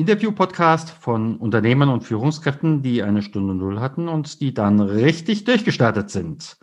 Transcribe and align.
Interview-Podcast 0.00 0.88
von 0.88 1.36
Unternehmern 1.36 1.90
und 1.90 2.04
Führungskräften, 2.04 2.80
die 2.80 3.02
eine 3.02 3.20
Stunde 3.20 3.54
Null 3.54 3.80
hatten 3.80 4.08
und 4.08 4.40
die 4.40 4.54
dann 4.54 4.80
richtig 4.80 5.44
durchgestartet 5.44 6.08
sind. 6.08 6.56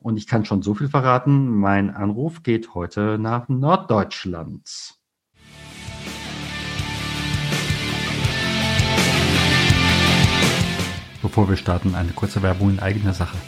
Und 0.00 0.16
ich 0.16 0.26
kann 0.26 0.44
schon 0.44 0.60
so 0.62 0.74
viel 0.74 0.88
verraten, 0.88 1.48
mein 1.50 1.90
Anruf 1.90 2.42
geht 2.42 2.74
heute 2.74 3.16
nach 3.16 3.48
Norddeutschland. 3.48 4.96
Bevor 11.22 11.48
wir 11.48 11.56
starten, 11.56 11.94
eine 11.94 12.10
kurze 12.10 12.42
Werbung 12.42 12.70
in 12.70 12.80
eigener 12.80 13.14
Sache. 13.14 13.38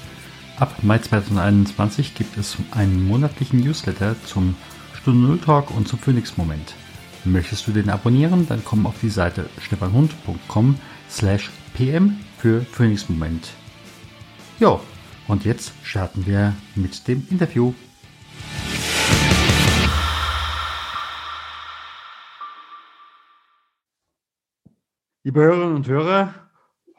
Ab 0.60 0.72
Mai 0.82 0.98
2021 0.98 2.14
gibt 2.14 2.36
es 2.36 2.58
einen 2.70 3.08
monatlichen 3.08 3.58
Newsletter 3.58 4.14
zum 4.24 4.54
Stunde 4.94 5.26
Null 5.26 5.38
Talk 5.38 5.76
und 5.76 5.88
zum 5.88 5.98
Phoenix 5.98 6.36
Moment. 6.36 6.76
Möchtest 7.24 7.68
du 7.68 7.70
den 7.70 7.88
abonnieren, 7.88 8.48
dann 8.48 8.64
komm 8.64 8.84
auf 8.84 8.98
die 9.00 9.08
Seite 9.08 9.48
stefanhund.com 9.60 10.76
slash 11.08 11.50
pm 11.72 12.18
für 12.38 12.62
Phoenix 12.62 13.08
Moment. 13.08 13.52
Jo, 14.58 14.80
und 15.28 15.44
jetzt 15.44 15.72
starten 15.84 16.26
wir 16.26 16.52
mit 16.74 17.06
dem 17.06 17.24
Interview. 17.30 17.74
Liebe 25.22 25.40
Hörerinnen 25.40 25.76
und 25.76 25.86
Hörer, 25.86 26.34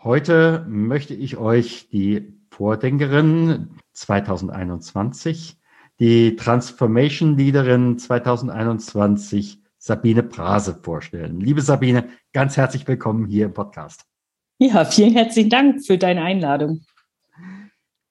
heute 0.02 0.66
möchte 0.70 1.14
ich 1.14 1.36
euch 1.36 1.89
die 1.89 2.33
Vordenkerin 2.50 3.72
2021, 3.92 5.58
die 6.00 6.38
Transformation 6.38 7.36
Leaderin 7.36 7.98
2021 7.98 9.62
Sabine 9.86 10.23
Brase 10.23 10.80
vorstellen. 10.81 11.42
Liebe 11.42 11.62
Sabine, 11.62 12.08
ganz 12.31 12.56
herzlich 12.56 12.88
willkommen 12.88 13.26
hier 13.26 13.48
im 13.48 13.53
Podcast. 13.53 14.06
Ja, 14.58 14.86
vielen 14.86 15.12
herzlichen 15.12 15.50
Dank 15.50 15.86
für 15.86 15.98
deine 15.98 16.22
Einladung. 16.22 16.86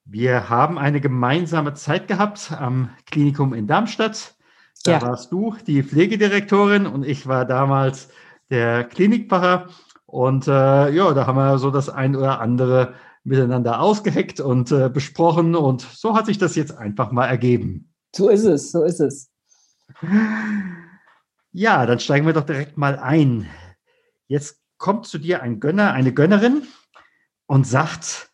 Wir 0.05 0.49
haben 0.49 0.77
eine 0.77 1.01
gemeinsame 1.01 1.73
Zeit 1.73 2.07
gehabt 2.07 2.51
am 2.51 2.91
Klinikum 3.07 3.55
in 3.55 3.65
Darmstadt. 3.65 4.35
Da 4.83 4.91
ja. 4.91 5.01
warst 5.01 5.31
du 5.31 5.55
die 5.65 5.81
Pflegedirektorin 5.81 6.85
und 6.85 7.07
ich 7.07 7.25
war 7.25 7.43
damals 7.43 8.09
der 8.51 8.83
Klinikpfarrer. 8.83 9.69
Und 10.05 10.47
äh, 10.47 10.91
ja, 10.91 11.11
da 11.15 11.25
haben 11.25 11.37
wir 11.37 11.57
so 11.57 11.71
das 11.71 11.89
ein 11.89 12.15
oder 12.15 12.39
andere 12.39 12.93
miteinander 13.23 13.81
ausgeheckt 13.81 14.39
und 14.39 14.71
äh, 14.71 14.91
besprochen 14.93 15.55
und 15.55 15.81
so 15.81 16.15
hat 16.15 16.27
sich 16.27 16.37
das 16.37 16.55
jetzt 16.55 16.77
einfach 16.77 17.11
mal 17.11 17.25
ergeben. 17.25 17.91
So 18.15 18.29
ist 18.29 18.43
es, 18.43 18.71
so 18.71 18.83
ist 18.83 18.99
es. 18.99 19.31
Ja, 21.55 21.85
dann 21.85 21.99
steigen 21.99 22.25
wir 22.25 22.33
doch 22.33 22.45
direkt 22.45 22.77
mal 22.77 22.97
ein. 22.97 23.47
Jetzt 24.27 24.59
kommt 24.77 25.05
zu 25.05 25.19
dir 25.19 25.43
ein 25.43 25.59
Gönner, 25.59 25.93
eine 25.93 26.11
Gönnerin 26.11 26.63
und 27.45 27.67
sagt, 27.67 28.31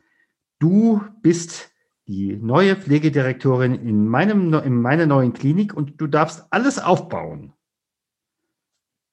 du 0.59 1.03
bist 1.21 1.69
die 2.07 2.37
neue 2.37 2.77
Pflegedirektorin 2.77 3.75
in, 3.75 4.07
meinem, 4.07 4.53
in 4.53 4.81
meiner 4.81 5.05
neuen 5.05 5.33
Klinik 5.33 5.73
und 5.73 5.99
du 5.99 6.07
darfst 6.07 6.47
alles 6.49 6.79
aufbauen. 6.79 7.53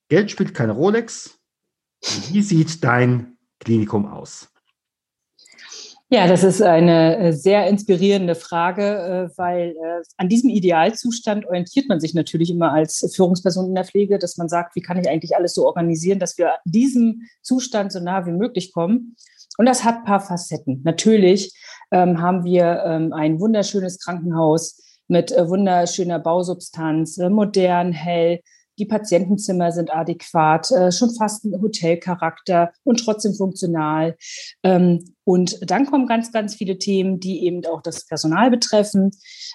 Geld 0.08 0.30
spielt 0.30 0.54
keine 0.54 0.72
Rolex. 0.72 1.40
Wie 2.00 2.42
sieht 2.42 2.84
dein 2.84 3.36
Klinikum 3.58 4.06
aus? 4.06 4.55
Ja, 6.08 6.28
das 6.28 6.44
ist 6.44 6.62
eine 6.62 7.18
äh, 7.18 7.32
sehr 7.32 7.66
inspirierende 7.66 8.36
Frage, 8.36 8.82
äh, 9.32 9.36
weil 9.36 9.70
äh, 9.70 10.02
an 10.16 10.28
diesem 10.28 10.50
Idealzustand 10.50 11.46
orientiert 11.46 11.88
man 11.88 11.98
sich 11.98 12.14
natürlich 12.14 12.48
immer 12.48 12.72
als 12.72 13.12
Führungsperson 13.16 13.66
in 13.66 13.74
der 13.74 13.84
Pflege, 13.84 14.20
dass 14.20 14.36
man 14.36 14.48
sagt, 14.48 14.76
wie 14.76 14.82
kann 14.82 15.00
ich 15.00 15.08
eigentlich 15.08 15.34
alles 15.34 15.54
so 15.54 15.66
organisieren, 15.66 16.20
dass 16.20 16.38
wir 16.38 16.58
diesem 16.64 17.22
Zustand 17.42 17.90
so 17.90 17.98
nah 17.98 18.24
wie 18.24 18.30
möglich 18.30 18.72
kommen. 18.72 19.16
Und 19.58 19.66
das 19.66 19.82
hat 19.82 19.96
ein 19.96 20.04
paar 20.04 20.20
Facetten. 20.20 20.82
Natürlich 20.84 21.52
ähm, 21.90 22.20
haben 22.20 22.44
wir 22.44 22.84
ähm, 22.86 23.12
ein 23.12 23.40
wunderschönes 23.40 23.98
Krankenhaus 23.98 24.80
mit 25.08 25.32
wunderschöner 25.32 26.20
Bausubstanz, 26.20 27.16
modern, 27.16 27.92
hell, 27.92 28.40
die 28.78 28.86
Patientenzimmer 28.86 29.72
sind 29.72 29.94
adäquat, 29.94 30.66
schon 30.66 31.14
fast 31.14 31.44
ein 31.44 31.62
Hotelcharakter 31.62 32.72
und 32.82 32.98
trotzdem 33.04 33.32
funktional. 33.32 34.16
Ähm, 34.64 35.15
und 35.26 35.58
dann 35.68 35.86
kommen 35.86 36.06
ganz, 36.06 36.30
ganz 36.30 36.54
viele 36.54 36.78
Themen, 36.78 37.18
die 37.18 37.44
eben 37.44 37.66
auch 37.66 37.82
das 37.82 38.06
Personal 38.06 38.48
betreffen, 38.48 39.10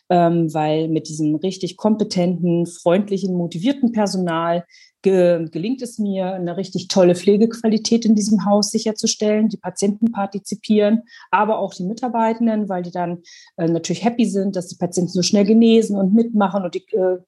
ähm, 0.10 0.54
weil 0.54 0.90
mit 0.90 1.08
diesem 1.08 1.36
richtig 1.36 1.78
kompetenten, 1.78 2.68
freundlichen, 2.68 3.34
motivierten 3.34 3.94
Personal 3.94 4.66
ge 5.02 5.48
gelingt 5.50 5.82
es 5.82 5.98
mir, 5.98 6.34
eine 6.34 6.58
richtig 6.58 6.90
tolle 6.90 7.16
Pflegequalität 7.16 8.04
in 8.04 8.16
diesem 8.16 8.44
Haus 8.44 8.70
sicherzustellen. 8.70 9.48
Die 9.48 9.58
Patienten 9.58 10.12
partizipieren, 10.12 11.04
aber 11.32 11.60
auch 11.60 11.74
die 11.74 11.86
Mitarbeitenden, 11.86 12.68
weil 12.68 12.84
die 12.84 12.92
dann 12.92 13.20
äh, 13.56 13.68
natürlich 13.68 14.04
happy 14.04 14.26
sind, 14.26 14.58
dass 14.58 14.68
die 14.68 14.76
Patienten 14.78 15.14
so 15.14 15.22
schnell 15.22 15.46
genesen 15.46 15.96
und 15.96 16.14
mitmachen 16.14 16.66
und, 16.66 16.76
die, 16.76 16.86
äh, 16.92 17.20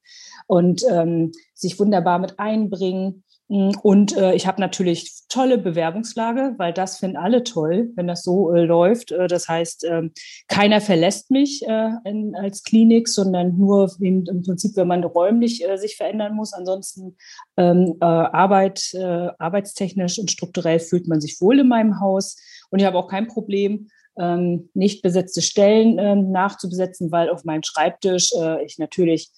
und 0.48 0.84
ähm, 0.92 1.32
sich 1.54 1.80
wunderbar 1.80 2.20
mit 2.20 2.40
einbringen. 2.40 3.24
Mm, 3.50 3.72
und 3.82 4.16
äh, 4.16 4.34
ich 4.34 4.48
habe 4.48 4.62
natürlich 4.62 5.24
tolle 5.30 5.58
Bewerbungslage, 5.58 6.56
weil 6.58 6.74
das 6.74 6.98
finden 6.98 7.18
alle 7.18 7.44
toll, 7.44 7.92
wenn 7.96 8.08
das 8.08 8.24
so 8.24 8.54
äh, 8.54 8.64
läuft. 8.64 9.12
Äh, 9.12 9.28
das 9.28 9.48
heißt, 9.50 9.86
ähm, 9.86 10.12
keiner 10.48 10.82
verlässt 10.82 11.32
mich 11.32 11.64
äh, 11.68 11.90
in, 12.06 12.36
als 12.36 12.64
Klinik, 12.64 13.08
sondern 13.10 13.58
nur 13.58 13.92
im, 14.00 14.26
im 14.30 14.44
Prinzip, 14.44 14.76
wenn 14.76 14.88
man 14.88 15.04
räumlich 15.04 15.68
äh, 15.68 15.78
sich 15.78 15.98
verändern 15.98 16.36
muss. 16.36 16.54
Ansonsten 16.54 17.18
ähm, 17.58 17.96
äh, 18.00 18.06
Arbeit, 18.06 18.94
arbeitstechnisch 18.94 20.20
und 20.20 20.32
strukturell 20.32 20.80
fühlt 20.80 21.08
man 21.08 21.22
sich 21.22 21.40
wohl 21.42 21.60
in 21.60 21.68
meinem 21.68 22.00
Haus. 22.00 22.38
Und 22.70 22.80
ich 22.80 22.86
habe 22.86 22.98
auch 22.98 23.08
kein 23.08 23.28
Problem, 23.28 23.90
ähm, 24.18 24.70
nicht 24.74 25.02
besetzte 25.02 25.42
Stellen 25.42 25.98
ähm, 26.00 26.32
nachzubesetzen, 26.32 27.12
weil 27.12 27.30
auf 27.30 27.44
meinem 27.44 27.64
Schreibtisch 27.64 28.32
ich 28.66 28.78
natürlich 28.78 29.32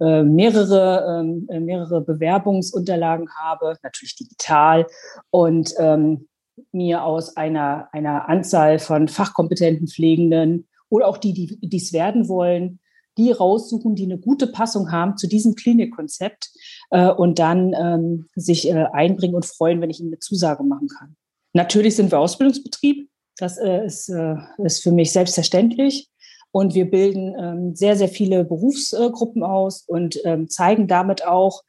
äh, 0.00 0.22
mehrere, 0.22 1.20
ähm, 1.20 1.46
äh, 1.50 1.60
mehrere 1.60 2.00
Bewerbungsunterlagen 2.00 3.28
habe, 3.36 3.76
natürlich 3.82 4.16
digital 4.16 4.86
und 5.30 5.74
ähm, 5.78 6.28
mir 6.70 7.04
aus 7.04 7.36
einer, 7.36 7.88
einer 7.92 8.28
Anzahl 8.28 8.78
von 8.78 9.08
fachkompetenten 9.08 9.88
Pflegenden 9.88 10.68
oder 10.88 11.08
auch 11.08 11.18
die, 11.18 11.32
die 11.32 11.58
dies 11.68 11.92
werden 11.92 12.28
wollen, 12.28 12.80
die 13.18 13.30
raussuchen, 13.30 13.94
die 13.94 14.04
eine 14.04 14.18
gute 14.18 14.46
Passung 14.46 14.90
haben 14.90 15.16
zu 15.16 15.26
diesem 15.26 15.54
Klinikkonzept 15.54 16.50
äh, 16.90 17.08
und 17.08 17.38
dann 17.38 17.74
ähm, 17.74 18.26
sich 18.34 18.68
äh, 18.68 18.86
einbringen 18.92 19.34
und 19.34 19.46
freuen, 19.46 19.80
wenn 19.80 19.90
ich 19.90 20.00
ihnen 20.00 20.10
eine 20.10 20.18
Zusage 20.18 20.62
machen 20.62 20.88
kann. 20.88 21.16
Natürlich 21.52 21.96
sind 21.96 22.10
wir 22.10 22.18
Ausbildungsbetrieb. 22.18 23.08
Das 23.36 23.58
äh, 23.58 23.84
ist, 23.84 24.08
äh, 24.08 24.36
ist 24.58 24.82
für 24.82 24.92
mich 24.92 25.12
selbstverständlich. 25.12 26.08
Und 26.52 26.74
wir 26.74 26.90
bilden 26.90 27.34
ähm, 27.38 27.74
sehr, 27.74 27.96
sehr 27.96 28.08
viele 28.08 28.44
Berufsgruppen 28.44 29.42
aus 29.42 29.84
und 29.86 30.20
ähm, 30.24 30.48
zeigen 30.48 30.86
damit 30.86 31.26
auch, 31.26 31.62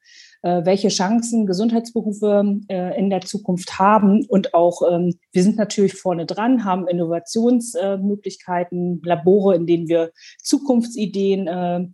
äh, 0.44 0.64
welche 0.66 0.90
Chancen 0.90 1.46
Gesundheitsberufe 1.46 2.60
äh, 2.68 3.00
in 3.00 3.10
der 3.10 3.22
Zukunft 3.22 3.80
haben. 3.80 4.26
Und 4.28 4.54
auch, 4.54 4.82
ähm, 4.92 5.18
wir 5.32 5.42
sind 5.42 5.56
natürlich 5.56 5.94
vorne 5.94 6.26
dran, 6.26 6.66
haben 6.66 6.86
Innovationsmöglichkeiten, 6.88 9.02
Labore, 9.06 9.56
in 9.56 9.66
denen 9.66 9.88
wir 9.88 10.12
Zukunftsideen 10.42 11.48
äh, 11.48 11.88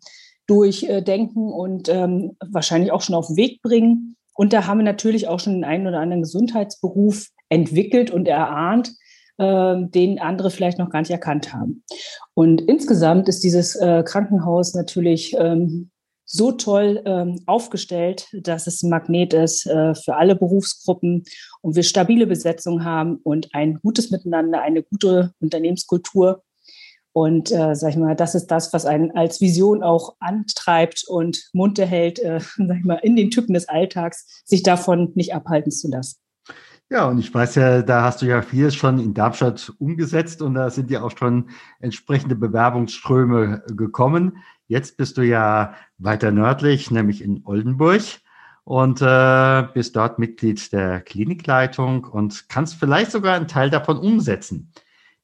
durchdenken 0.48 1.54
und 1.54 1.90
ähm, 1.90 2.36
wahrscheinlich 2.44 2.92
auch 2.92 3.02
schon 3.02 3.14
auf 3.14 3.28
den 3.28 3.38
Weg 3.38 3.62
bringen. 3.62 4.16
Und 4.34 4.52
da 4.52 4.66
haben 4.66 4.80
wir 4.80 4.86
natürlich 4.86 5.28
auch 5.28 5.40
schon 5.40 5.54
den 5.54 5.64
einen 5.64 5.86
oder 5.86 6.00
anderen 6.00 6.24
Gesundheitsberuf 6.24 7.28
entwickelt 7.50 8.10
und 8.10 8.28
erahnt, 8.28 8.96
den 9.40 10.20
andere 10.20 10.52
vielleicht 10.52 10.80
noch 10.80 10.90
gar 10.90 11.00
nicht 11.00 11.12
erkannt 11.12 11.54
haben. 11.54 11.84
Und 12.34 12.62
insgesamt 12.62 13.30
ist 13.30 13.44
dieses 13.44 13.76
äh, 13.76 14.04
Krankenhaus 14.06 14.74
natürlich 14.74 15.34
ähm, 15.40 15.92
so 16.32 16.52
toll 16.52 17.02
ähm, 17.06 17.40
aufgestellt, 17.48 18.28
dass 18.34 18.68
es 18.68 18.84
ein 18.84 18.92
Magnet 18.92 19.34
ist 19.34 19.66
äh, 19.66 19.96
für 19.96 20.16
alle 20.16 20.36
Berufsgruppen 20.36 21.24
und 21.62 21.76
wir 21.76 21.82
stabile 21.82 22.28
Besetzung 22.28 22.86
haben 22.86 23.18
und 23.24 23.50
ein 23.54 23.80
gutes 23.82 24.12
Miteinander, 24.12 24.62
eine 24.62 24.84
gute 24.84 25.34
Unternehmenskultur. 25.40 26.44
Und 27.14 27.52
äh, 27.52 27.74
sag 27.74 27.90
ich 27.90 27.98
mal, 27.98 28.16
das 28.16 28.36
ist 28.36 28.48
das, 28.48 28.72
was 28.74 28.86
einen 28.86 29.12
als 29.12 29.42
Vision 29.42 29.82
auch 29.82 30.16
antreibt 30.20 31.04
und 31.08 31.50
munter 31.52 31.88
hält, 31.88 32.20
äh, 32.20 32.40
sag 32.58 32.78
ich 32.78 32.86
mal, 32.86 33.00
in 33.02 33.16
den 33.16 33.32
Typen 33.32 33.56
des 33.56 33.68
Alltags, 33.68 34.44
sich 34.46 34.62
davon 34.62 35.12
nicht 35.16 35.34
abhalten 35.34 35.72
zu 35.72 35.90
lassen. 35.90 36.18
Ja, 36.92 37.08
und 37.08 37.20
ich 37.20 37.32
weiß 37.32 37.54
ja, 37.54 37.84
da 37.84 38.02
hast 38.02 38.24
du 38.24 38.26
ja 38.26 38.42
vieles 38.42 38.74
schon 38.74 39.00
in 39.00 39.14
Darmstadt 39.14 39.72
umgesetzt 39.78 40.42
und 40.42 40.56
da 40.56 40.72
sind 40.72 40.90
ja 40.90 41.04
auch 41.04 41.16
schon 41.16 41.52
entsprechende 41.80 42.36
Bewerbungsströme 42.36 43.64
gekommen. 43.68 44.38
Jetzt 44.68 44.98
bist 44.98 45.16
du 45.18 45.22
ja 45.22 45.76
weiter 46.00 46.32
nördlich, 46.32 46.90
nämlich 46.90 47.22
in 47.22 47.46
Oldenburg 47.46 48.02
und 48.64 49.04
äh, 49.04 49.68
bist 49.72 49.96
dort 49.96 50.18
Mitglied 50.18 50.74
der 50.74 51.02
Klinikleitung 51.02 52.06
und 52.06 52.50
kannst 52.50 52.74
vielleicht 52.80 53.12
sogar 53.12 53.36
einen 53.36 53.48
Teil 53.48 53.70
davon 53.70 54.00
umsetzen. 54.00 54.72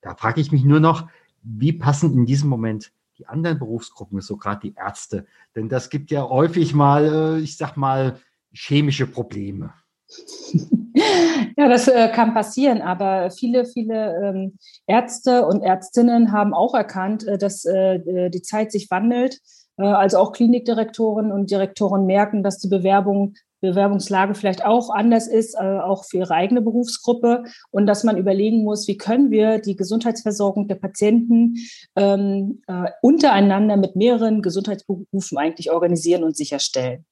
Da 0.01 0.13
frage 0.13 0.41
ich 0.41 0.51
mich 0.51 0.63
nur 0.63 0.79
noch, 0.79 1.07
wie 1.41 1.73
passen 1.73 2.13
in 2.13 2.27
diesem 2.27 2.47
Moment 2.47 2.91
die 3.17 3.27
anderen 3.27 3.57
Berufsgruppen, 3.57 4.21
so 4.21 4.38
gerade 4.38 4.59
die 4.62 4.75
Ärzte? 4.75 5.25
Denn 5.56 5.67
das 5.67 5.89
gibt 5.89 6.12
ja 6.12 6.29
häufig 6.29 6.75
mal, 6.75 7.38
äh, 7.38 7.39
ich 7.39 7.57
sag 7.57 7.75
mal, 7.75 8.19
chemische 8.53 9.07
Probleme. 9.07 9.73
Ja, 11.57 11.69
das 11.69 11.88
äh, 11.88 12.09
kann 12.09 12.33
passieren, 12.33 12.81
aber 12.81 13.31
viele, 13.31 13.65
viele 13.65 14.15
ähm, 14.24 14.57
Ärzte 14.88 15.45
und 15.45 15.62
Ärztinnen 15.62 16.31
haben 16.31 16.53
auch 16.53 16.74
erkannt, 16.74 17.25
äh, 17.27 17.38
dass 17.38 17.65
äh, 17.65 17.95
äh 17.95 18.30
die 18.30 18.42
Zeit 18.42 18.71
sich 18.71 18.89
wandelt. 18.92 19.39
Äh, 19.77 19.83
also 19.83 20.18
auch 20.18 20.31
Klinikdirektoren 20.33 21.31
und 21.31 21.51
Direktoren 21.51 22.06
merken, 22.06 22.44
dass 22.44 22.59
die 22.59 22.68
Bewerbung, 22.68 23.36
Bewerbungslage 23.62 24.36
vielleicht 24.36 24.65
auch 24.65 24.89
anders 24.89 25.27
ist, 25.27 25.56
äh, 25.56 25.80
auch 25.80 26.06
für 26.06 26.18
ihre 26.18 26.33
eigene 26.33 26.62
Berufsgruppe 26.62 27.45
und 27.71 27.88
dass 27.88 28.03
man 28.03 28.18
überlegen 28.18 28.63
muss, 28.63 28.88
wie 28.88 28.98
können 28.98 29.31
wir 29.31 29.59
die 29.59 29.75
Gesundheitsversorgung 29.75 30.68
der 30.68 30.75
Patienten 30.75 31.56
ähm, 31.95 32.62
untereinander 33.01 33.77
mit 33.77 33.95
mehreren 33.95 34.41
Gesundheitsberufen 34.41 35.38
eigentlich 35.38 35.71
organisieren 35.71 36.24
und 36.24 36.38
sicherstellen. 36.38 37.06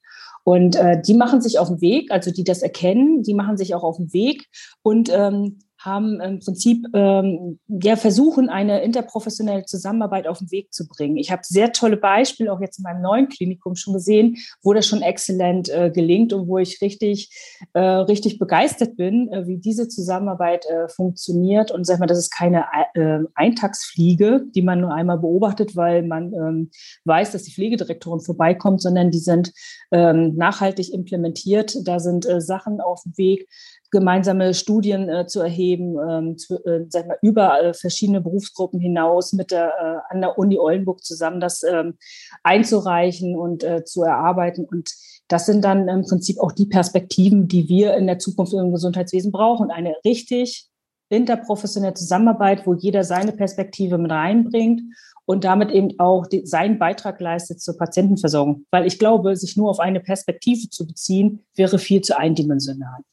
Und 0.44 0.76
äh, 0.76 1.02
die 1.02 1.14
machen 1.14 1.42
sich 1.42 1.60
auf 1.60 1.70
den 1.70 1.82
Weg, 1.82 2.12
also 2.12 2.32
die 2.32 2.44
das 2.44 2.62
erkennen, 2.62 3.24
die 3.24 3.34
machen 3.34 3.58
sich 3.58 3.76
auch 3.76 3.84
auf 3.84 3.98
den 3.98 4.12
Weg. 4.14 4.48
Und 4.82 5.10
ähm, 5.12 5.60
haben 5.84 6.22
im 6.22 6.40
Prinzip 6.40 6.86
ähm, 6.94 7.60
ja 7.68 7.96
versuchen, 7.96 8.50
eine 8.50 8.82
interprofessionelle 8.84 9.66
Zusammenarbeit 9.66 10.28
auf 10.28 10.40
den 10.40 10.52
Weg 10.52 10.74
zu 10.74 10.88
bringen. 10.88 11.18
Ich 11.18 11.32
habe 11.32 11.42
sehr 11.44 11.74
tolle 11.74 11.98
Beispiele 11.98 12.52
auch 12.52 12.62
jetzt 12.62 12.80
in 12.80 12.84
meinem 12.84 13.02
neuen 13.02 13.28
Klinikum 13.28 13.76
schon 13.76 13.94
gesehen, 13.94 14.38
wo 14.62 14.74
das 14.74 14.88
schon 14.88 15.02
exzellent 15.02 15.70
äh, 15.70 15.92
gelingt 15.92 16.32
und 16.32 16.48
wo 16.48 16.58
ich 16.58 16.82
richtig, 16.82 17.30
äh, 17.74 17.80
richtig 17.80 18.40
begeistert 18.40 18.96
bin, 18.96 19.32
äh, 19.32 19.46
wie 19.46 19.58
diese 19.58 19.90
Zusammenarbeit 19.90 20.66
äh, 20.66 20.88
funktioniert. 20.88 21.72
Und 21.72 21.86
sag 21.86 22.00
mal, 22.00 22.06
das 22.06 22.18
ist 22.18 22.32
keine 22.32 22.66
äh, 22.94 23.20
Eintagsfliege, 23.36 24.46
die 24.56 24.62
man 24.62 24.80
nur 24.80 24.94
einmal 24.94 25.20
beobachtet, 25.20 25.76
weil 25.76 26.04
man 26.04 26.34
ähm, 26.34 26.72
weiß, 27.04 27.32
dass 27.32 27.44
die 27.44 27.52
Pflegedirektorin 27.52 28.22
vorbeikommt, 28.22 28.82
sondern 28.82 29.12
die 29.12 29.20
sind 29.20 29.52
ähm, 29.92 30.36
nachhaltig 30.36 30.94
implementiert. 30.94 31.76
Da 31.86 32.00
sind 32.00 32.26
äh, 32.26 32.40
Sachen 32.40 32.80
auf 32.80 33.04
dem 33.04 33.18
Weg, 33.18 33.48
gemeinsame 33.94 34.54
Studien 34.54 35.08
äh, 35.08 35.28
zu 35.28 35.40
erheben, 35.40 35.96
ähm, 36.10 36.38
zu, 36.38 36.56
äh, 36.66 36.86
sag 36.90 37.08
mal, 37.08 37.18
über 37.22 37.62
äh, 37.62 37.74
verschiedene 37.74 38.20
Berufsgruppen 38.20 38.80
hinaus 38.80 39.32
mit 39.34 39.52
der, 39.52 39.68
äh, 39.70 40.14
an 40.14 40.20
der 40.20 40.38
Uni 40.38 40.58
Oldenburg 40.58 41.04
zusammen 41.04 41.40
das 41.40 41.64
ähm, 41.64 41.98
einzureichen 42.42 43.38
und 43.38 43.64
äh, 43.64 43.86
zu 43.86 44.02
erarbeiten. 44.02 44.66
Und 44.66 44.92
das 45.28 45.46
sind 45.46 45.64
dann 45.64 45.88
im 45.88 46.02
Prinzip 46.02 46.40
auch 46.40 46.52
die 46.52 46.66
Perspektiven, 46.66 47.48
die 47.48 47.70
wir 47.70 47.94
in 47.94 48.08
der 48.08 48.20
Zukunft 48.20 48.54
im 48.54 48.74
Gesundheitswesen 48.74 49.32
brauchen. 49.32 49.72
Eine 49.72 49.96
richtig 50.04 50.68
interprofessionelle 51.10 51.94
Zusammenarbeit, 51.94 52.66
wo 52.66 52.74
jeder 52.74 53.04
seine 53.04 53.32
Perspektive 53.32 54.00
mit 54.00 54.12
reinbringt 54.12 54.82
und 55.26 55.44
damit 55.44 55.70
eben 55.70 56.00
auch 56.00 56.26
die, 56.26 56.46
seinen 56.46 56.80
Beitrag 56.80 57.22
leistet 57.22 57.62
zur 57.62 57.78
Patientenversorgung. 57.78 58.66
Weil 58.72 58.88
ich 58.88 58.98
glaube, 58.98 59.36
sich 59.36 59.56
nur 59.56 59.70
auf 59.70 59.80
eine 59.80 60.00
Perspektive 60.00 60.70
zu 60.70 60.88
beziehen, 60.88 61.46
wäre 61.56 61.78
viel 61.78 62.02
zu 62.02 62.18
eindimensional. 62.18 63.04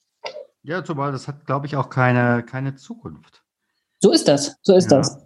Ja, 0.63 0.85
zumal 0.85 1.13
das 1.13 1.27
hat, 1.27 1.47
glaube 1.47 1.67
ich, 1.67 1.77
auch 1.77 1.89
keine, 1.89 2.43
keine 2.43 2.75
Zukunft. 2.75 3.43
So 3.99 4.13
ist 4.13 4.29
das, 4.29 4.57
so 4.63 4.77
ist 4.77 4.91
ja. 4.91 4.99
das. 4.99 5.19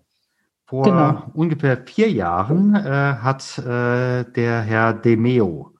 Vor 0.66 0.84
genau. 0.84 1.30
ungefähr 1.34 1.76
vier 1.84 2.10
Jahren 2.10 2.74
äh, 2.74 3.16
hat 3.20 3.58
äh, 3.58 4.24
der 4.24 4.62
Herr 4.62 4.94
Demeo, 4.94 5.74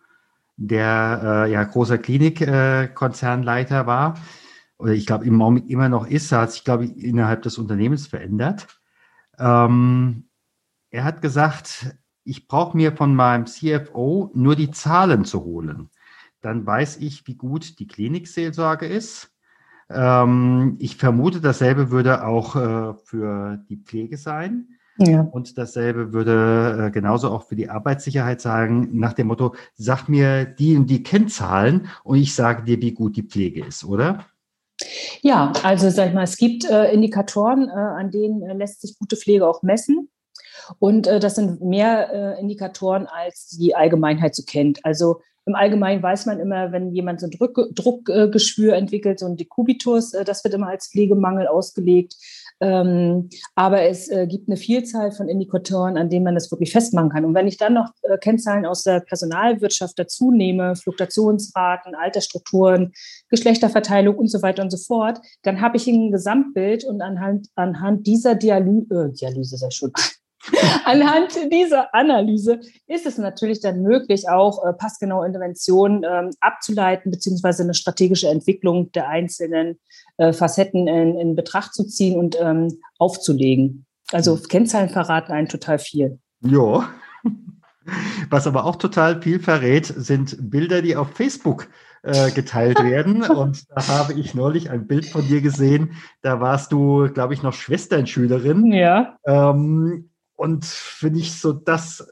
der 0.56 1.46
äh, 1.46 1.52
ja 1.52 1.64
großer 1.64 1.98
Klinikkonzernleiter 1.98 3.82
äh, 3.82 3.86
war, 3.86 4.14
oder 4.76 4.92
ich 4.92 5.06
glaube 5.06 5.24
im 5.24 5.34
Moment 5.34 5.70
immer 5.70 5.88
noch 5.88 6.06
ist, 6.06 6.32
hat 6.32 6.52
sich, 6.52 6.64
glaube 6.64 6.84
ich, 6.84 6.96
innerhalb 6.98 7.42
des 7.42 7.58
Unternehmens 7.58 8.06
verändert. 8.06 8.66
Ähm, 9.38 10.28
er 10.90 11.04
hat 11.04 11.22
gesagt, 11.22 11.96
ich 12.24 12.46
brauche 12.46 12.76
mir 12.76 12.92
von 12.92 13.14
meinem 13.14 13.46
CFO 13.46 14.30
nur 14.34 14.54
die 14.54 14.70
Zahlen 14.70 15.24
zu 15.24 15.44
holen. 15.44 15.90
Dann 16.40 16.66
weiß 16.66 16.98
ich, 16.98 17.26
wie 17.26 17.36
gut 17.36 17.78
die 17.78 17.86
Klinikseelsorge 17.86 18.86
ist 18.86 19.33
ähm, 19.90 20.76
ich 20.78 20.96
vermute, 20.96 21.40
dasselbe 21.40 21.90
würde 21.90 22.26
auch 22.26 22.56
äh, 22.56 22.94
für 23.04 23.58
die 23.68 23.76
Pflege 23.76 24.16
sein. 24.16 24.68
Ja. 24.98 25.22
Und 25.22 25.58
dasselbe 25.58 26.12
würde 26.12 26.86
äh, 26.86 26.90
genauso 26.90 27.30
auch 27.30 27.42
für 27.42 27.56
die 27.56 27.68
Arbeitssicherheit 27.68 28.40
sagen, 28.40 28.90
nach 28.92 29.12
dem 29.12 29.26
Motto, 29.26 29.54
sag 29.74 30.08
mir 30.08 30.44
die 30.44 30.76
und 30.76 30.88
die 30.88 31.02
Kennzahlen 31.02 31.88
und 32.04 32.18
ich 32.18 32.34
sage 32.34 32.62
dir, 32.62 32.80
wie 32.80 32.92
gut 32.92 33.16
die 33.16 33.24
Pflege 33.24 33.64
ist, 33.64 33.84
oder? 33.84 34.24
Ja, 35.22 35.52
also 35.62 35.90
sag 35.90 36.08
ich 36.08 36.14
mal, 36.14 36.24
es 36.24 36.36
gibt 36.36 36.64
äh, 36.64 36.92
Indikatoren, 36.92 37.68
äh, 37.68 37.72
an 37.72 38.10
denen 38.10 38.42
äh, 38.42 38.54
lässt 38.54 38.82
sich 38.82 38.98
gute 38.98 39.16
Pflege 39.16 39.46
auch 39.46 39.62
messen. 39.62 40.10
Und 40.78 41.06
äh, 41.06 41.20
das 41.20 41.34
sind 41.34 41.60
mehr 41.60 42.38
Indikatoren, 42.38 43.06
als 43.06 43.48
die 43.48 43.74
Allgemeinheit 43.74 44.34
so 44.34 44.44
kennt. 44.44 44.84
Also 44.84 45.20
im 45.46 45.54
Allgemeinen 45.54 46.02
weiß 46.02 46.26
man 46.26 46.40
immer, 46.40 46.72
wenn 46.72 46.92
jemand 46.92 47.20
so 47.20 47.26
ein 47.26 47.30
Druck, 47.30 47.68
Druckgeschwür 47.74 48.74
entwickelt, 48.74 49.18
so 49.18 49.26
ein 49.26 49.36
Dekubitus, 49.36 50.14
äh, 50.14 50.24
das 50.24 50.42
wird 50.44 50.54
immer 50.54 50.68
als 50.68 50.88
Pflegemangel 50.88 51.46
ausgelegt. 51.46 52.14
Ähm, 52.60 53.28
aber 53.54 53.82
es 53.82 54.08
äh, 54.08 54.26
gibt 54.26 54.48
eine 54.48 54.56
Vielzahl 54.56 55.12
von 55.12 55.28
Indikatoren, 55.28 55.98
an 55.98 56.08
denen 56.08 56.24
man 56.24 56.34
das 56.34 56.50
wirklich 56.50 56.72
festmachen 56.72 57.10
kann. 57.10 57.24
Und 57.24 57.34
wenn 57.34 57.46
ich 57.46 57.58
dann 57.58 57.74
noch 57.74 57.90
äh, 58.02 58.16
Kennzahlen 58.16 58.64
aus 58.64 58.84
der 58.84 59.00
Personalwirtschaft 59.00 59.98
dazu 59.98 60.30
nehme, 60.30 60.76
Fluktuationsraten, 60.76 61.94
Altersstrukturen, 61.94 62.92
Geschlechterverteilung 63.28 64.16
und 64.16 64.30
so 64.30 64.40
weiter 64.40 64.62
und 64.62 64.70
so 64.70 64.78
fort, 64.78 65.20
dann 65.42 65.60
habe 65.60 65.76
ich 65.76 65.86
ein 65.86 66.10
Gesamtbild 66.10 66.84
und 66.84 67.02
anhand, 67.02 67.48
anhand 67.54 68.06
dieser 68.06 68.34
Dialy 68.34 68.86
äh, 68.90 69.10
Dialyse, 69.12 69.56
sei 69.56 69.70
schon, 69.70 69.92
Anhand 70.84 71.32
dieser 71.52 71.94
Analyse 71.94 72.60
ist 72.86 73.06
es 73.06 73.18
natürlich 73.18 73.60
dann 73.60 73.82
möglich, 73.82 74.28
auch 74.28 74.64
äh, 74.64 74.72
passgenaue 74.72 75.26
Interventionen 75.26 76.04
ähm, 76.04 76.30
abzuleiten, 76.40 77.10
beziehungsweise 77.10 77.62
eine 77.62 77.74
strategische 77.74 78.28
Entwicklung 78.28 78.92
der 78.92 79.08
einzelnen 79.08 79.78
äh, 80.18 80.32
Facetten 80.32 80.86
in, 80.86 81.18
in, 81.18 81.36
Betracht 81.36 81.74
zu 81.74 81.84
ziehen 81.84 82.18
und 82.18 82.36
ähm, 82.40 82.78
aufzulegen. 82.98 83.86
Also 84.12 84.36
hm. 84.36 84.48
Kennzahlen 84.48 84.90
verraten 84.90 85.32
einen 85.32 85.48
total 85.48 85.78
viel. 85.78 86.18
Ja. 86.40 86.88
Was 88.30 88.46
aber 88.46 88.64
auch 88.64 88.76
total 88.76 89.20
viel 89.20 89.40
verrät, 89.40 89.86
sind 89.86 90.50
Bilder, 90.50 90.80
die 90.80 90.96
auf 90.96 91.10
Facebook 91.10 91.68
äh, 92.02 92.30
geteilt 92.30 92.82
werden. 92.82 93.22
Und 93.22 93.64
da 93.70 93.86
habe 93.88 94.14
ich 94.14 94.34
neulich 94.34 94.70
ein 94.70 94.86
Bild 94.86 95.06
von 95.06 95.26
dir 95.26 95.40
gesehen. 95.40 95.92
Da 96.22 96.40
warst 96.40 96.72
du, 96.72 97.08
glaube 97.12 97.34
ich, 97.34 97.42
noch 97.42 97.52
Schwesternschülerin. 97.52 98.72
Ja. 98.72 99.18
Ähm, 99.26 100.10
und 100.36 100.66
wenn 101.00 101.14
ich 101.16 101.38
so 101.38 101.52
das 101.52 102.06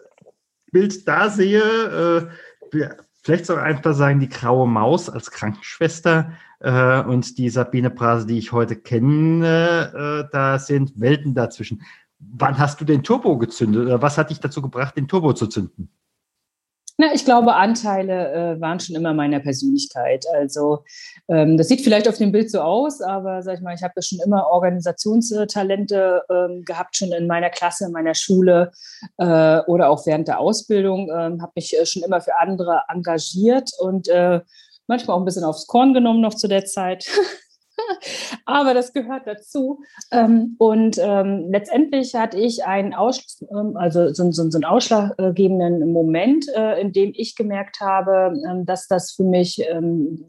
Bild 0.71 1.07
da 1.07 1.29
sehe, 1.29 2.29
äh, 2.73 2.87
vielleicht 3.23 3.47
soll 3.47 3.59
einfach 3.59 3.95
sagen, 3.95 4.21
die 4.21 4.29
graue 4.29 4.67
Maus 4.67 5.09
als 5.09 5.31
Krankenschwester 5.31 6.33
äh, 6.61 7.03
und 7.03 7.39
die 7.39 7.51
Sabine 7.51 7.91
Brase, 7.91 8.27
die 8.27 8.39
ich 8.39 8.53
heute 8.53 8.77
kenne, 8.77 10.25
äh, 10.27 10.31
da 10.33 10.59
sind 10.59 10.93
Welten 10.99 11.35
dazwischen. 11.35 11.83
Wann 12.19 12.59
hast 12.59 12.81
du 12.81 12.85
den 12.85 13.03
Turbo 13.03 13.37
gezündet 13.39 13.85
oder 13.85 14.01
was 14.01 14.17
hat 14.17 14.31
dich 14.31 14.41
dazu 14.41 14.63
gebracht, 14.63 14.97
den 14.97 15.09
Turbo 15.09 15.33
zu 15.33 15.47
zünden? 15.49 15.91
Na, 17.03 17.13
ich 17.13 17.25
glaube, 17.25 17.57
Anteile 17.57 18.33
äh, 18.33 18.61
waren 18.61 18.79
schon 18.79 18.95
immer 18.95 19.13
meiner 19.13 19.41
Persönlichkeit. 19.41 20.25
Also 20.35 20.85
ähm, 21.27 21.57
das 21.57 21.67
sieht 21.67 21.81
vielleicht 21.81 22.07
auf 22.07 22.17
dem 22.17 22.31
Bild 22.31 22.49
so 22.49 22.61
aus, 22.61 23.01
aber 23.01 23.43
sag 23.43 23.57
ich 23.57 23.61
mal, 23.61 23.75
ich 23.75 23.83
habe 23.83 24.01
schon 24.01 24.21
immer 24.25 24.47
Organisationstalente 24.47 26.23
ähm, 26.31 26.63
gehabt, 26.65 26.97
schon 26.97 27.11
in 27.11 27.27
meiner 27.27 27.51
Klasse, 27.51 27.87
in 27.87 27.93
meiner 27.93 28.15
Schule 28.15 28.71
äh, 29.19 29.59
oder 29.63 29.91
auch 29.91 30.07
während 30.07 30.29
der 30.29 30.39
Ausbildung. 30.39 31.11
Ähm, 31.11 31.43
habe 31.43 31.51
mich 31.57 31.77
äh, 31.77 31.87
schon 31.87 32.05
immer 32.05 32.21
für 32.21 32.39
andere 32.39 32.83
engagiert 32.89 33.71
und 33.81 34.07
äh, 34.07 34.39
manchmal 34.87 35.17
auch 35.17 35.21
ein 35.21 35.25
bisschen 35.25 35.43
aufs 35.43 35.67
Korn 35.67 35.95
genommen 35.95 36.21
noch 36.21 36.35
zu 36.35 36.47
der 36.47 36.67
Zeit. 36.67 37.05
Aber 38.47 38.75
das 38.75 38.93
gehört 38.93 39.27
dazu. 39.27 39.81
Ähm, 40.11 40.57
und 40.59 40.99
ähm, 40.99 41.49
letztendlich 41.51 42.15
hatte 42.15 42.39
ich 42.39 42.65
einen 42.65 42.95
Ausschluss, 42.95 43.45
ähm, 43.51 43.77
also 43.77 44.13
so, 44.13 44.31
so, 44.31 44.51
so 44.51 44.59
einen 44.59 44.65
ausschlaggebenden 44.65 45.93
Moment, 45.93 46.47
äh, 46.55 46.81
in 46.81 46.93
dem 46.93 47.13
ich 47.15 47.37
gemerkt 47.37 47.81
habe, 47.81 48.35
dass 48.65 48.89
das 48.89 49.13
für 49.13 49.25
mich 49.25 49.65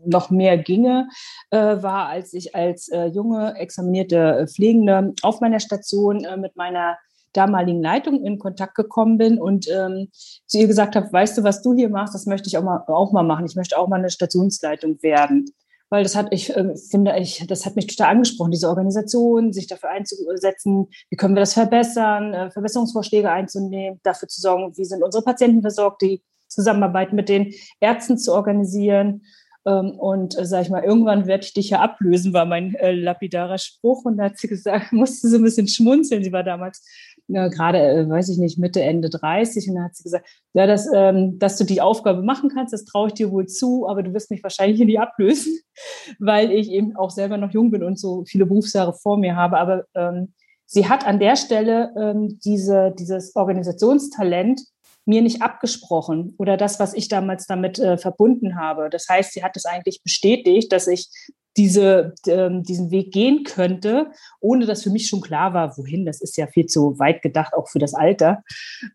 noch 0.06 0.30
mehr 0.30 0.58
ginge, 0.58 1.08
äh, 1.52 1.58
war, 1.58 2.08
als 2.10 2.34
ich 2.34 2.56
als 2.56 2.90
äh, 2.90 3.06
junge 3.08 3.56
examinierte 3.58 4.46
Pflegende 4.48 5.14
auf 5.22 5.42
meiner 5.42 5.60
Station 5.60 6.26
mit 6.40 6.56
meiner 6.56 6.98
damaligen 7.34 7.82
Leitung 7.82 8.24
in 8.24 8.40
Kontakt 8.40 8.76
gekommen 8.76 9.18
bin 9.18 9.40
und 9.40 9.68
ähm, 9.70 10.10
zu 10.46 10.60
ihr 10.60 10.68
gesagt 10.68 10.96
habe, 10.96 11.12
weißt 11.12 11.38
du, 11.38 11.44
was 11.44 11.62
du 11.62 11.74
hier 11.74 11.90
machst, 11.90 12.14
das 12.14 12.26
möchte 12.26 12.48
ich 12.48 12.58
auch 12.58 12.64
mal, 12.64 12.84
auch 12.88 13.12
mal 13.12 13.24
machen. 13.24 13.46
Ich 13.46 13.56
möchte 13.56 13.78
auch 13.78 13.88
mal 13.88 13.98
eine 13.98 14.12
Stationsleitung 14.12 15.02
werden 15.02 15.46
weil 15.94 16.02
das 16.02 16.16
hat, 16.16 16.30
ich 16.32 16.50
äh, 16.50 16.76
finde, 16.76 17.16
ich, 17.20 17.46
das 17.48 17.68
hat 17.68 17.76
mich 17.76 17.86
total 17.86 18.10
angesprochen, 18.10 18.50
diese 18.50 18.68
Organisation, 18.68 19.54
sich 19.54 19.68
dafür 19.68 19.92
einzusetzen, 19.92 20.88
wie 21.12 21.16
können 21.16 21.36
wir 21.36 21.42
das 21.42 21.54
verbessern, 21.54 22.34
äh, 22.34 22.50
Verbesserungsvorschläge 22.50 23.32
einzunehmen, 23.32 24.00
dafür 24.02 24.28
zu 24.28 24.42
sorgen, 24.42 24.76
wie 24.76 24.86
sind 24.86 25.04
unsere 25.04 25.24
Patienten 25.24 25.62
versorgt, 25.62 26.02
die 26.02 26.24
Zusammenarbeit 26.48 27.14
mit 27.14 27.30
den 27.30 27.54
Ärzten 27.80 28.18
zu 28.18 28.34
organisieren. 28.34 29.22
Ähm, 29.68 29.92
und 29.92 30.36
äh, 30.36 30.48
sag 30.48 30.64
ich 30.64 30.72
mal, 30.72 30.84
irgendwann 30.84 31.28
werde 31.28 31.44
ich 31.44 31.54
dich 31.54 31.70
ja 31.70 31.82
ablösen, 31.82 32.34
war 32.34 32.46
mein 32.46 32.74
äh, 32.74 32.94
lapidarer 32.94 33.60
Spruch. 33.60 34.04
Und 34.06 34.18
da 34.18 34.24
hat 34.24 34.40
sie 34.40 34.48
gesagt, 34.48 34.92
musste 34.94 35.28
so 35.28 35.38
ein 35.38 35.44
bisschen 35.44 35.68
schmunzeln. 35.68 36.24
Sie 36.24 36.34
war 36.34 36.44
damals 36.44 36.84
äh, 37.30 37.50
gerade, 37.50 38.08
weiß 38.10 38.30
ich 38.30 38.38
nicht, 38.38 38.58
Mitte, 38.58 38.82
Ende 38.82 39.10
30. 39.10 39.70
Und 39.70 39.76
dann 39.76 39.86
hat 39.86 39.96
sie 39.96 40.04
gesagt, 40.04 40.28
ja, 40.54 40.68
dass, 40.68 40.88
ähm, 40.94 41.40
dass 41.40 41.58
du 41.58 41.64
die 41.64 41.82
Aufgabe 41.82 42.22
machen 42.22 42.50
kannst, 42.50 42.74
das 42.74 42.86
traue 42.86 43.08
ich 43.08 43.14
dir 43.14 43.32
wohl 43.32 43.48
zu, 43.48 43.88
aber 43.88 44.04
du 44.04 44.14
wirst 44.14 44.32
mich 44.32 44.44
wahrscheinlich 44.44 44.80
nie 44.80 45.00
ablösen, 45.00 45.58
weil 46.20 46.52
ich 46.52 46.70
eben 46.70 46.96
auch 46.96 47.10
selber 47.10 47.38
noch 47.38 47.52
jung 47.52 47.72
bin 47.72 47.84
und 47.84 48.00
so 48.00 48.24
viele 48.26 48.46
Berufsjahre 48.46 48.94
vor 48.94 49.18
mir 49.18 49.36
habe. 49.36 49.58
Aber 49.58 49.86
ähm, 49.96 50.34
sie 50.66 50.90
hat 50.90 51.06
an 51.06 51.20
der 51.20 51.36
Stelle 51.36 51.94
ähm, 51.98 52.40
diese, 52.44 52.94
dieses 52.98 53.36
Organisationstalent 53.36 54.62
mir 55.06 55.22
nicht 55.22 55.42
abgesprochen 55.42 56.34
oder 56.38 56.56
das, 56.56 56.80
was 56.80 56.94
ich 56.94 57.10
damals 57.10 57.46
damit 57.46 57.78
äh, 57.78 57.98
verbunden 57.98 58.56
habe. 58.58 58.90
Das 58.90 59.08
heißt, 59.10 59.34
sie 59.34 59.44
hat 59.44 59.58
es 59.58 59.66
eigentlich 59.66 60.02
bestätigt, 60.02 60.72
dass 60.72 60.88
ich 60.88 61.10
diese, 61.58 62.14
ähm, 62.28 62.64
diesen 62.64 62.92
Weg 62.92 63.12
gehen 63.12 63.44
könnte, 63.44 64.12
ohne 64.40 64.66
dass 64.66 64.84
für 64.84 64.90
mich 64.90 65.08
schon 65.08 65.22
klar 65.22 65.54
war, 65.54 65.78
wohin. 65.78 66.06
Das 66.06 66.22
ist 66.22 66.38
ja 66.38 66.48
viel 66.48 66.66
zu 66.66 66.98
weit 67.00 67.22
gedacht, 67.22 67.54
auch 67.54 67.70
für 67.70 67.80
das 67.80 67.94
Alter. 67.94 68.44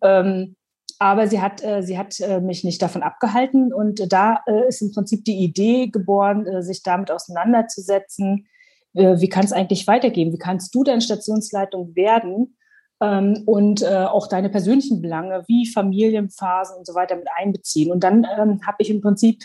Ähm, 0.02 0.56
aber 0.98 1.28
sie 1.28 1.40
hat, 1.40 1.62
äh, 1.62 1.82
sie 1.82 1.96
hat 1.96 2.18
äh, 2.20 2.40
mich 2.40 2.64
nicht 2.64 2.82
davon 2.82 3.02
abgehalten 3.02 3.72
und 3.72 4.12
da 4.12 4.40
äh, 4.46 4.68
ist 4.68 4.82
im 4.82 4.92
Prinzip 4.92 5.24
die 5.24 5.38
Idee 5.38 5.88
geboren, 5.88 6.46
äh, 6.46 6.62
sich 6.62 6.82
damit 6.82 7.10
auseinanderzusetzen. 7.10 8.46
Wie 8.94 9.28
kann 9.28 9.44
es 9.44 9.52
eigentlich 9.52 9.86
weitergehen? 9.86 10.32
Wie 10.32 10.38
kannst 10.38 10.74
du 10.74 10.82
deine 10.82 11.02
Stationsleitung 11.02 11.94
werden? 11.94 12.56
Ähm, 13.00 13.42
und 13.46 13.82
äh, 13.82 14.06
auch 14.06 14.26
deine 14.26 14.48
persönlichen 14.48 15.00
Belange 15.00 15.44
wie 15.46 15.66
Familienphasen 15.66 16.76
und 16.76 16.86
so 16.86 16.94
weiter 16.94 17.14
mit 17.14 17.28
einbeziehen. 17.36 17.92
Und 17.92 18.02
dann 18.02 18.26
ähm, 18.38 18.60
habe 18.66 18.78
ich 18.78 18.90
im 18.90 19.00
Prinzip 19.00 19.44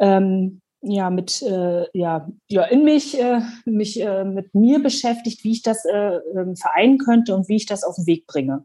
ähm, 0.00 0.62
ja 0.82 1.10
mit 1.10 1.42
äh, 1.42 1.86
ja 1.92 2.28
ja 2.48 2.64
in 2.64 2.84
mich 2.84 3.18
äh, 3.20 3.40
mich 3.64 4.00
äh, 4.00 4.24
mit 4.24 4.54
mir 4.54 4.82
beschäftigt, 4.82 5.44
wie 5.44 5.52
ich 5.52 5.62
das 5.62 5.84
äh, 5.84 6.18
ähm, 6.34 6.56
vereinen 6.56 6.98
könnte 6.98 7.34
und 7.34 7.48
wie 7.48 7.56
ich 7.56 7.66
das 7.66 7.84
auf 7.84 7.96
den 7.96 8.06
Weg 8.06 8.26
bringe. 8.26 8.64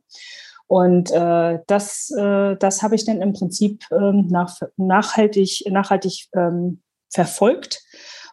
Und 0.68 1.12
äh, 1.12 1.60
das 1.68 2.12
äh, 2.12 2.56
das 2.58 2.84
habe 2.84 2.96
ich 2.96 3.06
dann 3.06 3.22
im 3.22 3.34
Prinzip 3.34 3.86
ähm, 3.92 4.28
nach, 4.30 4.60
nachhaltig 4.78 5.64
nachhaltig 5.70 6.28
ähm, 6.36 6.82
verfolgt 7.10 7.84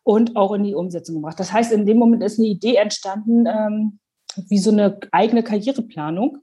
und 0.04 0.36
auch 0.36 0.52
in 0.52 0.64
die 0.64 0.74
Umsetzung 0.74 1.16
gebracht. 1.16 1.40
Das 1.40 1.52
heißt, 1.52 1.72
in 1.72 1.86
dem 1.86 1.98
Moment 1.98 2.22
ist 2.22 2.38
eine 2.38 2.48
Idee 2.48 2.76
entstanden, 2.76 4.00
wie 4.48 4.58
so 4.58 4.70
eine 4.70 4.98
eigene 5.12 5.42
Karriereplanung 5.42 6.38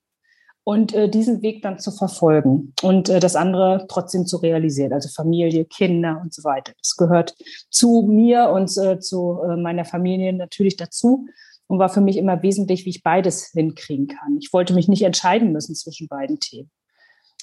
und 0.68 0.94
äh, 0.94 1.08
diesen 1.08 1.42
Weg 1.44 1.62
dann 1.62 1.80
zu 1.80 1.92
verfolgen 1.92 2.74
und 2.82 3.08
äh, 3.08 3.22
das 3.22 3.38
andere 3.38 3.86
trotzdem 3.88 4.26
zu 4.26 4.36
realisieren, 4.36 4.92
also 4.92 5.08
Familie, 5.08 5.64
Kinder 5.64 6.20
und 6.22 6.34
so 6.34 6.44
weiter. 6.44 6.74
Das 6.78 6.98
gehört 6.98 7.36
zu 7.70 8.06
mir 8.06 8.50
und 8.50 8.78
äh, 8.78 9.00
zu 9.00 9.40
äh, 9.50 9.56
meiner 9.56 9.86
Familie 9.86 10.34
natürlich 10.34 10.76
dazu 10.76 11.26
und 11.68 11.80
war 11.80 11.88
für 11.88 12.02
mich 12.02 12.18
immer 12.18 12.44
wesentlich, 12.44 12.84
wie 12.84 12.90
ich 12.90 13.02
beides 13.02 13.52
hinkriegen 13.54 14.08
kann. 14.08 14.38
Ich 14.42 14.52
wollte 14.52 14.74
mich 14.74 14.90
nicht 14.90 15.04
entscheiden 15.04 15.54
müssen 15.54 15.74
zwischen 15.74 16.10
beiden 16.10 16.42
Themen. 16.42 16.70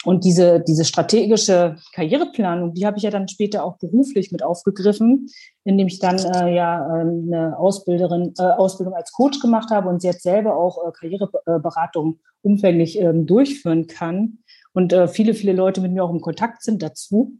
Und 0.04 0.24
diese, 0.24 0.60
diese 0.60 0.84
strategische 0.84 1.76
Karriereplanung, 1.94 2.74
die 2.74 2.86
habe 2.86 2.98
ich 2.98 3.04
ja 3.04 3.10
dann 3.10 3.28
später 3.28 3.64
auch 3.64 3.78
beruflich 3.78 4.32
mit 4.32 4.42
aufgegriffen, 4.42 5.28
indem 5.64 5.86
ich 5.86 5.98
dann 5.98 6.18
äh, 6.18 6.54
ja 6.54 6.86
eine 6.86 7.58
Ausbilderin, 7.58 8.34
äh, 8.38 8.42
Ausbildung 8.42 8.94
als 8.94 9.12
Coach 9.12 9.40
gemacht 9.40 9.70
habe 9.70 9.88
und 9.88 10.02
jetzt 10.04 10.22
selber 10.22 10.56
auch 10.56 10.78
äh, 10.86 10.92
Karriereberatung 10.92 12.20
umfänglich 12.42 13.00
ähm, 13.00 13.26
durchführen 13.26 13.86
kann. 13.86 14.38
Und 14.72 14.92
äh, 14.92 15.08
viele, 15.08 15.34
viele 15.34 15.52
Leute 15.52 15.80
mit 15.80 15.92
mir 15.92 16.04
auch 16.04 16.10
im 16.10 16.20
Kontakt 16.20 16.62
sind 16.62 16.82
dazu. 16.82 17.38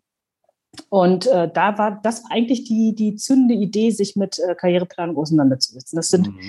Und 0.89 1.27
äh, 1.27 1.51
da 1.53 1.79
war 1.79 2.01
das 2.03 2.25
eigentlich 2.31 2.65
die, 2.65 2.95
die 2.95 3.17
zündende 3.17 3.55
Idee, 3.55 3.91
sich 3.91 4.17
mit 4.17 4.39
äh, 4.39 4.55
Karriereplanung 4.55 5.17
auseinanderzusetzen. 5.17 5.97
Das 5.97 6.09
sind 6.09 6.29
mhm. 6.29 6.41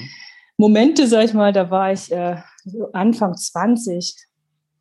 Momente, 0.58 1.08
sag 1.08 1.26
ich 1.26 1.34
mal, 1.34 1.52
da 1.52 1.70
war 1.70 1.92
ich 1.92 2.12
äh, 2.12 2.38
Anfang 2.94 3.36
20, 3.36 4.16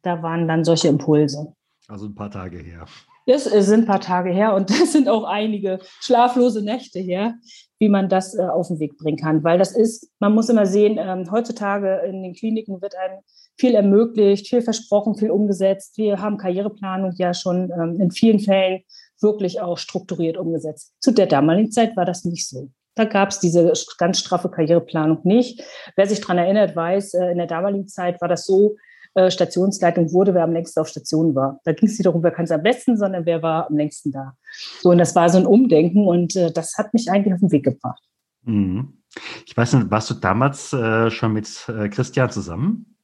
da 0.04 0.22
waren 0.22 0.46
dann 0.46 0.64
solche 0.64 0.88
Impulse. 0.88 1.54
Also 1.88 2.06
ein 2.06 2.14
paar 2.14 2.30
Tage 2.30 2.58
her. 2.58 2.86
Das 3.26 3.44
sind 3.44 3.80
ein 3.80 3.86
paar 3.86 4.00
Tage 4.00 4.30
her 4.30 4.54
und 4.54 4.70
das 4.80 4.92
sind 4.92 5.08
auch 5.08 5.24
einige 5.24 5.78
schlaflose 6.00 6.62
Nächte 6.62 6.98
her, 6.98 7.34
wie 7.78 7.88
man 7.88 8.08
das 8.08 8.34
äh, 8.38 8.42
auf 8.42 8.68
den 8.68 8.78
Weg 8.80 8.96
bringen 8.98 9.18
kann. 9.18 9.42
Weil 9.44 9.58
das 9.58 9.74
ist, 9.74 10.10
man 10.18 10.34
muss 10.34 10.48
immer 10.48 10.66
sehen, 10.66 10.98
ähm, 10.98 11.30
heutzutage 11.30 12.02
in 12.06 12.22
den 12.22 12.34
Kliniken 12.34 12.80
wird 12.82 12.94
einem 12.96 13.20
viel 13.56 13.74
ermöglicht, 13.74 14.48
viel 14.48 14.62
versprochen, 14.62 15.16
viel 15.16 15.30
umgesetzt. 15.30 15.96
Wir 15.96 16.20
haben 16.20 16.38
Karriereplanung 16.38 17.12
ja 17.16 17.34
schon 17.34 17.70
ähm, 17.70 18.00
in 18.00 18.10
vielen 18.10 18.40
Fällen 18.40 18.82
wirklich 19.20 19.60
auch 19.60 19.78
strukturiert 19.78 20.36
umgesetzt. 20.36 20.92
Zu 21.00 21.12
der 21.12 21.26
damaligen 21.26 21.70
Zeit 21.70 21.96
war 21.96 22.04
das 22.04 22.24
nicht 22.24 22.48
so. 22.48 22.70
Da 22.96 23.04
gab 23.04 23.30
es 23.30 23.40
diese 23.40 23.72
ganz 23.98 24.18
straffe 24.18 24.50
Karriereplanung 24.50 25.20
nicht. 25.24 25.62
Wer 25.96 26.06
sich 26.06 26.20
daran 26.20 26.38
erinnert, 26.38 26.76
weiß, 26.76 27.14
äh, 27.14 27.30
in 27.30 27.38
der 27.38 27.46
damaligen 27.46 27.88
Zeit 27.88 28.20
war 28.20 28.28
das 28.28 28.44
so, 28.44 28.76
äh, 29.14 29.30
Stationsleitung 29.30 30.12
wurde, 30.12 30.34
wer 30.34 30.44
am 30.44 30.52
längsten 30.52 30.80
auf 30.80 30.88
Station 30.88 31.34
war. 31.34 31.60
Da 31.64 31.72
ging 31.72 31.88
es 31.88 31.98
nicht 31.98 32.06
darum, 32.06 32.22
wer 32.22 32.32
kann 32.32 32.46
es 32.46 32.50
am 32.50 32.62
besten, 32.62 32.96
sondern 32.96 33.24
wer 33.26 33.42
war 33.42 33.68
am 33.68 33.76
längsten 33.76 34.10
da. 34.10 34.36
So, 34.80 34.90
und 34.90 34.98
das 34.98 35.14
war 35.14 35.28
so 35.28 35.38
ein 35.38 35.46
Umdenken 35.46 36.06
und 36.06 36.34
äh, 36.36 36.50
das 36.50 36.76
hat 36.78 36.92
mich 36.94 37.10
eigentlich 37.10 37.34
auf 37.34 37.40
den 37.40 37.52
Weg 37.52 37.64
gebracht. 37.64 38.02
Mhm. 38.42 38.98
Ich 39.46 39.56
weiß 39.56 39.74
nicht, 39.74 39.90
warst 39.90 40.10
du 40.10 40.14
damals 40.14 40.72
äh, 40.72 41.10
schon 41.10 41.32
mit 41.32 41.48
äh, 41.68 41.88
Christian 41.88 42.30
zusammen? 42.30 42.96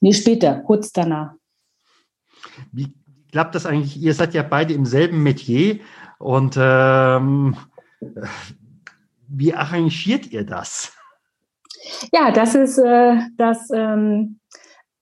Nee, 0.00 0.14
später, 0.14 0.60
kurz 0.60 0.92
danach. 0.92 1.32
Wie 2.72 2.94
klappt 3.30 3.54
das 3.54 3.66
eigentlich? 3.66 3.96
Ihr 4.00 4.14
seid 4.14 4.32
ja 4.32 4.42
beide 4.42 4.72
im 4.72 4.86
selben 4.86 5.22
Metier 5.22 5.80
und 6.18 6.56
ähm, 6.58 7.56
wie 9.28 9.52
arrangiert 9.52 10.28
ihr 10.32 10.46
das? 10.46 10.92
Ja, 12.12 12.30
das 12.30 12.54
ist 12.54 12.78
äh, 12.78 13.16
das. 13.36 13.68
Ähm, 13.74 14.40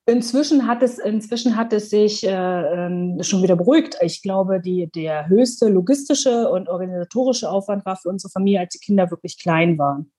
Inzwischen 0.08 0.68
hat 0.68 0.84
es, 0.84 0.98
inzwischen 0.98 1.56
hat 1.56 1.72
es 1.72 1.90
sich 1.90 2.24
äh, 2.24 2.30
ähm, 2.30 3.18
schon 3.22 3.42
wieder 3.42 3.56
beruhigt. 3.56 3.98
Ich 4.02 4.22
glaube, 4.22 4.60
die, 4.60 4.88
der 4.88 5.28
höchste 5.28 5.68
logistische 5.68 6.48
und 6.48 6.68
organisatorische 6.68 7.50
Aufwand 7.50 7.84
war 7.84 7.96
für 7.96 8.08
unsere 8.08 8.30
Familie, 8.30 8.60
als 8.60 8.74
die 8.74 8.78
Kinder 8.78 9.10
wirklich 9.10 9.36
klein 9.36 9.78
waren. 9.78 10.12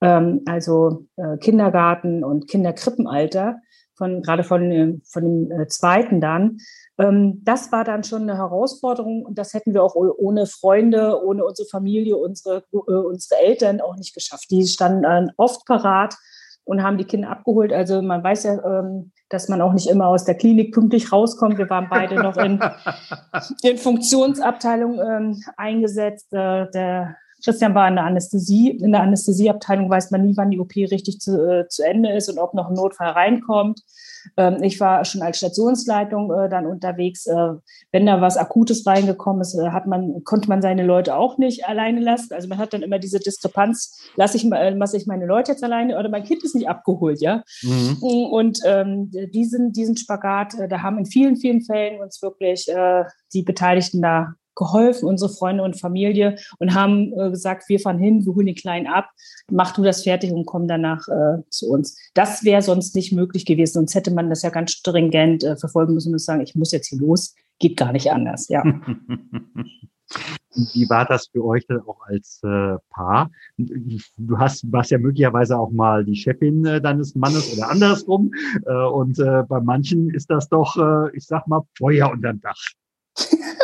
Ähm, 0.00 0.42
also 0.46 1.06
äh, 1.16 1.36
Kindergarten 1.36 2.24
und 2.24 2.48
Kinderkrippenalter, 2.48 3.60
von, 3.94 4.22
gerade 4.22 4.42
von, 4.42 5.02
von 5.04 5.22
dem 5.22 5.52
äh, 5.52 5.68
zweiten 5.68 6.20
dann. 6.20 6.58
Ähm, 6.98 7.40
das 7.44 7.70
war 7.70 7.84
dann 7.84 8.02
schon 8.02 8.22
eine 8.22 8.36
Herausforderung 8.36 9.24
und 9.24 9.38
das 9.38 9.54
hätten 9.54 9.74
wir 9.74 9.84
auch 9.84 9.94
ohne 9.94 10.46
Freunde, 10.46 11.22
ohne 11.22 11.44
unsere 11.44 11.68
Familie, 11.68 12.16
unsere, 12.16 12.64
äh, 12.72 12.76
unsere 12.76 13.40
Eltern 13.42 13.80
auch 13.80 13.94
nicht 13.94 14.12
geschafft. 14.12 14.50
Die 14.50 14.66
standen 14.66 15.02
dann 15.02 15.30
oft 15.36 15.64
parat 15.66 16.16
und 16.64 16.82
haben 16.82 16.98
die 16.98 17.04
Kinder 17.04 17.30
abgeholt. 17.30 17.72
Also 17.72 18.02
man 18.02 18.22
weiß 18.22 18.44
ja, 18.44 18.64
ähm, 18.64 19.12
dass 19.28 19.48
man 19.48 19.60
auch 19.60 19.72
nicht 19.72 19.88
immer 19.88 20.08
aus 20.08 20.24
der 20.24 20.34
Klinik 20.34 20.72
pünktlich 20.72 21.12
rauskommt. 21.12 21.58
Wir 21.58 21.70
waren 21.70 21.88
beide 21.88 22.16
noch 22.16 22.36
in, 22.36 22.60
in 23.62 23.78
Funktionsabteilung 23.78 25.00
ähm, 25.00 25.42
eingesetzt. 25.56 26.32
Äh, 26.32 26.70
der 26.70 27.16
Christian 27.42 27.74
war 27.74 27.88
in 27.88 27.94
der 27.94 28.04
Anästhesie. 28.04 28.70
In 28.70 28.92
der 28.92 29.02
Anästhesieabteilung 29.02 29.88
weiß 29.88 30.10
man 30.10 30.22
nie, 30.22 30.36
wann 30.36 30.50
die 30.50 30.60
OP 30.60 30.74
richtig 30.76 31.20
zu, 31.20 31.40
äh, 31.48 31.68
zu 31.68 31.84
Ende 31.84 32.12
ist 32.12 32.28
und 32.28 32.38
ob 32.38 32.54
noch 32.54 32.68
ein 32.68 32.74
Notfall 32.74 33.10
reinkommt. 33.10 33.80
Ähm, 34.36 34.62
ich 34.62 34.80
war 34.80 35.04
schon 35.04 35.22
als 35.22 35.38
Stationsleitung 35.38 36.32
äh, 36.32 36.48
dann 36.48 36.66
unterwegs. 36.66 37.26
Äh, 37.26 37.54
wenn 37.92 38.06
da 38.06 38.20
was 38.20 38.36
Akutes 38.36 38.86
reingekommen 38.86 39.42
ist, 39.42 39.54
äh, 39.54 39.70
hat 39.70 39.86
man, 39.86 40.22
konnte 40.24 40.48
man 40.48 40.62
seine 40.62 40.84
Leute 40.84 41.16
auch 41.16 41.38
nicht 41.38 41.66
alleine 41.66 42.00
lassen. 42.00 42.34
Also 42.34 42.48
man 42.48 42.58
hat 42.58 42.72
dann 42.72 42.82
immer 42.82 42.98
diese 42.98 43.18
Diskrepanz, 43.18 44.10
lasse 44.16 44.36
ich, 44.36 44.44
lasse 44.44 44.96
ich 44.96 45.06
meine 45.06 45.26
Leute 45.26 45.52
jetzt 45.52 45.64
alleine 45.64 45.98
oder 45.98 46.08
mein 46.08 46.24
Kind 46.24 46.42
ist 46.44 46.54
nicht 46.54 46.68
abgeholt, 46.68 47.20
ja. 47.20 47.42
Mhm. 47.62 47.98
Und 48.00 48.60
ähm, 48.64 49.10
diesen, 49.32 49.72
diesen 49.72 49.96
Spagat, 49.96 50.54
da 50.68 50.82
haben 50.82 50.98
in 50.98 51.06
vielen, 51.06 51.36
vielen 51.36 51.62
Fällen 51.62 52.00
uns 52.00 52.22
wirklich 52.22 52.68
äh, 52.68 53.04
die 53.32 53.42
Beteiligten 53.42 54.02
da 54.02 54.34
geholfen, 54.60 55.08
unsere 55.08 55.32
Freunde 55.32 55.64
und 55.64 55.80
Familie, 55.80 56.36
und 56.58 56.74
haben 56.74 57.12
äh, 57.18 57.30
gesagt, 57.30 57.68
wir 57.68 57.80
fahren 57.80 57.98
hin, 57.98 58.24
wir 58.24 58.34
holen 58.34 58.46
den 58.46 58.54
Kleinen 58.54 58.86
ab, 58.86 59.08
mach 59.50 59.72
du 59.72 59.82
das 59.82 60.04
fertig 60.04 60.30
und 60.32 60.46
komm 60.46 60.68
danach 60.68 61.08
äh, 61.08 61.42
zu 61.48 61.68
uns. 61.68 61.98
Das 62.14 62.44
wäre 62.44 62.62
sonst 62.62 62.94
nicht 62.94 63.12
möglich 63.12 63.46
gewesen, 63.46 63.72
sonst 63.72 63.94
hätte 63.94 64.12
man 64.12 64.30
das 64.30 64.42
ja 64.42 64.50
ganz 64.50 64.72
stringent 64.72 65.42
äh, 65.42 65.56
verfolgen 65.56 65.94
müssen 65.94 66.12
und 66.12 66.20
sagen, 66.20 66.42
ich 66.42 66.54
muss 66.54 66.70
jetzt 66.70 66.88
hier 66.88 67.00
los, 67.00 67.34
geht 67.58 67.76
gar 67.76 67.92
nicht 67.92 68.12
anders, 68.12 68.48
ja. 68.48 68.62
Wie 70.74 70.90
war 70.90 71.04
das 71.04 71.28
für 71.28 71.44
euch 71.44 71.64
dann 71.68 71.80
auch 71.82 72.00
als 72.06 72.40
äh, 72.42 72.76
Paar? 72.90 73.30
Du 73.56 74.38
hast, 74.38 74.70
warst 74.72 74.90
ja 74.90 74.98
möglicherweise 74.98 75.56
auch 75.56 75.70
mal 75.70 76.04
die 76.04 76.16
Chefin 76.16 76.66
äh, 76.66 76.80
deines 76.80 77.14
Mannes 77.14 77.56
oder 77.56 77.70
andersrum. 77.70 78.32
Äh, 78.66 78.72
und 78.72 79.20
äh, 79.20 79.44
bei 79.48 79.60
manchen 79.60 80.10
ist 80.10 80.28
das 80.28 80.48
doch, 80.48 80.76
äh, 80.76 81.16
ich 81.16 81.24
sag 81.24 81.46
mal, 81.46 81.62
Feuer 81.78 82.10
unterm 82.10 82.40
Dach. 82.40 82.58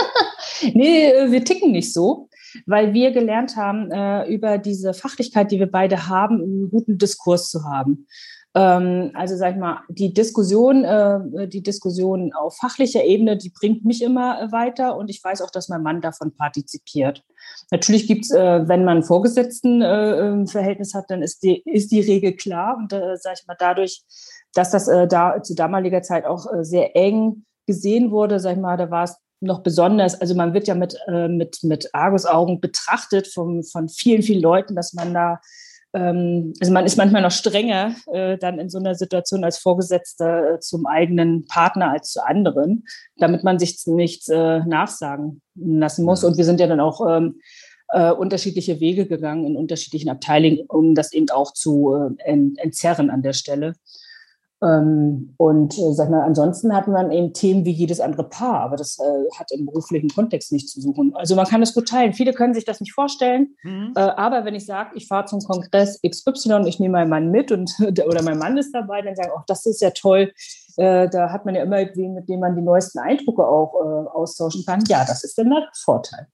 nee, 0.75 1.07
äh, 1.07 1.31
wir 1.31 1.45
ticken 1.45 1.73
nicht 1.73 1.93
so. 1.93 2.29
weil 2.65 2.95
wir 2.95 3.11
gelernt 3.11 3.57
haben, 3.57 3.91
äh, 3.91 4.27
über 4.33 4.57
diese 4.59 4.95
Fachlichkeit, 4.95 5.51
die 5.51 5.59
wir 5.59 5.71
beide 5.71 6.09
haben, 6.09 6.41
einen 6.41 6.71
guten 6.71 6.97
Diskurs 6.97 7.51
zu 7.51 7.65
haben. 7.65 8.07
Ähm, 8.55 9.11
also 9.13 9.37
sag 9.37 9.53
ich 9.53 9.61
mal, 9.61 9.81
die 9.91 10.15
Diskussion, 10.15 10.83
äh, 10.85 11.47
die 11.47 11.63
Diskussion 11.63 12.33
auf 12.33 12.57
fachlicher 12.57 13.05
Ebene, 13.05 13.37
die 13.37 13.51
bringt 13.51 13.85
mich 13.85 14.03
immer 14.03 14.51
weiter 14.51 14.97
und 14.97 15.11
ich 15.11 15.23
weiß 15.23 15.43
auch, 15.43 15.51
dass 15.51 15.69
mein 15.69 15.83
Mann 15.83 16.01
davon 16.01 16.35
partizipiert. 16.35 17.23
Natürlich 17.71 18.07
gibt 18.07 18.25
es, 18.25 18.31
äh, 18.31 18.67
wenn 18.67 18.85
man 18.85 18.99
ein 18.99 19.03
Vorgesetztenverhältnis 19.03 20.95
äh, 20.95 20.99
hat, 20.99 21.11
dann 21.11 21.21
ist 21.23 21.43
die, 21.43 21.63
ist 21.67 21.93
die 21.93 22.01
Regel 22.01 22.33
klar 22.35 22.79
und 22.79 22.95
äh, 22.95 23.17
sag 23.17 23.35
ich 23.39 23.47
mal, 23.47 23.57
dadurch, 23.59 24.03
dass 24.55 24.71
das 24.71 24.89
äh, 24.89 25.07
da 25.07 25.43
zu 25.43 25.55
damaliger 25.55 26.01
Zeit 26.01 26.25
auch 26.25 26.47
sehr 26.63 26.97
eng 26.97 27.45
gesehen 27.67 28.11
wurde, 28.11 28.41
sag 28.41 28.53
ich 28.57 28.63
mal, 28.63 28.79
da 28.79 28.91
war 28.91 29.05
es 29.05 29.17
noch 29.47 29.63
besonders, 29.63 30.21
also 30.21 30.35
man 30.35 30.55
wird 30.55 30.69
ja 30.69 30.75
mit, 30.75 30.97
äh, 31.09 31.29
mit, 31.29 31.61
mit 31.63 31.95
Argusaugen 31.95 32.61
betrachtet 32.61 33.29
vom, 33.29 33.63
von 33.63 33.89
vielen, 33.89 34.23
vielen 34.23 34.43
Leuten, 34.43 34.75
dass 34.75 34.93
man 34.93 35.15
da 35.15 35.41
ähm, 35.97 36.53
also 36.61 36.73
man 36.73 36.85
ist 36.85 36.97
manchmal 36.97 37.23
noch 37.23 37.31
strenger 37.31 37.95
äh, 38.13 38.37
dann 38.37 38.59
in 38.59 38.69
so 38.69 38.79
einer 38.79 38.95
Situation 38.95 39.45
als 39.45 39.59
Vorgesetzter 39.59 40.55
äh, 40.55 40.61
zum 40.61 40.87
eigenen 40.87 41.47
Partner 41.47 41.91
als 41.91 42.11
zu 42.11 42.25
anderen, 42.25 42.85
damit 43.17 43.45
man 43.45 43.59
sich 43.59 43.79
nichts 43.87 44.29
äh, 44.29 44.61
nachsagen 44.61 45.41
lassen 45.55 46.05
muss. 46.05 46.23
Und 46.23 46.37
wir 46.37 46.45
sind 46.45 46.61
ja 46.61 46.67
dann 46.67 46.81
auch 46.81 47.01
ähm, 47.09 47.41
äh, 47.89 48.11
unterschiedliche 48.11 48.81
Wege 48.81 49.07
gegangen 49.07 49.47
in 49.47 49.57
unterschiedlichen 49.57 50.11
Abteilungen, 50.11 50.67
um 50.69 50.95
das 50.95 51.13
eben 51.13 51.31
auch 51.31 51.53
zu 51.53 51.95
äh, 51.95 52.33
entzerren 52.57 53.11
an 53.11 53.23
der 53.23 53.33
Stelle. 53.33 53.75
Ähm, 54.63 55.35
und 55.37 55.77
äh, 55.79 55.93
sag 55.93 56.09
mal, 56.09 56.23
ansonsten 56.23 56.75
hat 56.75 56.89
man 56.89 57.11
eben 57.11 57.35
Themen 57.35 57.67
wie 57.67 57.73
jedes 57.73 58.01
andere 58.01 58.25
Paar, 58.25 58.61
aber 58.61 58.77
das 58.77 58.99
äh, 58.99 59.39
hat 59.39 59.53
im 59.53 59.67
beruflichen 59.67 60.09
Kontext 60.09 60.51
nichts 60.51 60.73
zu 60.73 60.81
suchen. 60.81 61.15
Also 61.15 61.37
man 61.37 61.45
kann 61.47 61.61
das 61.61 61.75
gut 61.75 61.89
teilen. 61.89 62.15
Viele 62.15 62.33
können 62.33 62.55
sich 62.55 62.65
das 62.65 62.81
nicht 62.81 62.95
vorstellen, 62.95 63.55
mhm. 63.63 63.93
äh, 63.95 64.01
aber 64.01 64.47
wenn 64.47 64.55
ich 64.55 64.65
sage, 64.65 64.93
ich 64.95 65.09
fahre 65.09 65.27
zum 65.27 65.41
Kongress 65.41 66.01
XY 66.01 66.55
und 66.55 66.67
ich 66.67 66.81
nehme 66.81 66.93
meinen 66.93 67.11
Mann 67.11 67.31
mit 67.31 67.53
und 67.53 67.71
oder 67.81 68.23
mein 68.23 68.39
Mann 68.39 68.57
ist 68.57 68.73
dabei, 68.73 69.03
dann 69.03 69.15
sagen 69.15 69.31
auch, 69.37 69.45
das 69.47 69.67
ist 69.67 69.83
ja 69.83 69.91
toll. 69.91 70.33
Äh, 70.79 71.09
da 71.11 71.31
hat 71.31 71.45
man 71.45 71.55
ja 71.55 71.63
immer 71.63 71.79
wen, 71.95 72.15
mit 72.15 72.29
dem 72.29 72.41
man 72.41 72.57
die 72.57 72.63
neuesten 72.63 72.99
Eindrücke 72.99 73.47
auch 73.47 73.75
äh, 73.75 74.09
austauschen 74.09 74.65
kann. 74.65 74.83
Ja, 74.89 75.05
das 75.05 75.23
ist 75.23 75.37
dann 75.37 75.51
der 75.51 75.69
Vorteil. 75.75 76.29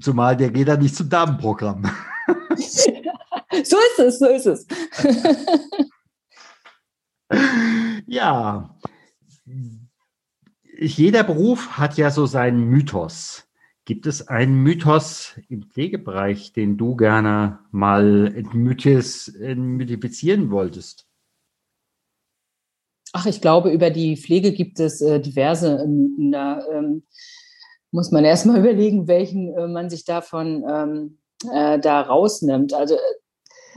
Zumal 0.00 0.36
der 0.36 0.50
geht 0.50 0.68
da 0.68 0.76
nicht 0.76 0.94
zum 0.94 1.08
Damenprogramm. 1.08 1.82
so 2.56 3.76
ist 3.76 3.98
es, 3.98 4.18
so 4.20 4.26
ist 4.26 4.46
es. 4.46 4.66
ja, 8.06 8.78
jeder 10.78 11.24
Beruf 11.24 11.78
hat 11.78 11.98
ja 11.98 12.10
so 12.10 12.26
seinen 12.26 12.64
Mythos. 12.64 13.46
Gibt 13.84 14.06
es 14.06 14.28
einen 14.28 14.62
Mythos 14.62 15.34
im 15.48 15.64
Pflegebereich, 15.64 16.52
den 16.52 16.76
du 16.76 16.94
gerne 16.96 17.60
mal 17.70 18.32
entmythifizieren 18.34 20.50
wolltest? 20.50 21.06
Ach, 23.12 23.26
ich 23.26 23.40
glaube, 23.40 23.72
über 23.72 23.90
die 23.90 24.16
Pflege 24.16 24.52
gibt 24.52 24.78
es 24.78 25.00
äh, 25.00 25.18
diverse 25.20 25.84
Mythen. 25.86 26.30
Da 26.30 26.64
ähm, 26.70 27.02
muss 27.90 28.12
man 28.12 28.24
erstmal 28.24 28.58
überlegen, 28.60 29.08
welchen 29.08 29.52
äh, 29.54 29.66
man 29.66 29.90
sich 29.90 30.04
davon 30.04 30.64
ähm, 30.68 31.18
äh, 31.52 31.80
da 31.80 32.02
rausnimmt. 32.02 32.72
Also 32.72 32.96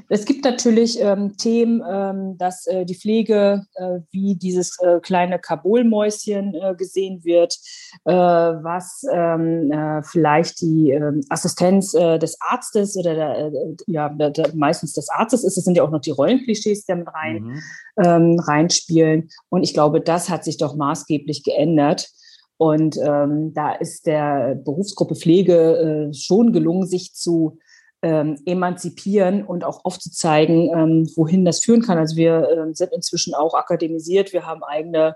es 0.10 0.26
gibt 0.26 0.44
natürlich 0.44 1.00
ähm, 1.00 1.38
Themen, 1.38 1.82
ähm, 1.90 2.38
dass 2.38 2.68
äh, 2.68 2.86
die 2.86 2.96
Pflege 2.96 3.66
äh, 3.76 4.00
wie 4.12 4.36
dieses 4.36 4.78
äh, 4.80 5.00
kleine 5.00 5.40
Kabulmäuschen 5.40 6.54
äh, 6.56 6.76
gesehen 6.76 7.24
wird, 7.24 7.58
äh, 8.06 8.14
was 8.14 9.04
ähm, 9.12 9.72
äh, 9.72 10.04
vielleicht 10.04 10.62
die 10.62 10.92
ähm, 10.92 11.22
Assistenz 11.30 11.92
des 11.94 12.38
Arztes 12.42 12.98
oder 12.98 13.14
der, 13.16 13.52
ja, 13.88 14.10
der, 14.10 14.32
der, 14.32 14.56
meistens 14.56 14.94
des 14.94 15.10
Arztes 15.10 15.44
ist. 15.44 15.58
Es 15.58 15.64
sind 15.64 15.78
ja 15.78 15.84
auch 15.84 15.92
noch 15.92 16.02
die 16.02 16.12
Rollenklischees, 16.12 16.86
die 16.86 16.92
damit 16.92 17.08
rein, 17.14 17.44
mhm. 17.44 17.60
Ähm, 18.04 18.40
reinspielen. 18.40 19.30
Und 19.50 19.64
ich 19.64 19.74
glaube, 19.74 20.02
das 20.02 20.30
hat 20.30 20.44
sich 20.44 20.58
doch 20.58 20.76
maßgeblich 20.76 21.44
geändert. 21.44 22.10
Und 22.58 22.98
ähm, 22.98 23.54
da 23.54 23.74
ist 23.74 24.06
der 24.06 24.56
Berufsgruppe 24.56 25.16
Pflege 25.16 26.12
schon 26.14 26.54
gelungen, 26.54 26.88
sich 26.88 27.14
zu 27.14 27.58
ähm, 28.04 28.38
emanzipieren 28.46 29.44
und 29.44 29.64
auch 29.64 29.86
aufzuzeigen, 29.86 30.70
ähm, 30.76 31.10
wohin 31.16 31.46
das 31.46 31.64
führen 31.64 31.82
kann. 31.82 31.98
Also 31.98 32.18
wir 32.18 32.48
äh, 32.50 32.74
sind 32.74 32.92
inzwischen 32.92 33.34
auch 33.34 33.54
akademisiert, 33.54 34.34
wir 34.34 34.46
haben 34.46 34.64
eigene 34.64 35.16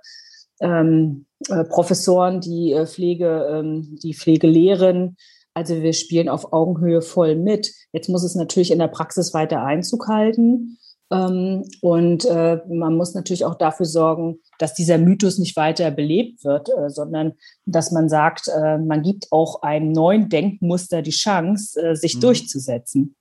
ähm, 0.62 1.26
äh, 1.50 1.65
Professoren, 1.65 2.41
die 2.41 2.71
äh, 2.71 2.88
Pflege, 2.88 3.47
ähm, 3.52 3.97
die 4.02 4.13
Pflege 4.13 4.47
lehren. 4.47 5.17
Also 5.54 5.82
wir 5.82 5.93
spielen 5.93 6.30
auf 6.30 6.54
Augenhöhe 6.54 7.02
voll 7.02 7.36
mit. 7.36 7.73
Jetzt 7.91 8.10
muss 8.10 8.23
es 8.23 8.36
natürlich 8.36 8.71
in 8.71 8.80
der 8.80 8.88
Praxis 8.88 9.34
weiter 9.34 9.63
Einzug 9.63 10.08
halten. 10.08 10.78
Ähm, 11.10 11.63
und 11.82 12.26
äh, 12.26 12.62
man 12.70 12.96
muss 12.96 13.13
natürlich 13.13 13.46
auch 13.46 13.56
dafür 13.56 13.86
sorgen, 13.86 14.39
dass 14.60 14.74
dieser 14.74 14.98
Mythos 14.98 15.38
nicht 15.38 15.56
weiter 15.56 15.89
belebt 15.91 16.43
wird, 16.43 16.70
äh, 16.70 16.89
sondern 16.89 17.34
dass 17.65 17.91
man 17.91 18.10
sagt, 18.10 18.50
äh, 18.50 18.78
man 18.78 19.04
gibt 19.04 19.28
auch 19.32 19.62
einem 19.62 19.91
neuen 19.91 20.30
Denkmuster 20.30 21.02
die 21.02 21.12
Chance, 21.12 21.96
sich 21.96 22.15
mhm. 22.15 22.22
durchzusetzen. 22.22 23.15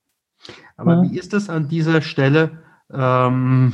Aber 0.77 0.94
ja. 0.94 1.03
wie 1.03 1.18
ist 1.18 1.33
das 1.33 1.49
an 1.49 1.68
dieser 1.68 2.03
Stelle? 2.03 2.59
Ähm, 2.92 3.72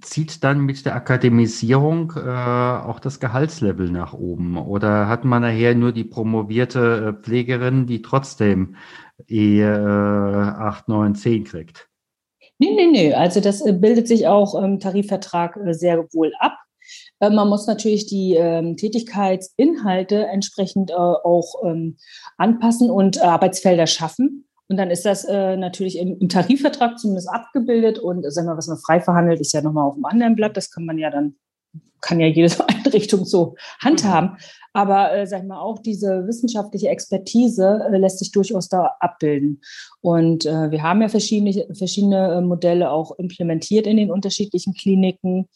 zieht 0.00 0.44
dann 0.44 0.60
mit 0.60 0.84
der 0.84 0.94
Akademisierung 0.94 2.12
äh, 2.16 2.28
auch 2.28 3.00
das 3.00 3.20
Gehaltslevel 3.20 3.90
nach 3.90 4.12
oben? 4.12 4.56
Oder 4.56 5.08
hat 5.08 5.24
man 5.24 5.42
nachher 5.42 5.74
nur 5.74 5.92
die 5.92 6.04
promovierte 6.04 7.18
Pflegerin, 7.22 7.86
die 7.86 8.02
trotzdem 8.02 8.76
eh 9.28 9.64
8, 9.64 10.88
9, 10.88 11.14
10 11.14 11.44
kriegt. 11.44 11.88
Nee, 12.58 12.74
nee, 12.74 12.86
nee. 12.86 13.14
Also 13.14 13.40
das 13.40 13.64
äh, 13.64 13.72
bildet 13.72 14.08
sich 14.08 14.26
auch 14.26 14.54
im 14.54 14.78
Tarifvertrag 14.78 15.56
äh, 15.56 15.72
sehr 15.74 15.98
wohl 16.12 16.32
ab. 16.38 16.56
Äh, 17.20 17.30
man 17.30 17.48
muss 17.48 17.66
natürlich 17.66 18.06
die 18.06 18.34
ähm, 18.34 18.76
Tätigkeitsinhalte 18.76 20.26
entsprechend 20.26 20.90
äh, 20.90 20.94
auch 20.94 21.64
ähm, 21.64 21.96
anpassen 22.36 22.90
und 22.90 23.20
Arbeitsfelder 23.22 23.86
schaffen. 23.86 24.46
Und 24.68 24.78
dann 24.78 24.90
ist 24.90 25.04
das 25.04 25.24
äh, 25.24 25.56
natürlich 25.56 25.98
im, 25.98 26.18
im, 26.20 26.28
Tarifvertrag 26.28 26.98
zumindest 26.98 27.28
abgebildet. 27.28 27.98
Und 27.98 28.24
sagen 28.32 28.48
wir, 28.48 28.56
was 28.56 28.68
man 28.68 28.78
frei 28.78 29.00
verhandelt, 29.00 29.40
ist 29.40 29.52
ja 29.52 29.60
nochmal 29.60 29.86
auf 29.86 29.94
dem 29.94 30.04
anderen 30.04 30.36
Blatt. 30.36 30.56
Das 30.56 30.70
kann 30.70 30.86
man 30.86 30.98
ja 30.98 31.10
dann 31.10 31.36
kann 32.04 32.20
ja 32.20 32.26
jede 32.26 32.52
Einrichtung 32.68 33.24
so 33.24 33.56
handhaben. 33.80 34.30
Mhm. 34.30 34.36
Aber 34.72 35.14
äh, 35.14 35.26
sag 35.26 35.42
ich 35.42 35.48
mal, 35.48 35.60
auch 35.60 35.78
diese 35.78 36.26
wissenschaftliche 36.26 36.88
Expertise 36.88 37.80
äh, 37.90 37.96
lässt 37.96 38.18
sich 38.18 38.32
durchaus 38.32 38.68
da 38.68 38.96
abbilden. 39.00 39.60
Und 40.00 40.46
äh, 40.46 40.70
wir 40.70 40.82
haben 40.82 41.00
ja 41.00 41.08
verschiedene, 41.08 41.66
verschiedene 41.74 42.34
äh, 42.34 42.40
Modelle 42.40 42.90
auch 42.90 43.16
implementiert 43.18 43.86
in 43.86 43.96
den 43.96 44.10
unterschiedlichen 44.10 44.74
Kliniken 44.74 45.48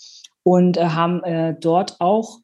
und 0.43 0.77
äh, 0.77 0.87
haben 0.87 1.23
äh, 1.25 1.55
dort 1.61 1.97
auch 2.01 2.39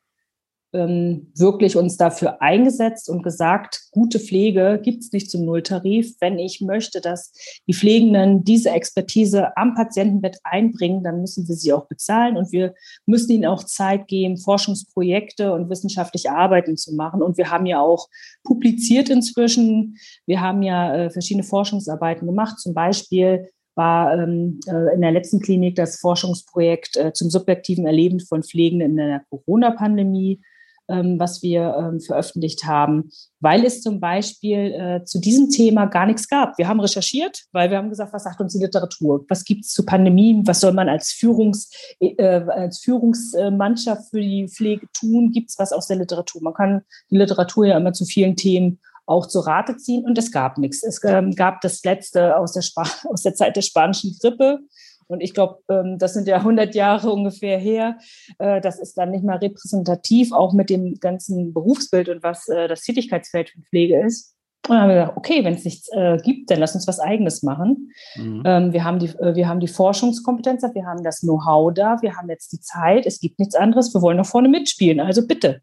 ähm, 0.75 1.31
wirklich 1.37 1.77
uns 1.77 1.97
dafür 1.97 2.43
eingesetzt 2.43 3.09
und 3.09 3.23
gesagt, 3.23 3.85
gute 3.93 4.19
Pflege 4.19 4.81
gibt 4.83 5.03
es 5.03 5.13
nicht 5.13 5.31
zum 5.31 5.45
Nulltarif. 5.45 6.17
Wenn 6.21 6.39
ich 6.39 6.61
möchte, 6.61 7.01
dass 7.01 7.33
die 7.67 7.75
Pflegenden 7.75 8.45
diese 8.45 8.71
Expertise 8.71 9.57
am 9.57 9.75
Patientenbett 9.75 10.39
einbringen, 10.43 11.05
dann 11.05 11.21
müssen 11.21 11.49
wir 11.49 11.55
sie 11.55 11.73
auch 11.73 11.87
bezahlen 11.87 12.37
und 12.37 12.51
wir 12.53 12.75
müssen 13.07 13.33
ihnen 13.33 13.47
auch 13.47 13.63
Zeit 13.63 14.09
geben, 14.09 14.37
Forschungsprojekte 14.37 15.53
und 15.53 15.71
wissenschaftliche 15.71 16.33
Arbeiten 16.33 16.77
zu 16.77 16.95
machen. 16.95 17.23
Und 17.23 17.39
wir 17.39 17.51
haben 17.51 17.67
ja 17.67 17.81
auch 17.81 18.09
publiziert 18.43 19.09
inzwischen. 19.09 19.97
Wir 20.27 20.41
haben 20.41 20.63
ja 20.63 20.95
äh, 20.95 21.11
verschiedene 21.11 21.45
Forschungsarbeiten 21.45 22.27
gemacht, 22.27 22.59
zum 22.59 22.75
Beispiel 22.75 23.49
war 23.77 24.17
ähm, 24.17 24.61
äh, 24.67 24.95
in 24.95 25.01
der 25.01 25.13
letzten 25.13 25.41
Klinik 25.41 25.75
das 25.77 25.99
Forschungsprojekt 25.99 26.97
äh, 26.97 27.13
zum 27.13 27.31
subjektiven 27.31 27.87
Erleben 27.87 28.21
von 28.21 28.43
Pflegenden 28.43 28.91
in 28.91 28.97
der 28.97 29.25
Corona-Pandemie 29.31 30.41
ähm, 30.89 31.19
was 31.19 31.43
wir 31.43 31.75
ähm, 31.79 32.01
veröffentlicht 32.01 32.65
haben, 32.65 33.11
weil 33.41 33.65
es 33.65 33.83
zum 33.83 34.01
Beispiel 34.01 34.73
äh, 34.73 35.05
zu 35.05 35.21
diesem 35.21 35.51
Thema 35.51 35.87
gar 35.87 36.07
nichts 36.07 36.29
gab. 36.29 36.59
Wir 36.59 36.69
haben 36.69 36.81
recherchiert, 36.81 37.45
weil 37.53 37.71
wir 37.71 37.79
haben 37.79 37.91
gesagt, 37.91 38.13
was 38.13 38.25
sagt 38.25 38.41
uns 38.41 38.53
die 38.53 38.63
Literatur? 38.63 39.25
Was 39.29 39.45
gibt 39.45 39.65
es 39.65 39.73
zu 39.73 39.85
Pandemien? 39.85 40.47
Was 40.47 40.61
soll 40.61 40.73
man 40.73 40.89
als, 40.89 41.13
Führungs, 41.13 41.71
äh, 42.01 42.23
als 42.23 42.81
Führungsmannschaft 42.81 44.11
für 44.11 44.21
die 44.21 44.49
Pflege 44.49 44.87
tun? 44.93 45.31
Gibt 45.33 45.51
es 45.51 45.59
was 45.59 45.73
aus 45.73 45.87
der 45.87 45.97
Literatur? 45.97 46.43
Man 46.43 46.55
kann 46.55 46.83
die 47.11 47.17
Literatur 47.17 47.67
ja 47.67 47.77
immer 47.77 47.93
zu 47.93 48.05
vielen 48.05 48.37
Themen 48.37 48.81
auch 49.07 49.27
zu 49.27 49.41
Rate 49.41 49.77
ziehen 49.77 50.05
und 50.05 50.17
es 50.17 50.33
gab 50.33 50.59
nichts. 50.59 50.83
Es 50.83 51.01
ähm, 51.05 51.35
gab 51.35 51.61
das 51.61 51.85
letzte 51.85 52.37
aus 52.37 52.53
der, 52.53 52.65
aus 53.05 53.23
der 53.23 53.35
Zeit 53.35 53.57
der 53.57 53.63
spanischen 53.63 54.17
Grippe 54.21 54.61
und 55.09 55.21
ich 55.21 55.35
glaube, 55.35 55.59
ähm, 55.69 55.99
das 55.99 56.15
sind 56.15 56.29
ja 56.29 56.39
100 56.39 56.75
Jahre 56.75 57.11
ungefähr 57.11 57.59
her. 57.59 57.99
Äh, 58.39 58.61
das 58.61 58.79
ist 58.79 58.95
dann 58.95 59.11
nicht 59.11 59.25
mal 59.25 59.37
repräsentativ, 59.37 60.33
auch 60.33 60.53
mit 60.53 60.71
dem 60.71 60.95
ganzen 61.01 61.53
Berufsbild 61.53 62.09
und 62.09 62.23
was 62.23 62.49
äh, 62.49 62.69
das 62.69 62.83
Tätigkeitsfeld 62.83 63.51
von 63.51 63.63
Pflege 63.65 64.01
ist. 64.05 64.35
Und 64.67 64.77
dann 64.77 64.83
haben 64.83 64.89
wir 64.89 64.95
gesagt, 64.95 65.17
okay, 65.19 65.45
wenn 65.45 65.55
es 65.55 65.65
nichts 65.65 65.89
äh, 65.93 66.17
gibt, 66.23 66.51
dann 66.51 66.59
lass 66.59 66.75
uns 66.75 66.89
was 66.89 66.99
Eigenes 66.99 67.43
machen. 67.43 67.93
Mhm. 68.17 68.43
Ähm, 68.47 68.73
wir, 68.73 68.83
haben 68.83 68.99
die, 68.99 69.09
äh, 69.09 69.35
wir 69.35 69.47
haben 69.47 69.61
die 69.61 69.69
Forschungskompetenz, 69.69 70.63
wir 70.63 70.87
haben 70.87 71.05
das 71.05 71.21
Know-how 71.21 71.75
da, 71.75 72.01
wir 72.01 72.17
haben 72.17 72.31
jetzt 72.31 72.53
die 72.53 72.61
Zeit, 72.61 73.05
es 73.05 73.21
gibt 73.21 73.39
nichts 73.39 73.55
anderes, 73.55 73.93
wir 73.93 74.01
wollen 74.01 74.17
nach 74.17 74.27
vorne 74.27 74.49
mitspielen, 74.49 75.01
also 75.01 75.27
bitte. 75.27 75.61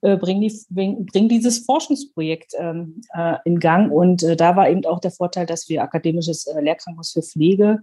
äh, 0.00 0.16
bringen, 0.16 0.40
die, 0.40 0.64
bringen 0.70 1.28
dieses 1.28 1.58
Forschungsprojekt 1.66 2.54
ähm, 2.58 3.02
äh, 3.12 3.36
in 3.44 3.58
Gang. 3.58 3.92
Und 3.92 4.22
da 4.22 4.56
war 4.56 4.70
eben 4.70 4.86
auch 4.86 5.00
der 5.00 5.10
Vorteil, 5.10 5.44
dass 5.44 5.68
wir 5.68 5.82
akademisches 5.82 6.46
Lehrkrankenhaus 6.58 7.12
für 7.12 7.22
Pflege 7.22 7.82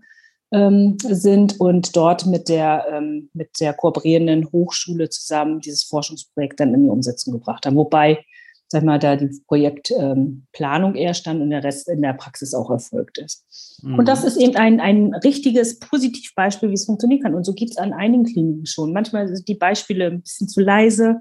ähm, 0.52 0.98
sind 1.00 1.60
und 1.60 1.96
dort 1.96 2.26
mit 2.26 2.50
der, 2.50 2.86
ähm, 2.92 3.30
mit 3.34 3.60
der 3.60 3.74
kooperierenden 3.74 4.50
Hochschule 4.52 5.10
zusammen 5.10 5.60
dieses 5.60 5.84
Forschungsprojekt 5.84 6.60
dann 6.60 6.74
in 6.74 6.84
die 6.84 6.90
Umsetzung 6.90 7.34
gebracht 7.34 7.66
haben. 7.66 7.76
Wobei, 7.76 8.24
sag 8.70 8.84
mal, 8.84 9.00
da 9.00 9.18
die 9.18 9.30
Projektplanung 9.48 10.96
ähm, 10.96 11.02
eher 11.02 11.14
stand 11.14 11.42
und 11.42 11.50
der 11.50 11.64
Rest 11.64 11.90
in 11.90 12.02
der 12.02 12.14
Praxis 12.14 12.54
auch 12.54 12.70
erfolgt 12.70 13.18
ist. 13.18 13.82
Mhm. 13.84 14.00
Und 14.00 14.08
das 14.08 14.24
ist 14.24 14.38
eben 14.38 14.56
ein, 14.56 14.80
ein 14.80 15.14
richtiges 15.16 15.80
Positivbeispiel, 15.80 16.70
wie 16.70 16.76
es 16.76 16.86
funktionieren 16.86 17.24
kann. 17.24 17.36
Und 17.36 17.46
so 17.46 17.54
gibt 17.54 17.72
es 17.72 17.78
an 17.78 17.92
einigen 17.92 18.24
Kliniken 18.24 18.66
schon. 18.66 18.94
Manchmal 18.94 19.28
sind 19.28 19.48
die 19.48 19.56
Beispiele 19.56 20.08
ein 20.08 20.22
bisschen 20.22 20.48
zu 20.48 20.62
leise, 20.62 21.20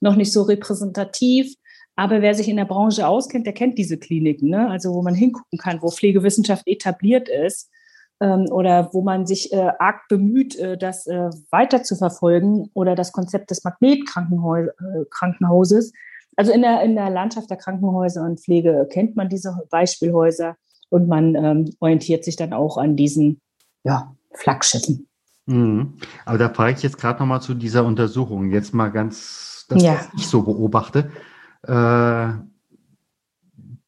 noch 0.00 0.16
nicht 0.16 0.32
so 0.32 0.42
repräsentativ. 0.42 1.54
Aber 1.96 2.22
wer 2.22 2.34
sich 2.34 2.48
in 2.48 2.56
der 2.56 2.64
Branche 2.64 3.06
auskennt, 3.06 3.46
der 3.46 3.52
kennt 3.52 3.78
diese 3.78 3.98
Kliniken, 3.98 4.50
ne? 4.50 4.68
also 4.68 4.92
wo 4.92 5.02
man 5.02 5.14
hingucken 5.14 5.60
kann, 5.60 5.80
wo 5.80 5.92
Pflegewissenschaft 5.92 6.66
etabliert 6.66 7.28
ist 7.28 7.70
ähm, 8.20 8.46
oder 8.50 8.90
wo 8.92 9.02
man 9.02 9.26
sich 9.26 9.52
äh, 9.52 9.72
arg 9.78 10.08
bemüht, 10.08 10.56
äh, 10.56 10.78
das 10.78 11.06
äh, 11.06 11.30
weiter 11.50 11.82
zu 11.82 11.96
verfolgen 11.96 12.70
oder 12.74 12.94
das 12.94 13.10
Konzept 13.12 13.50
des 13.50 13.64
Magnetkrankenhauses. 13.64 15.90
Äh, 15.90 15.94
also 16.36 16.52
in 16.52 16.62
der, 16.62 16.82
in 16.82 16.94
der 16.94 17.10
Landschaft 17.10 17.50
der 17.50 17.56
Krankenhäuser 17.56 18.22
und 18.22 18.40
Pflege 18.40 18.86
kennt 18.90 19.16
man 19.16 19.28
diese 19.28 19.56
Beispielhäuser 19.70 20.56
und 20.90 21.08
man 21.08 21.34
ähm, 21.34 21.74
orientiert 21.80 22.24
sich 22.24 22.36
dann 22.36 22.52
auch 22.52 22.76
an 22.76 22.94
diesen 22.96 23.40
ja, 23.84 24.14
Flaggschiffen. 24.32 25.08
Mhm. 25.46 25.94
Aber 26.24 26.38
da 26.38 26.48
frage 26.48 26.76
ich 26.76 26.82
jetzt 26.82 26.98
gerade 26.98 27.20
nochmal 27.20 27.42
zu 27.42 27.54
dieser 27.54 27.84
Untersuchung. 27.84 28.50
Jetzt 28.50 28.74
mal 28.74 28.88
ganz, 28.88 29.66
das, 29.68 29.82
ja. 29.82 29.94
was 29.94 30.08
ich 30.16 30.26
so 30.26 30.42
beobachte. 30.42 31.10
Äh, 31.62 32.32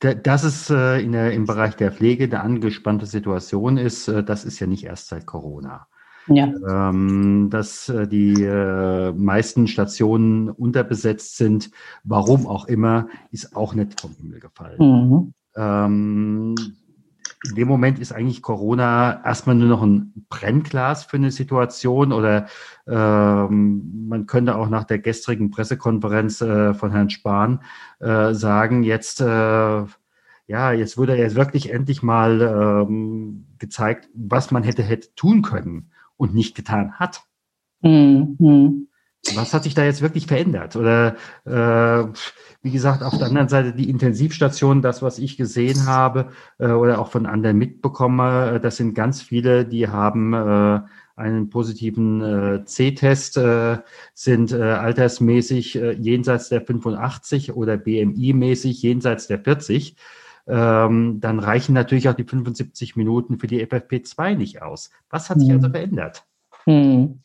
dass 0.00 0.44
es 0.44 0.70
äh, 0.70 1.02
in 1.02 1.12
der, 1.12 1.32
im 1.32 1.46
Bereich 1.46 1.76
der 1.76 1.92
Pflege 1.92 2.24
eine 2.24 2.40
angespannte 2.40 3.06
Situation 3.06 3.78
ist, 3.78 4.08
äh, 4.08 4.22
das 4.22 4.44
ist 4.44 4.60
ja 4.60 4.66
nicht 4.66 4.84
erst 4.84 5.08
seit 5.08 5.26
Corona. 5.26 5.86
Ja. 6.28 6.52
Ähm, 6.68 7.48
dass 7.50 7.88
äh, 7.88 8.08
die 8.08 8.42
äh, 8.42 9.12
meisten 9.12 9.68
Stationen 9.68 10.50
unterbesetzt 10.50 11.36
sind, 11.36 11.70
warum 12.02 12.46
auch 12.46 12.66
immer, 12.66 13.08
ist 13.30 13.54
auch 13.54 13.74
nicht 13.74 14.00
vom 14.00 14.12
Himmel 14.16 14.40
gefallen. 14.40 14.78
Mhm. 14.78 15.34
Ähm, 15.56 16.54
in 17.44 17.54
dem 17.54 17.68
Moment 17.68 17.98
ist 17.98 18.12
eigentlich 18.12 18.42
Corona 18.42 19.22
erstmal 19.24 19.56
nur 19.56 19.68
noch 19.68 19.82
ein 19.82 20.12
Brennglas 20.28 21.04
für 21.04 21.16
eine 21.16 21.30
Situation 21.30 22.12
oder 22.12 22.46
ähm, 22.86 24.06
man 24.08 24.26
könnte 24.26 24.56
auch 24.56 24.68
nach 24.68 24.84
der 24.84 24.98
gestrigen 24.98 25.50
Pressekonferenz 25.50 26.40
äh, 26.40 26.74
von 26.74 26.90
Herrn 26.90 27.10
Spahn 27.10 27.60
äh, 28.00 28.32
sagen, 28.34 28.82
jetzt 28.82 29.20
äh, 29.20 29.84
ja, 30.48 30.72
jetzt 30.72 30.96
wurde 30.96 31.16
jetzt 31.16 31.34
wirklich 31.34 31.72
endlich 31.72 32.02
mal 32.02 32.40
ähm, 32.40 33.46
gezeigt, 33.58 34.08
was 34.14 34.50
man 34.50 34.62
hätte, 34.62 34.82
hätte 34.82 35.14
tun 35.16 35.42
können 35.42 35.90
und 36.16 36.34
nicht 36.34 36.54
getan 36.54 36.92
hat. 36.94 37.24
Mhm. 37.82 38.88
Was 39.34 39.52
hat 39.52 39.64
sich 39.64 39.74
da 39.74 39.84
jetzt 39.84 40.02
wirklich 40.02 40.26
verändert? 40.26 40.76
Oder 40.76 41.16
äh, 41.44 42.08
wie 42.62 42.70
gesagt, 42.70 43.02
auf 43.02 43.16
der 43.16 43.28
anderen 43.28 43.48
Seite 43.48 43.72
die 43.72 43.88
Intensivstation, 43.88 44.82
das, 44.82 45.00
was 45.02 45.18
ich 45.18 45.36
gesehen 45.36 45.86
habe 45.86 46.30
äh, 46.58 46.68
oder 46.68 46.98
auch 46.98 47.10
von 47.10 47.26
anderen 47.26 47.58
mitbekomme, 47.58 48.54
äh, 48.54 48.60
das 48.60 48.76
sind 48.76 48.94
ganz 48.94 49.22
viele, 49.22 49.64
die 49.64 49.88
haben 49.88 50.34
äh, 50.34 50.80
einen 51.16 51.48
positiven 51.48 52.20
äh, 52.20 52.64
C-Test, 52.64 53.38
äh, 53.38 53.78
sind 54.14 54.52
äh, 54.52 54.62
altersmäßig 54.62 55.76
äh, 55.76 55.92
jenseits 55.92 56.48
der 56.48 56.60
85 56.60 57.54
oder 57.54 57.74
BMI-mäßig 57.76 58.82
jenseits 58.82 59.26
der 59.26 59.38
40. 59.38 59.96
Ähm, 60.48 61.20
dann 61.20 61.40
reichen 61.40 61.72
natürlich 61.72 62.08
auch 62.08 62.14
die 62.14 62.24
75 62.24 62.96
Minuten 62.96 63.38
für 63.38 63.46
die 63.46 63.64
FFP2 63.64 64.36
nicht 64.36 64.62
aus. 64.62 64.90
Was 65.10 65.30
hat 65.30 65.40
sich 65.40 65.50
also 65.50 65.70
verändert? 65.70 66.24
Hm. 66.68 67.20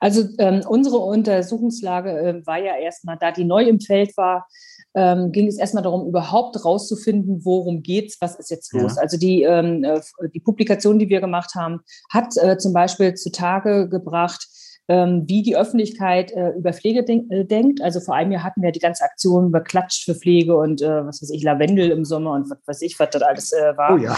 Also 0.00 0.24
ähm, 0.38 0.62
unsere 0.66 0.96
Untersuchungslage 0.96 2.18
äh, 2.18 2.46
war 2.46 2.58
ja 2.58 2.76
erstmal, 2.76 3.18
da 3.18 3.30
die 3.30 3.44
neu 3.44 3.64
im 3.64 3.80
Feld 3.80 4.16
war, 4.16 4.46
ähm, 4.94 5.32
ging 5.32 5.46
es 5.46 5.58
erstmal 5.58 5.82
darum, 5.82 6.08
überhaupt 6.08 6.64
rauszufinden, 6.64 7.44
worum 7.44 7.82
geht's, 7.82 8.16
was 8.20 8.36
ist 8.36 8.50
jetzt 8.50 8.72
los. 8.72 8.96
Ja. 8.96 9.02
Also 9.02 9.18
die, 9.18 9.42
ähm, 9.42 9.84
äh, 9.84 10.00
die 10.32 10.40
Publikation, 10.40 10.98
die 10.98 11.10
wir 11.10 11.20
gemacht 11.20 11.54
haben, 11.54 11.80
hat 12.10 12.34
äh, 12.38 12.56
zum 12.56 12.72
Beispiel 12.72 13.12
zutage 13.14 13.90
gebracht, 13.90 14.48
ähm, 14.88 15.24
wie 15.26 15.42
die 15.42 15.56
Öffentlichkeit 15.56 16.32
äh, 16.32 16.50
über 16.50 16.72
Pflege 16.72 17.04
denk, 17.04 17.30
äh, 17.30 17.44
denkt. 17.44 17.82
Also 17.82 18.00
vor 18.00 18.14
einem 18.14 18.32
Jahr 18.32 18.44
hatten 18.44 18.62
wir 18.62 18.72
die 18.72 18.80
ganze 18.80 19.04
Aktion 19.04 19.48
über 19.48 19.60
Klatsch 19.60 20.04
für 20.04 20.14
Pflege 20.14 20.56
und 20.56 20.80
äh, 20.80 21.04
was 21.04 21.20
weiß 21.20 21.30
ich, 21.30 21.42
Lavendel 21.42 21.90
im 21.90 22.04
Sommer 22.04 22.32
und 22.32 22.48
was 22.48 22.58
weiß 22.66 22.82
ich, 22.82 22.98
was 22.98 23.10
das 23.10 23.22
alles 23.22 23.52
äh, 23.52 23.76
war. 23.76 23.94
Oh 23.94 23.98
ja. 23.98 24.16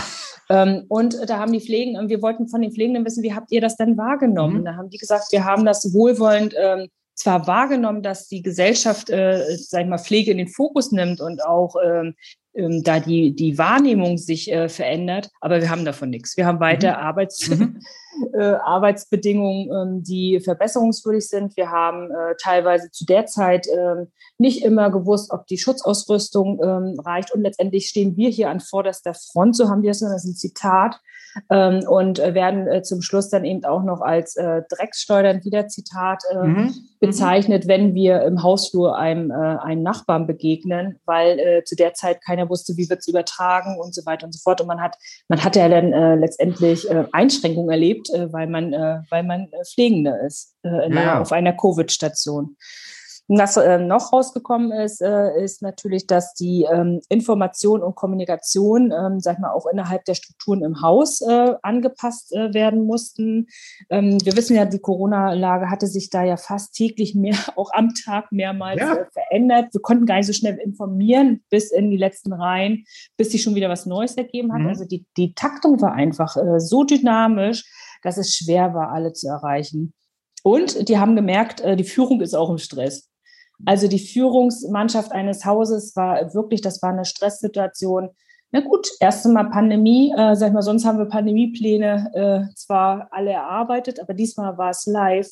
Ähm, 0.51 0.85
und 0.89 1.29
da 1.29 1.39
haben 1.39 1.53
die 1.53 1.61
Pflegen, 1.61 2.09
wir 2.09 2.23
wollten 2.23 2.49
von 2.49 2.63
den 2.63 2.73
Pflegenden 2.73 3.05
wissen, 3.05 3.23
wie 3.23 3.35
habt 3.35 3.53
ihr 3.53 3.61
das 3.61 3.77
denn 3.77 3.97
wahrgenommen? 3.97 4.61
Mhm. 4.61 4.65
Da 4.65 4.77
haben 4.77 4.91
die 4.91 4.99
gesagt, 4.99 5.27
wir 5.31 5.45
haben 5.45 5.65
das 5.65 5.93
wohlwollend 5.93 6.55
ähm, 6.59 6.89
zwar 7.15 7.47
wahrgenommen, 7.47 8.03
dass 8.03 8.29
die 8.29 8.43
Gesellschaft, 8.43 9.11
äh, 9.11 9.45
sag 9.57 9.83
ich 9.83 9.89
mal, 9.89 9.99
Pflege 9.99 10.31
in 10.31 10.39
den 10.39 10.49
Fokus 10.49 10.93
nimmt 10.93 11.21
und 11.21 11.45
auch 11.45 11.75
ähm, 11.85 12.15
ähm, 12.55 12.83
da 12.83 13.01
die, 13.01 13.35
die 13.35 13.59
Wahrnehmung 13.59 14.19
sich 14.19 14.51
äh, 14.51 14.69
verändert, 14.69 15.31
aber 15.41 15.61
wir 15.61 15.71
haben 15.71 15.85
davon 15.85 16.11
nichts. 16.11 16.37
Wir 16.37 16.47
haben 16.47 16.61
weiter 16.61 16.93
mhm. 16.93 16.97
Arbeits, 16.97 17.49
mhm. 17.49 17.81
äh, 18.35 18.43
Arbeitsbedingungen, 18.43 19.71
ähm, 19.71 20.03
die 20.03 20.41
verbesserungswürdig 20.41 21.29
sind. 21.29 21.57
Wir 21.57 21.71
haben 21.71 22.11
äh, 22.11 22.35
teilweise 22.43 22.91
zu 22.91 23.05
der 23.05 23.27
Zeit 23.27 23.67
ähm, 23.69 24.09
nicht 24.39 24.65
immer 24.65 24.91
gewusst, 24.91 25.31
ob 25.31 25.47
die 25.47 25.59
Schutzausrüstung 25.59 26.61
ähm, 26.63 27.01
reicht. 27.01 27.33
Und 27.33 27.43
letztendlich 27.43 27.89
stehen 27.89 28.17
wir 28.17 28.31
hier 28.31 28.51
an 28.51 28.61
vorderster 28.61 29.15
Front, 29.15 29.57
so 29.57 29.69
haben 29.69 29.83
wir 29.83 29.91
es, 29.91 30.01
das 30.01 30.25
ist 30.25 30.31
ein 30.31 30.37
Zitat, 30.37 31.01
ähm, 31.51 31.85
und 31.89 32.19
äh, 32.19 32.35
werden 32.35 32.67
äh, 32.67 32.83
zum 32.83 33.03
Schluss 33.03 33.29
dann 33.29 33.45
eben 33.45 33.65
auch 33.65 33.83
noch 33.83 34.01
als 34.01 34.37
äh, 34.37 34.63
Dreckssteuern, 34.69 35.45
wieder 35.45 35.69
Zitat, 35.69 36.23
äh, 36.31 36.47
mhm. 36.47 36.55
mhm. 36.55 36.75
bezeichnet, 37.01 37.69
wenn 37.69 37.95
wir 37.95 38.23
im 38.23 38.43
Hausflur 38.43 38.97
einem, 38.97 39.31
einem 39.31 39.83
Nachbarn 39.83 40.27
begegnen, 40.27 40.99
weil 41.05 41.63
zu 41.65 41.77
der 41.77 41.95
Zeit 41.95 42.21
keiner 42.39 42.49
wusste, 42.49 42.77
wie 42.77 42.89
wird 42.89 43.01
es 43.01 43.09
übertragen 43.09 43.79
und 43.79 43.95
so 43.95 44.05
weiter 44.07 44.27
und 44.27 44.33
so 44.33 44.41
fort. 44.43 44.61
Und 44.61 44.67
man 44.67 44.81
hat, 44.81 44.97
man 45.29 45.43
hat 45.43 45.57
ja 45.57 45.69
dann 45.69 45.93
äh, 45.93 46.15
letztendlich 46.15 46.89
äh, 46.91 47.05
Einschränkungen 47.13 47.71
erlebt, 47.71 48.11
äh, 48.11 48.33
weil 48.33 48.47
man, 48.47 48.73
äh, 48.73 49.01
weil 49.11 49.23
man 49.25 49.49
äh, 49.53 49.65
Pflegender 49.65 50.21
ist 50.21 50.55
äh, 50.63 50.69
ja. 50.69 50.81
einer, 50.83 51.21
auf 51.21 51.33
einer 51.33 51.53
Covid-Station. 51.53 52.57
Was 53.31 53.59
äh, 53.59 53.79
noch 53.79 54.15
rausgekommen 54.15 54.73
ist, 54.73 55.03
äh, 55.03 55.45
ist 55.45 55.61
natürlich, 55.61 56.07
dass 56.07 56.33
die 56.33 56.67
ähm, 56.71 57.03
Information 57.11 57.83
und 57.83 57.95
Kommunikation, 57.95 58.91
ähm, 58.91 59.21
sag 59.21 59.35
ich 59.35 59.39
mal, 59.41 59.53
auch 59.53 59.67
innerhalb 59.67 60.07
der 60.07 60.15
Strukturen 60.15 60.65
im 60.65 60.81
Haus 60.81 61.21
äh, 61.21 61.55
angepasst 61.61 62.33
äh, 62.33 62.55
werden 62.55 62.87
mussten. 62.87 63.49
Ähm, 63.91 64.17
wir 64.25 64.35
wissen 64.35 64.57
ja, 64.57 64.65
die 64.65 64.79
Corona-Lage 64.79 65.69
hatte 65.69 65.87
sich 65.87 66.09
da 66.09 66.25
ja 66.25 66.39
fast 66.39 66.75
täglich 66.75 67.15
mehr, 67.15 67.37
auch 67.57 67.71
am 67.75 67.93
Tag 67.93 68.33
mehrmals 68.33 68.81
ja. 68.81 68.95
Äh, 68.95 69.05
verändert. 69.13 69.75
Wir 69.75 69.83
konnten 69.83 70.07
gar 70.07 70.17
nicht 70.17 70.27
so 70.27 70.33
schnell 70.33 70.57
informieren 70.57 71.45
bis 71.51 71.71
in 71.71 71.91
die 71.91 71.99
letzten 71.99 72.33
Reihen, 72.33 72.87
bis 73.19 73.33
sich 73.33 73.43
schon 73.43 73.55
wieder 73.55 73.69
was 73.69 73.85
Neues 73.85 74.17
ergeben 74.17 74.55
hat. 74.55 74.63
Mhm. 74.63 74.69
Also 74.69 74.87
die, 74.87 75.05
die 75.19 75.35
Taktung 75.35 75.83
war 75.83 75.93
einfach 75.93 76.39
äh, 76.39 76.61
so 76.61 76.83
dynamisch, 76.83 77.71
dass 78.03 78.17
es 78.17 78.35
schwer 78.35 78.73
war, 78.73 78.91
alle 78.91 79.13
zu 79.13 79.29
erreichen. 79.29 79.93
Und 80.45 80.89
die 80.89 80.99
haben 80.99 81.17
gemerkt, 81.17 81.63
die 81.65 81.85
Führung 81.85 82.21
ist 82.21 82.33
auch 82.33 82.49
im 82.49 82.59
Stress. 82.59 83.08
Also 83.67 83.89
die 83.89 83.99
Führungsmannschaft 83.99 85.13
eines 85.13 85.45
Hauses 85.45 85.97
war 85.97 86.35
wirklich, 86.35 86.61
das 86.61 86.81
war 86.83 86.91
eine 86.91 87.05
Stresssituation. 87.05 88.11
Na 88.51 88.61
gut, 88.61 88.89
erst 89.01 89.27
einmal 89.27 89.51
Pandemie, 89.51 90.13
äh, 90.17 90.35
sag 90.35 90.49
ich 90.49 90.55
mal, 90.55 90.63
sonst 90.63 90.87
haben 90.87 90.99
wir 90.99 91.05
Pandemiepläne 91.07 92.11
äh, 92.51 92.55
zwar 92.55 93.09
alle 93.11 93.33
erarbeitet, 93.33 94.01
aber 94.01 94.15
diesmal 94.15 94.57
war 94.57 94.71
es 94.71 94.87
live 94.87 95.29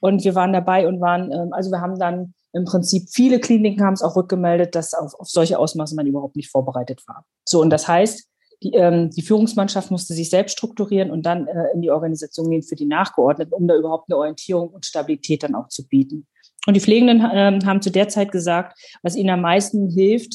und 0.00 0.22
wir 0.24 0.34
waren 0.34 0.52
dabei 0.52 0.86
und 0.86 1.00
waren, 1.00 1.32
äh, 1.32 1.46
also 1.52 1.70
wir 1.70 1.80
haben 1.80 1.98
dann 1.98 2.34
im 2.52 2.64
Prinzip 2.64 3.08
viele 3.10 3.40
Kliniken 3.40 3.84
haben 3.84 3.94
es 3.94 4.02
auch 4.02 4.16
rückgemeldet, 4.16 4.74
dass 4.74 4.92
auf, 4.92 5.14
auf 5.18 5.28
solche 5.28 5.58
Ausmaße 5.58 5.94
man 5.94 6.06
überhaupt 6.06 6.36
nicht 6.36 6.50
vorbereitet 6.50 7.02
war. 7.06 7.24
So, 7.46 7.60
und 7.60 7.70
das 7.70 7.88
heißt, 7.88 8.28
die, 8.62 8.72
ähm, 8.74 9.10
die 9.10 9.22
Führungsmannschaft 9.22 9.90
musste 9.90 10.14
sich 10.14 10.30
selbst 10.30 10.54
strukturieren 10.54 11.10
und 11.10 11.24
dann 11.24 11.46
äh, 11.46 11.72
in 11.74 11.80
die 11.80 11.90
Organisation 11.90 12.50
gehen 12.50 12.62
für 12.62 12.74
die 12.74 12.86
Nachgeordneten, 12.86 13.52
um 13.52 13.68
da 13.68 13.76
überhaupt 13.76 14.10
eine 14.10 14.18
Orientierung 14.18 14.68
und 14.70 14.84
Stabilität 14.84 15.42
dann 15.42 15.54
auch 15.54 15.68
zu 15.68 15.86
bieten. 15.86 16.26
Und 16.68 16.74
die 16.74 16.80
Pflegenden 16.80 17.26
ähm, 17.32 17.64
haben 17.64 17.80
zu 17.80 17.90
der 17.90 18.10
Zeit 18.10 18.30
gesagt, 18.30 18.78
was 19.02 19.16
ihnen 19.16 19.30
am 19.30 19.40
meisten 19.40 19.88
hilft, 19.88 20.34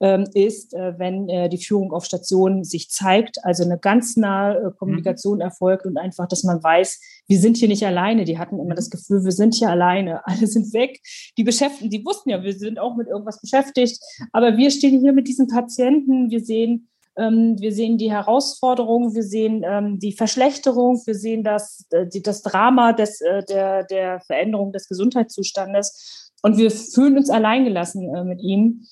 ähm, 0.00 0.24
ist, 0.34 0.74
äh, 0.74 0.98
wenn 0.98 1.28
äh, 1.28 1.48
die 1.48 1.64
Führung 1.64 1.92
auf 1.92 2.04
Stationen 2.04 2.64
sich 2.64 2.90
zeigt, 2.90 3.36
also 3.44 3.62
eine 3.62 3.78
ganz 3.78 4.16
nahe 4.16 4.56
äh, 4.56 4.70
Kommunikation 4.76 5.36
mhm. 5.36 5.42
erfolgt 5.42 5.86
und 5.86 5.96
einfach, 5.96 6.26
dass 6.26 6.42
man 6.42 6.60
weiß, 6.60 7.00
wir 7.28 7.38
sind 7.38 7.58
hier 7.58 7.68
nicht 7.68 7.86
alleine. 7.86 8.24
Die 8.24 8.38
hatten 8.38 8.58
immer 8.58 8.74
das 8.74 8.90
Gefühl, 8.90 9.22
wir 9.22 9.30
sind 9.30 9.54
hier 9.54 9.70
alleine, 9.70 10.20
alle 10.26 10.48
sind 10.48 10.72
weg. 10.72 11.00
Die 11.36 11.44
Beschäftigten, 11.44 11.90
die 11.90 12.04
wussten 12.04 12.30
ja, 12.30 12.42
wir 12.42 12.58
sind 12.58 12.80
auch 12.80 12.96
mit 12.96 13.06
irgendwas 13.06 13.40
beschäftigt, 13.40 14.00
aber 14.32 14.56
wir 14.56 14.72
stehen 14.72 15.00
hier 15.00 15.12
mit 15.12 15.28
diesen 15.28 15.46
Patienten, 15.46 16.28
wir 16.28 16.40
sehen, 16.40 16.88
wir 17.18 17.72
sehen 17.72 17.98
die 17.98 18.12
Herausforderungen, 18.12 19.14
wir 19.14 19.24
sehen 19.24 19.64
ähm, 19.66 19.98
die 19.98 20.12
Verschlechterung, 20.12 21.02
wir 21.04 21.16
sehen 21.16 21.42
das, 21.42 21.84
äh, 21.90 22.06
das 22.22 22.42
Drama 22.42 22.92
des, 22.92 23.20
äh, 23.20 23.42
der, 23.44 23.84
der 23.84 24.20
Veränderung 24.20 24.72
des 24.72 24.88
Gesundheitszustandes. 24.88 26.32
Und 26.42 26.56
wir 26.56 26.70
fühlen 26.70 27.18
uns 27.18 27.28
alleingelassen 27.28 28.14
äh, 28.14 28.24
mit 28.24 28.40
ihm. 28.40 28.84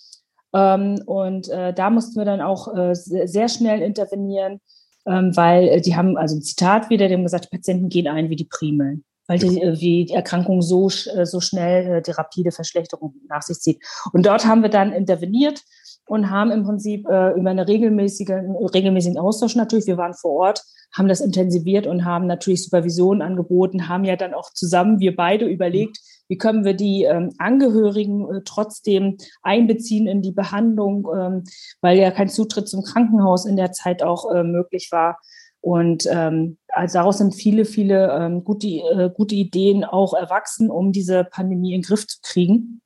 Ähm, 0.52 1.00
und 1.06 1.48
da 1.48 1.90
mussten 1.90 2.16
wir 2.16 2.24
dann 2.24 2.40
auch 2.40 2.68
sehr 2.92 3.48
schnell 3.48 3.82
intervenieren, 3.82 4.60
ähm, 5.06 5.36
weil 5.36 5.80
die 5.82 5.96
haben, 5.96 6.16
also 6.16 6.36
ein 6.36 6.42
Zitat 6.42 6.88
wieder, 6.88 7.08
die 7.08 7.14
haben 7.14 7.22
gesagt, 7.22 7.50
Patienten 7.50 7.88
gehen 7.88 8.08
ein 8.08 8.30
wie 8.30 8.36
die 8.36 8.48
Primeln 8.50 9.04
weil 9.28 9.40
die, 9.40 9.56
wie 9.80 10.04
die 10.04 10.14
Erkrankung 10.14 10.62
so, 10.62 10.88
so 10.88 11.40
schnell 11.40 12.00
die 12.00 12.12
rapide 12.12 12.52
Verschlechterung 12.52 13.16
nach 13.28 13.42
sich 13.42 13.58
zieht. 13.58 13.82
Und 14.12 14.24
dort 14.24 14.46
haben 14.46 14.62
wir 14.62 14.70
dann 14.70 14.92
interveniert 14.92 15.64
und 16.07 16.31
haben 16.31 16.51
im 16.51 16.64
Prinzip 16.64 17.07
äh, 17.09 17.33
über 17.33 17.51
eine 17.51 17.66
regelmäßige, 17.66 18.31
regelmäßigen 18.75 19.19
Austausch 19.19 19.57
natürlich, 19.57 19.87
wir 19.87 19.97
waren 19.97 20.14
vor 20.14 20.33
Ort, 20.33 20.62
haben 20.95 21.09
das 21.09 21.21
intensiviert 21.21 21.87
und 21.87 22.05
haben 22.05 22.27
natürlich 22.27 22.64
Supervision 22.64 23.23
angeboten, 23.23 23.88
haben 23.88 24.05
ja 24.05 24.16
dann 24.16 24.33
auch 24.33 24.53
zusammen, 24.53 25.01
wir 25.01 25.14
beide 25.14 25.47
überlegt, 25.47 25.99
wie 26.29 26.38
können 26.38 26.64
wir 26.64 26.75
die 26.75 27.05
ähm, 27.05 27.33
Angehörigen 27.38 28.29
äh, 28.33 28.40
trotzdem 28.45 29.16
einbeziehen 29.42 30.07
in 30.07 30.23
die 30.23 30.33
Behandlung, 30.33 31.07
ähm, 31.16 31.45
weil 31.81 31.99
ja 31.99 32.11
kein 32.11 32.29
Zutritt 32.29 32.69
zum 32.69 32.83
Krankenhaus 32.83 33.45
in 33.45 33.57
der 33.57 33.73
Zeit 33.73 34.03
auch 34.03 34.31
äh, 34.33 34.42
möglich 34.42 34.88
war. 34.90 35.19
Und 35.61 36.07
ähm, 36.11 36.59
also 36.69 36.99
daraus 36.99 37.19
sind 37.19 37.35
viele, 37.35 37.64
viele 37.64 38.12
ähm, 38.12 38.45
gute, 38.45 38.69
äh, 38.69 39.11
gute 39.12 39.35
Ideen 39.35 39.85
auch 39.85 40.14
erwachsen, 40.14 40.71
um 40.71 40.92
diese 40.92 41.25
Pandemie 41.25 41.75
in 41.75 41.81
den 41.81 41.87
Griff 41.87 42.07
zu 42.07 42.19
kriegen. 42.23 42.81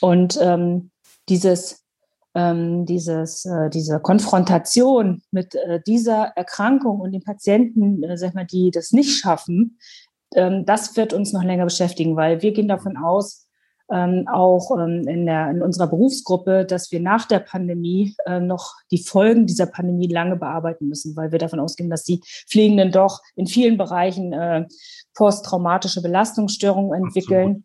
Und 0.00 0.38
ähm, 0.40 0.90
dieses 1.28 1.85
ähm, 2.36 2.84
dieses, 2.84 3.46
äh, 3.46 3.70
diese 3.70 3.98
Konfrontation 3.98 5.22
mit 5.30 5.54
äh, 5.54 5.80
dieser 5.86 6.32
Erkrankung 6.36 7.00
und 7.00 7.12
den 7.12 7.24
Patienten, 7.24 8.02
äh, 8.02 8.18
sag 8.18 8.34
mal, 8.34 8.44
die 8.44 8.70
das 8.70 8.92
nicht 8.92 9.18
schaffen, 9.18 9.78
ähm, 10.34 10.66
das 10.66 10.96
wird 10.96 11.14
uns 11.14 11.32
noch 11.32 11.42
länger 11.42 11.64
beschäftigen, 11.64 12.14
weil 12.14 12.42
wir 12.42 12.52
gehen 12.52 12.68
davon 12.68 12.98
aus, 12.98 13.46
ähm, 13.90 14.26
auch 14.30 14.70
ähm, 14.78 15.06
in, 15.08 15.24
der, 15.24 15.50
in 15.50 15.62
unserer 15.62 15.86
Berufsgruppe, 15.86 16.66
dass 16.66 16.92
wir 16.92 17.00
nach 17.00 17.26
der 17.26 17.38
Pandemie 17.38 18.14
äh, 18.26 18.40
noch 18.40 18.74
die 18.90 19.02
Folgen 19.02 19.46
dieser 19.46 19.66
Pandemie 19.66 20.08
lange 20.08 20.36
bearbeiten 20.36 20.88
müssen, 20.88 21.16
weil 21.16 21.32
wir 21.32 21.38
davon 21.38 21.60
ausgehen, 21.60 21.88
dass 21.88 22.02
die 22.02 22.20
Pflegenden 22.50 22.90
doch 22.90 23.20
in 23.34 23.46
vielen 23.46 23.78
Bereichen 23.78 24.32
äh, 24.32 24.66
posttraumatische 25.14 26.02
Belastungsstörungen 26.02 27.00
entwickeln. 27.00 27.64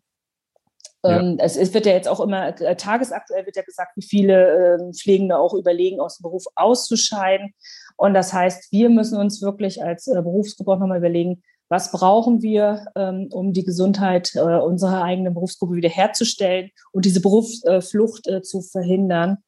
Ja. 1.04 1.18
Ähm, 1.18 1.38
es, 1.40 1.74
wird 1.74 1.86
ja 1.86 1.92
jetzt 1.92 2.08
auch 2.08 2.20
immer, 2.20 2.60
äh, 2.60 2.76
tagesaktuell 2.76 3.44
wird 3.44 3.56
ja 3.56 3.62
gesagt, 3.62 3.96
wie 3.96 4.06
viele 4.06 4.76
äh, 4.76 4.92
Pflegende 4.92 5.38
auch 5.38 5.54
überlegen, 5.54 6.00
aus 6.00 6.18
dem 6.18 6.22
Beruf 6.22 6.44
auszuscheiden. 6.54 7.54
Und 7.96 8.14
das 8.14 8.32
heißt, 8.32 8.70
wir 8.70 8.88
müssen 8.88 9.18
uns 9.18 9.42
wirklich 9.42 9.82
als 9.82 10.06
äh, 10.06 10.22
Berufsgruppe 10.22 10.72
auch 10.72 10.78
nochmal 10.78 10.98
überlegen, 10.98 11.42
was 11.68 11.90
brauchen 11.90 12.42
wir, 12.42 12.84
ähm, 12.94 13.28
um 13.32 13.52
die 13.52 13.64
Gesundheit 13.64 14.32
äh, 14.34 14.40
unserer 14.40 15.02
eigenen 15.02 15.34
Berufsgruppe 15.34 15.74
wiederherzustellen 15.74 16.70
und 16.92 17.04
diese 17.04 17.20
Berufsflucht 17.20 18.28
äh, 18.28 18.42
zu 18.42 18.60
verhindern. 18.60 19.38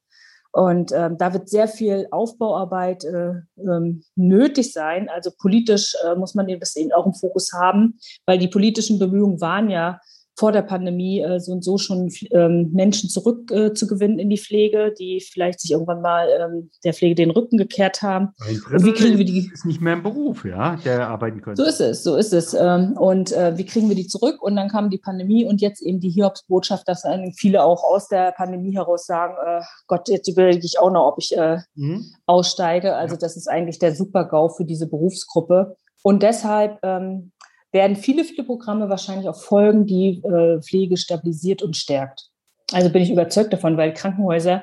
Und 0.51 0.93
ähm, 0.93 1.19
da 1.19 1.33
wird 1.33 1.49
sehr 1.49 1.69
viel 1.69 2.07
Aufbauarbeit 2.13 3.05
äh, 3.05 3.33
ähm, 3.59 4.05
nötig 4.15 4.73
sein. 4.73 5.09
Also 5.09 5.33
politisch 5.37 5.95
muss 6.17 6.35
man 6.35 6.47
das 6.61 6.77
eben 6.77 6.93
auch 6.93 7.07
im 7.07 7.15
Fokus 7.15 7.53
haben, 7.53 7.99
weil 8.25 8.39
die 8.39 8.49
politischen 8.49 9.01
Bemühungen 9.01 9.41
waren 9.41 9.69
ja, 9.69 10.01
vor 10.37 10.53
der 10.53 10.63
Pandemie 10.63 11.21
äh, 11.21 11.39
so 11.39 11.53
und 11.53 11.65
so 11.65 11.79
schon 11.79 12.13
ähm, 12.33 12.71
Menschen 12.73 13.09
zurückzugewinnen 13.09 14.19
äh, 14.19 14.23
in 14.23 14.31
die 14.31 14.39
Pflege, 14.39 14.93
die 14.99 15.21
vielleicht 15.21 15.61
sich 15.61 15.71
irgendwann 15.71 16.03
mal 16.03 16.29
ähm, 16.41 16.71
der 16.85 16.93
Pflege 16.93 17.15
den 17.15 17.31
Rücken 17.31 17.57
gekehrt 17.57 18.03
haben. 18.03 18.31
Ein 18.41 18.61
und 18.73 18.85
wie 18.85 18.93
kriegen 18.93 19.19
wir 19.19 19.25
die? 19.25 19.51
Ist 19.53 19.65
nicht 19.65 19.81
mehr 19.81 19.93
im 19.93 20.03
Beruf, 20.03 20.45
ja, 20.45 20.77
der 20.85 21.09
arbeiten 21.09 21.41
könnte. 21.41 21.63
So 21.63 21.69
ist 21.69 21.81
es, 21.81 22.03
so 22.03 22.17
ist 22.17 22.33
es. 22.33 22.55
Ähm, 22.55 22.97
und 22.99 23.33
äh, 23.33 23.57
wie 23.57 23.65
kriegen 23.65 23.89
wir 23.89 23.97
die 23.97 24.07
zurück? 24.07 24.43
Und 24.43 24.57
dann 24.57 24.69
kam 24.69 24.91
die 24.91 24.99
Pandemie 24.99 25.45
und 25.45 25.61
jetzt 25.61 25.83
eben 25.83 26.01
die 26.01 26.11
Hiobsbotschaft, 26.11 26.89
dass 26.89 27.05
viele 27.37 27.63
auch 27.63 27.85
aus 27.85 28.09
der 28.09 28.33
Pandemie 28.33 28.75
heraus 28.75 29.07
sagen: 29.07 29.35
äh, 29.45 29.63
Gott, 29.87 30.09
jetzt 30.09 30.29
überlege 30.29 30.65
ich 30.65 30.79
auch 30.79 30.91
noch, 30.91 31.07
ob 31.07 31.19
ich 31.19 31.37
äh, 31.37 31.59
mhm. 31.75 32.05
aussteige. 32.27 32.97
Also 32.97 33.15
ja. 33.15 33.21
das 33.21 33.37
ist 33.37 33.49
eigentlich 33.49 33.79
der 33.79 33.95
Super-GAU 33.95 34.49
für 34.49 34.65
diese 34.65 34.89
Berufsgruppe. 34.89 35.77
Und 36.07 36.23
deshalb 36.23 36.79
ähm, 36.83 37.33
werden 37.75 37.97
viele, 37.97 38.25
viele 38.25 38.45
Programme 38.45 38.89
wahrscheinlich 38.89 39.29
auch 39.29 39.37
folgen, 39.41 39.85
die 39.85 40.23
äh, 40.25 40.63
Pflege 40.63 40.97
stabilisiert 40.97 41.63
und 41.63 41.77
stärkt. 41.77 42.31
Also 42.73 42.89
bin 42.91 43.03
ich 43.03 43.11
überzeugt 43.11 43.53
davon, 43.53 43.77
weil 43.77 43.93
Krankenhäuser 43.93 44.63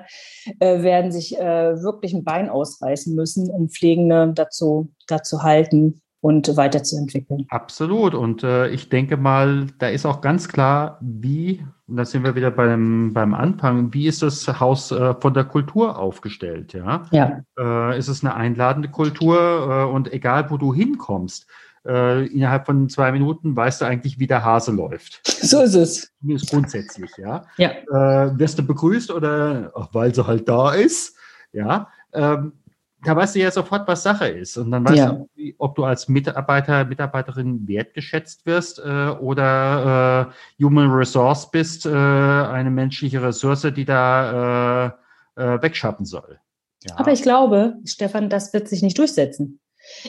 äh, 0.60 0.82
werden 0.82 1.12
sich 1.12 1.38
äh, 1.38 1.84
wirklich 1.84 2.14
ein 2.14 2.24
Bein 2.24 2.50
ausreißen 2.50 3.14
müssen, 3.14 3.52
um 3.52 3.70
Pflegende 3.70 4.32
dazu, 4.34 4.90
dazu 5.08 5.44
halten 5.44 6.02
und 6.22 6.56
weiterzuentwickeln. 6.56 7.46
Absolut. 7.50 8.16
Und 8.16 8.44
äh, 8.44 8.70
ich 8.70 8.90
denke 8.90 9.18
mal, 9.18 9.68
da 9.80 9.90
ist 9.90 10.06
auch 10.06 10.22
ganz 10.22 10.48
klar, 10.48 10.98
wie, 11.02 11.66
und 11.88 11.98
da 11.98 12.06
sind 12.06 12.24
wir 12.24 12.36
wieder 12.36 12.52
beim, 12.52 13.12
beim 13.14 13.34
Anfang, 13.34 13.94
wie 13.94 14.08
ist 14.08 14.22
das 14.22 14.48
Haus 14.60 14.92
äh, 14.92 15.16
von 15.20 15.34
der 15.34 15.46
Kultur 15.46 16.00
aufgestellt? 16.00 16.74
Ja. 16.74 17.04
ja. 17.12 17.42
Äh, 17.60 17.98
ist 17.98 18.08
es 18.08 18.24
eine 18.24 18.36
einladende 18.36 18.90
Kultur 18.90 19.38
äh, 19.38 19.92
und 19.92 20.14
egal, 20.14 20.50
wo 20.50 20.58
du 20.58 20.74
hinkommst, 20.74 21.48
äh, 21.86 22.26
innerhalb 22.28 22.66
von 22.66 22.90
zwei 22.90 23.12
Minuten 23.12 23.56
weißt 23.56 23.82
du 23.82 23.86
eigentlich, 23.86 24.20
wie 24.20 24.28
der 24.28 24.44
Hase 24.44 24.72
läuft. 24.72 25.22
So 25.42 25.62
ist 25.62 25.74
es. 25.74 26.12
Zumindest 26.20 26.52
grundsätzlich, 26.52 27.10
ja. 27.18 27.44
ja. 27.58 27.72
Äh, 27.72 28.38
wirst 28.38 28.60
du 28.60 28.64
begrüßt 28.64 29.10
oder 29.10 29.72
ach, 29.74 29.90
weil 29.92 30.14
sie 30.14 30.26
halt 30.26 30.48
da 30.48 30.72
ist, 30.72 31.16
ja. 31.52 31.88
Ähm, 32.14 32.54
da 33.04 33.16
weißt 33.16 33.36
du 33.36 33.40
ja 33.40 33.50
sofort, 33.50 33.88
was 33.88 34.04
Sache 34.04 34.28
ist. 34.28 34.58
Und 34.58 34.72
dann 34.72 34.86
weißt 34.86 34.98
ja. 34.98 35.12
du, 35.14 35.28
ob 35.58 35.76
du 35.76 35.84
als 35.84 36.08
Mitarbeiter, 36.08 36.86
Mitarbeiterin 36.86 37.68
wertgeschätzt 37.68 38.46
wirst 38.46 38.80
äh, 38.80 39.10
oder 39.20 40.30
äh, 40.60 40.64
Human 40.64 40.92
Resource 40.92 41.50
bist, 41.50 41.86
äh, 41.86 41.90
eine 41.90 42.70
menschliche 42.70 43.24
Ressource, 43.24 43.68
die 43.76 43.86
da 43.86 44.86
äh, 45.36 45.42
äh, 45.42 45.62
wegschaffen 45.62 46.06
soll. 46.06 46.40
Ja. 46.84 46.98
Aber 46.98 47.12
ich 47.12 47.24
glaube, 47.24 47.76
Stefan, 47.86 48.30
das 48.30 48.54
wird 48.54 48.68
sich 48.68 48.82
nicht 48.84 48.98
durchsetzen. 48.98 49.60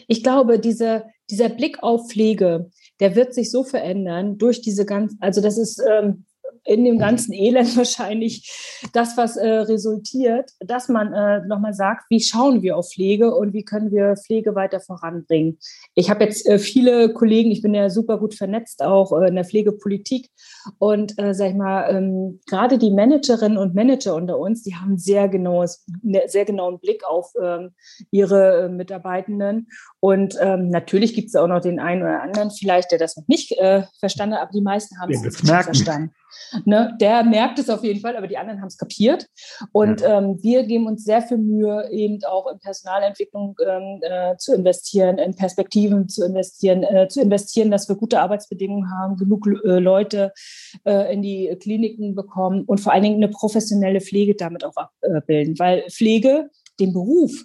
Ich 0.07 0.23
glaube, 0.23 0.59
diese, 0.59 1.05
dieser 1.33 1.49
Blick 1.49 1.83
auf 1.83 2.09
Pflege, 2.09 2.71
der 3.01 3.17
wird 3.17 3.35
sich 3.35 3.51
so 3.51 3.65
verändern 3.65 4.39
durch 4.39 4.61
diese 4.61 4.85
ganzen, 4.85 5.19
also 5.21 5.41
das 5.41 5.59
ist 5.59 5.83
ähm, 5.91 6.27
in 6.65 6.85
dem 6.85 6.99
ganzen 6.99 7.33
Elend 7.33 7.77
wahrscheinlich 7.77 8.51
das, 8.93 9.17
was 9.17 9.37
äh, 9.37 9.49
resultiert, 9.49 10.51
dass 10.61 10.89
man 10.89 11.13
äh, 11.13 11.47
nochmal 11.47 11.75
sagt, 11.75 12.05
wie 12.11 12.21
schauen 12.21 12.63
wir 12.63 12.77
auf 12.77 12.93
Pflege 12.93 13.35
und 13.35 13.53
wie 13.53 13.65
können 13.65 13.91
wir 13.91 14.17
Pflege 14.17 14.55
weiter 14.55 14.81
voranbringen. 14.81 15.59
Ich 15.95 16.11
habe 16.11 16.25
jetzt 16.25 16.47
äh, 16.47 16.59
viele 16.59 17.13
Kollegen, 17.13 17.51
ich 17.51 17.63
bin 17.63 17.75
ja 17.75 17.91
super 17.91 18.19
gut 18.19 18.35
vernetzt 18.35 18.83
auch 18.83 19.13
äh, 19.13 19.29
in 19.29 19.35
der 19.35 19.45
Pflegepolitik 19.45 20.31
und 20.79 21.19
äh, 21.19 21.35
sag 21.35 21.51
ich 21.51 21.57
mal, 21.57 21.89
ähm, 21.91 22.41
gerade 22.47 22.79
die 22.79 22.91
Managerinnen 22.91 23.59
und 23.59 23.75
Manager 23.75 24.15
unter 24.15 24.39
uns, 24.39 24.63
die 24.63 24.75
haben 24.75 24.99
sehr 24.99 25.29
genaues, 25.29 25.85
ne, 26.03 26.23
sehr 26.27 26.45
genauen 26.45 26.79
Blick 26.79 27.05
auf 27.05 27.33
ähm, 27.41 27.71
ihre 28.11 28.65
äh, 28.65 28.69
Mitarbeitenden 28.69 29.69
und 30.01 30.37
ähm, 30.41 30.69
natürlich 30.69 31.15
gibt 31.15 31.29
es 31.29 31.37
auch 31.37 31.49
noch 31.49 31.61
den 31.61 31.81
einen 31.81 32.03
oder 32.03 32.23
anderen 32.23 32.51
vielleicht, 32.51 32.93
der 32.93 32.99
das 32.99 33.17
noch 33.17 33.27
nicht 33.29 33.53
äh, 33.53 33.83
verstanden 33.99 34.37
hat, 34.37 34.43
aber 34.43 34.53
die 34.53 34.63
meisten 34.63 35.01
haben 35.01 35.13
es 35.13 35.37
verstanden. 35.37 36.13
Ne? 36.65 36.97
Der 37.01 37.25
merkt 37.25 37.59
es 37.59 37.71
auf 37.71 37.83
jeden 37.85 38.01
Fall, 38.01 38.17
aber 38.17 38.27
die 38.27 38.39
anderen 38.39 38.61
haben 38.61 38.69
es 38.69 38.77
kapiert. 38.77 39.27
Und 39.73 40.01
ja. 40.01 40.19
ähm, 40.19 40.39
wir 40.43 40.65
geben 40.65 40.87
uns 40.87 41.05
sehr 41.05 41.23
viel 41.23 41.39
Mühe, 41.39 41.89
eben 41.91 42.19
auch 42.25 42.51
in 42.51 42.59
Personalentwicklung 42.59 43.57
ähm, 43.67 44.01
äh, 44.03 44.37
zu 44.37 44.55
investieren, 44.55 45.19
in 45.19 45.35
Perspektiven 45.35 46.09
zu 46.09 46.25
investieren, 46.25 46.83
äh, 46.83 47.09
zu 47.09 47.21
investieren, 47.21 47.71
dass 47.71 47.89
wir 47.89 47.97
gute 47.97 48.21
Arbeitsbedingungen 48.21 48.91
haben, 48.91 49.17
genug 49.17 49.47
äh, 49.47 49.79
Leute 49.79 50.33
äh, 50.85 51.13
in 51.13 51.23
die 51.23 51.57
Kliniken 51.61 52.15
bekommen 52.15 52.65
und 52.65 52.81
vor 52.81 52.93
allen 52.93 53.03
Dingen 53.03 53.17
eine 53.17 53.29
professionelle 53.29 54.01
Pflege 54.01 54.35
damit 54.35 54.65
auch 54.65 54.77
abbilden. 54.77 55.59
Weil 55.59 55.85
Pflege, 55.91 56.51
den 56.79 56.93
Beruf, 56.93 57.45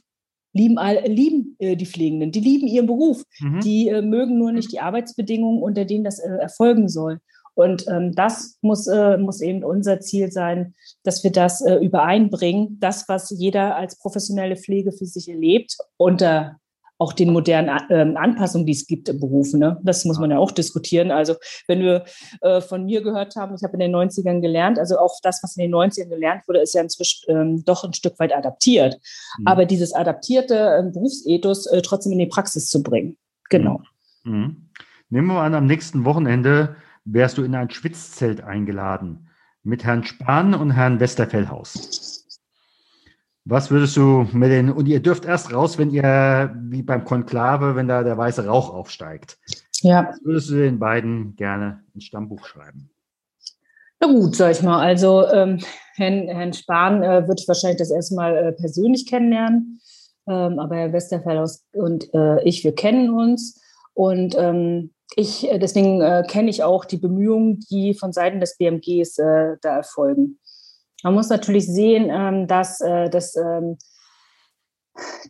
lieben, 0.54 0.78
all, 0.78 1.04
lieben 1.06 1.56
äh, 1.60 1.76
die 1.76 1.86
Pflegenden, 1.86 2.32
die 2.32 2.40
lieben 2.40 2.68
ihren 2.68 2.88
Beruf, 2.88 3.24
mhm. 3.40 3.60
die 3.62 3.88
äh, 3.88 4.02
mögen 4.02 4.38
nur 4.38 4.52
nicht 4.52 4.72
die 4.72 4.80
Arbeitsbedingungen, 4.80 5.62
unter 5.62 5.86
denen 5.86 6.04
das 6.04 6.20
äh, 6.20 6.30
erfolgen 6.30 6.90
soll. 6.90 7.20
Und 7.58 7.88
ähm, 7.88 8.14
das 8.14 8.60
muss, 8.62 8.86
äh, 8.86 9.18
muss 9.18 9.42
eben 9.42 9.64
unser 9.64 10.00
Ziel 10.00 10.32
sein, 10.32 10.76
dass 11.04 11.24
wir 11.24 11.32
das 11.32 11.62
äh, 11.62 11.78
übereinbringen, 11.78 12.78
das, 12.80 13.10
was 13.10 13.32
jeder 13.32 13.76
als 13.76 13.98
professionelle 13.98 14.56
Pflege 14.56 14.92
für 14.92 15.08
sich 15.08 15.28
erlebt, 15.28 15.76
unter 15.98 16.58
auch 17.00 17.14
den 17.14 17.34
modernen 17.34 17.70
äh, 17.90 18.16
Anpassungen, 18.16 18.68
die 18.68 18.74
es 18.74 18.86
gibt 18.86 19.10
im 19.10 19.20
Beruf. 19.20 19.54
Ne? 19.54 19.80
Das 19.84 20.06
muss 20.06 20.20
man 20.20 20.30
ja 20.30 20.38
auch 20.38 20.52
diskutieren. 20.52 21.10
Also 21.10 21.34
wenn 21.68 21.80
wir 21.80 22.06
äh, 22.42 22.62
von 22.62 22.86
mir 22.86 23.02
gehört 23.02 23.36
haben, 23.36 23.56
ich 23.56 23.64
habe 23.64 23.74
in 23.74 23.80
den 23.80 23.96
90ern 23.96 24.40
gelernt, 24.40 24.78
also 24.78 25.00
auch 25.00 25.16
das, 25.24 25.42
was 25.42 25.58
in 25.58 25.64
den 25.64 25.74
90ern 25.74 26.10
gelernt 26.10 26.48
wurde, 26.48 26.60
ist 26.60 26.76
ja 26.76 26.82
inzwischen 26.84 27.26
ähm, 27.28 27.66
doch 27.66 27.84
ein 27.84 27.94
Stück 27.94 28.20
weit 28.20 28.36
adaptiert. 28.36 29.00
Mhm. 29.40 29.48
Aber 29.48 29.66
dieses 29.66 29.94
adaptierte 29.94 30.56
äh, 30.56 30.92
Berufsethos 30.92 31.68
trotzdem 31.82 32.12
in 32.14 32.20
die 32.20 32.28
Praxis 32.28 32.70
zu 32.70 32.84
bringen. 32.84 33.18
Genau. 33.50 33.82
Mhm. 34.24 34.34
mhm. 34.34 34.64
Nehmen 35.10 35.28
wir 35.28 35.36
mal 35.36 35.46
an, 35.46 35.56
am 35.56 35.66
nächsten 35.66 36.04
Wochenende 36.04 36.76
wärst 37.08 37.38
du 37.38 37.44
in 37.44 37.56
ein 37.56 37.70
Schwitzzelt 37.70 38.42
eingeladen 38.42 39.30
mit 39.64 39.84
Herrn 39.84 40.04
Spahn 40.04 40.54
und 40.54 40.72
Herrn 40.72 41.00
Westerfellhaus. 41.00 42.26
Was 43.46 43.72
würdest 43.72 43.96
du 43.96 44.28
mit 44.34 44.52
den, 44.52 44.70
und 44.70 44.88
ihr 44.88 45.02
dürft 45.02 45.26
erst 45.26 45.54
raus, 45.54 45.78
wenn 45.78 45.90
ihr, 45.90 46.54
wie 46.70 46.84
beim 46.84 47.06
Konklave, 47.06 47.76
wenn 47.76 47.88
da 47.88 48.04
der 48.04 48.18
weiße 48.18 48.46
Rauch 48.46 48.74
aufsteigt. 48.74 49.38
Ja. 49.82 50.10
Was 50.10 50.24
würdest 50.24 50.50
du 50.50 50.56
den 50.56 50.80
beiden 50.80 51.36
gerne 51.38 51.84
ins 51.94 52.04
Stammbuch 52.04 52.46
schreiben? 52.46 52.90
Na 54.00 54.08
gut, 54.08 54.36
sag 54.36 54.52
ich 54.52 54.62
mal. 54.62 54.80
Also 54.80 55.26
ähm, 55.28 55.60
Herrn, 55.96 56.28
Herrn 56.28 56.54
Spahn 56.54 57.04
äh, 57.04 57.28
wird 57.28 57.48
wahrscheinlich 57.48 57.80
das 57.80 57.92
erste 57.92 58.16
Mal 58.16 58.36
äh, 58.36 58.52
persönlich 58.52 59.08
kennenlernen. 59.08 59.80
Ähm, 60.28 60.60
aber 60.60 60.76
Herr 60.76 60.94
Westerfeld 60.94 61.50
und 61.74 62.14
äh, 62.14 62.44
ich, 62.44 62.64
wir 62.66 62.76
kennen 62.76 63.10
uns. 63.10 63.62
Und 63.94 64.36
ähm, 64.38 64.92
ich, 65.16 65.50
äh, 65.50 65.60
deswegen 65.60 66.02
äh, 66.02 66.24
kenne 66.28 66.50
ich 66.50 66.64
auch 66.64 66.86
die 66.86 66.98
Bemühungen, 66.98 67.60
die 67.72 67.94
von 67.94 68.14
Seiten 68.14 68.40
des 68.40 68.58
BMGs 68.58 69.18
äh, 69.20 69.56
da 69.62 69.78
erfolgen. 69.78 70.40
Man 71.04 71.14
muss 71.14 71.30
natürlich 71.30 71.68
sehen, 71.68 72.10
ähm, 72.12 72.48
dass, 72.48 72.82
äh, 72.82 73.10
dass 73.10 73.36
ähm, 73.36 73.78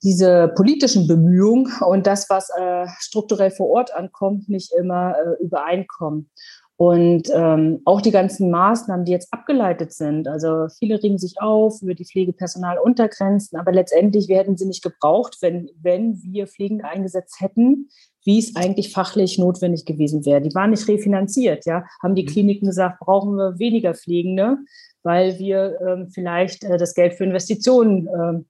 diese 0.01 0.47
politischen 0.55 1.07
Bemühungen 1.07 1.71
und 1.81 2.07
das, 2.07 2.29
was 2.29 2.49
äh, 2.57 2.87
strukturell 2.99 3.51
vor 3.51 3.69
Ort 3.69 3.93
ankommt, 3.93 4.47
nicht 4.49 4.73
immer 4.73 5.15
äh, 5.17 5.43
übereinkommen. 5.43 6.29
Und 6.77 7.29
ähm, 7.33 7.81
auch 7.85 8.01
die 8.01 8.11
ganzen 8.11 8.51
Maßnahmen, 8.51 9.03
die 9.03 9.11
jetzt 9.11 9.33
abgeleitet 9.33 9.93
sind. 9.93 10.27
Also 10.27 10.67
viele 10.77 11.01
regen 11.01 11.17
sich 11.17 11.41
auf 11.41 11.81
über 11.81 11.95
die 11.95 12.05
Pflegepersonaluntergrenzen, 12.05 13.57
aber 13.57 13.71
letztendlich 13.71 14.27
werden 14.27 14.57
sie 14.57 14.67
nicht 14.67 14.83
gebraucht, 14.83 15.37
wenn, 15.41 15.71
wenn 15.81 16.21
wir 16.21 16.45
Pflegende 16.45 16.85
eingesetzt 16.85 17.41
hätten, 17.41 17.89
wie 18.23 18.37
es 18.37 18.55
eigentlich 18.55 18.91
fachlich 18.91 19.39
notwendig 19.39 19.85
gewesen 19.85 20.23
wäre. 20.23 20.41
Die 20.41 20.53
waren 20.53 20.69
nicht 20.69 20.87
refinanziert, 20.87 21.65
ja. 21.65 21.83
Haben 22.03 22.13
die 22.13 22.23
mhm. 22.23 22.27
Kliniken 22.27 22.67
gesagt, 22.67 22.99
brauchen 22.99 23.35
wir 23.35 23.57
weniger 23.57 23.95
Pflegende, 23.95 24.57
weil 25.01 25.39
wir 25.39 25.79
ähm, 25.81 26.09
vielleicht 26.11 26.63
äh, 26.63 26.77
das 26.77 26.93
Geld 26.93 27.15
für 27.15 27.23
Investitionen 27.23 28.07
ähm, 28.13 28.45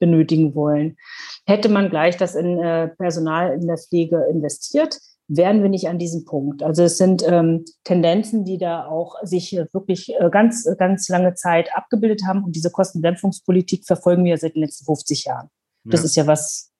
benötigen 0.00 0.56
wollen. 0.56 0.96
Hätte 1.46 1.68
man 1.68 1.90
gleich 1.90 2.16
das 2.16 2.34
in 2.34 2.58
äh, 2.58 2.88
Personal 2.88 3.54
in 3.54 3.68
der 3.68 3.76
Pflege 3.76 4.26
investiert, 4.28 4.98
wären 5.28 5.62
wir 5.62 5.70
nicht 5.70 5.88
an 5.88 5.98
diesem 5.98 6.24
Punkt. 6.24 6.62
Also 6.62 6.82
es 6.82 6.98
sind 6.98 7.22
ähm, 7.26 7.64
Tendenzen, 7.84 8.44
die 8.44 8.58
da 8.58 8.86
auch 8.86 9.16
sich 9.22 9.52
wirklich 9.72 10.14
äh, 10.18 10.28
ganz, 10.30 10.68
ganz 10.78 11.08
lange 11.08 11.34
Zeit 11.34 11.74
abgebildet 11.74 12.22
haben. 12.26 12.44
Und 12.44 12.54
diese 12.54 12.70
Kostendämpfungspolitik 12.70 13.86
verfolgen 13.86 14.24
wir 14.24 14.36
seit 14.36 14.54
den 14.54 14.62
letzten 14.62 14.84
50 14.84 15.24
Jahren. 15.24 15.48
Das 15.84 16.00
ja. 16.00 16.06
ist 16.06 16.16
ja 16.16 16.26
was 16.26 16.72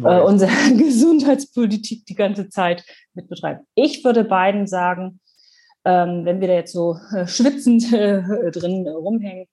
äh, 0.00 0.20
unsere 0.20 0.50
Gesundheitspolitik 0.76 2.06
die 2.06 2.14
ganze 2.14 2.48
Zeit 2.48 2.84
mit 3.14 3.28
betreibt. 3.28 3.64
Ich 3.74 4.04
würde 4.04 4.24
beiden 4.24 4.66
sagen, 4.66 5.20
ähm, 5.84 6.24
wenn 6.24 6.40
wir 6.40 6.48
da 6.48 6.54
jetzt 6.54 6.72
so 6.72 6.96
äh, 7.14 7.26
schwitzend 7.26 7.92
äh, 7.92 8.50
drin 8.52 8.86
rumhängen, 8.86 9.46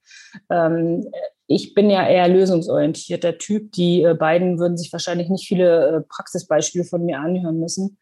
ähm, 0.52 1.10
ich 1.48 1.74
bin 1.74 1.90
ja 1.90 2.08
eher 2.08 2.28
lösungsorientierter 2.28 3.40
Typ. 3.40 3.72
Die 3.72 4.04
äh, 4.04 4.14
beiden 4.14 4.60
würden 4.60 4.78
sich 4.78 4.94
wahrscheinlich 4.94 5.30
nicht 5.30 5.48
viele 5.48 5.88
äh, 5.88 6.02
Praxisbeispiele 6.08 6.84
von 6.84 7.04
mir 7.04 7.20
anhören 7.20 7.60
müssen. 7.60 7.98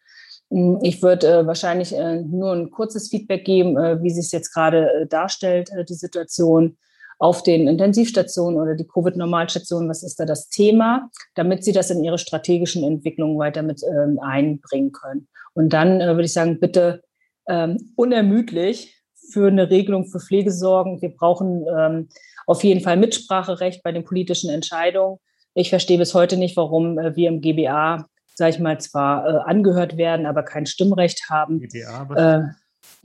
Hm, 0.49 0.79
ich 0.81 1.01
würde 1.01 1.27
äh, 1.27 1.47
wahrscheinlich 1.47 1.93
äh, 1.93 2.21
nur 2.21 2.53
ein 2.53 2.71
kurzes 2.71 3.09
Feedback 3.09 3.45
geben, 3.45 3.77
äh, 3.77 4.01
wie 4.01 4.09
sich 4.09 4.25
es 4.25 4.31
jetzt 4.31 4.53
gerade 4.53 4.91
äh, 4.91 5.07
darstellt, 5.07 5.71
äh, 5.71 5.83
die 5.83 5.93
Situation 5.93 6.77
auf 7.19 7.41
den 7.41 7.67
Intensivstationen 7.67 8.59
oder 8.59 8.75
die 8.75 8.87
Covid-Normalstationen. 8.87 9.89
Was 9.89 10.03
ist 10.03 10.19
da 10.19 10.25
das 10.25 10.49
Thema, 10.49 11.09
damit 11.35 11.63
Sie 11.63 11.71
das 11.71 11.89
in 11.89 12.03
Ihre 12.03 12.19
strategischen 12.19 12.83
Entwicklungen 12.83 13.39
weiter 13.39 13.63
mit 13.63 13.81
ähm, 13.83 14.19
einbringen 14.19 14.91
können? 14.91 15.27
Und 15.53 15.73
dann 15.73 15.99
äh, 15.99 16.07
würde 16.07 16.25
ich 16.25 16.33
sagen, 16.33 16.59
bitte 16.59 17.01
ähm, 17.47 17.93
unermüdlich 17.95 19.01
für 19.31 19.47
eine 19.47 19.69
Regelung 19.69 20.05
für 20.05 20.19
Pflegesorgen. 20.19 21.01
Wir 21.01 21.09
brauchen 21.09 21.65
ähm, 21.75 22.09
auf 22.45 22.63
jeden 22.63 22.81
Fall 22.81 22.97
Mitspracherecht 22.97 23.83
bei 23.83 23.91
den 23.91 24.05
politischen 24.05 24.49
Entscheidungen. 24.49 25.17
Ich 25.53 25.69
verstehe 25.69 25.97
bis 25.97 26.13
heute 26.13 26.37
nicht, 26.37 26.55
warum 26.55 26.97
wir 26.97 27.27
im 27.27 27.41
GBA 27.41 28.05
sage 28.37 28.51
ich 28.51 28.59
mal, 28.59 28.79
zwar 28.79 29.27
äh, 29.27 29.39
angehört 29.49 29.97
werden, 29.97 30.27
aber 30.27 30.43
kein 30.43 30.67
Stimmrecht 30.67 31.27
haben. 31.29 31.59
EDA, 31.61 32.07
äh, 32.15 32.53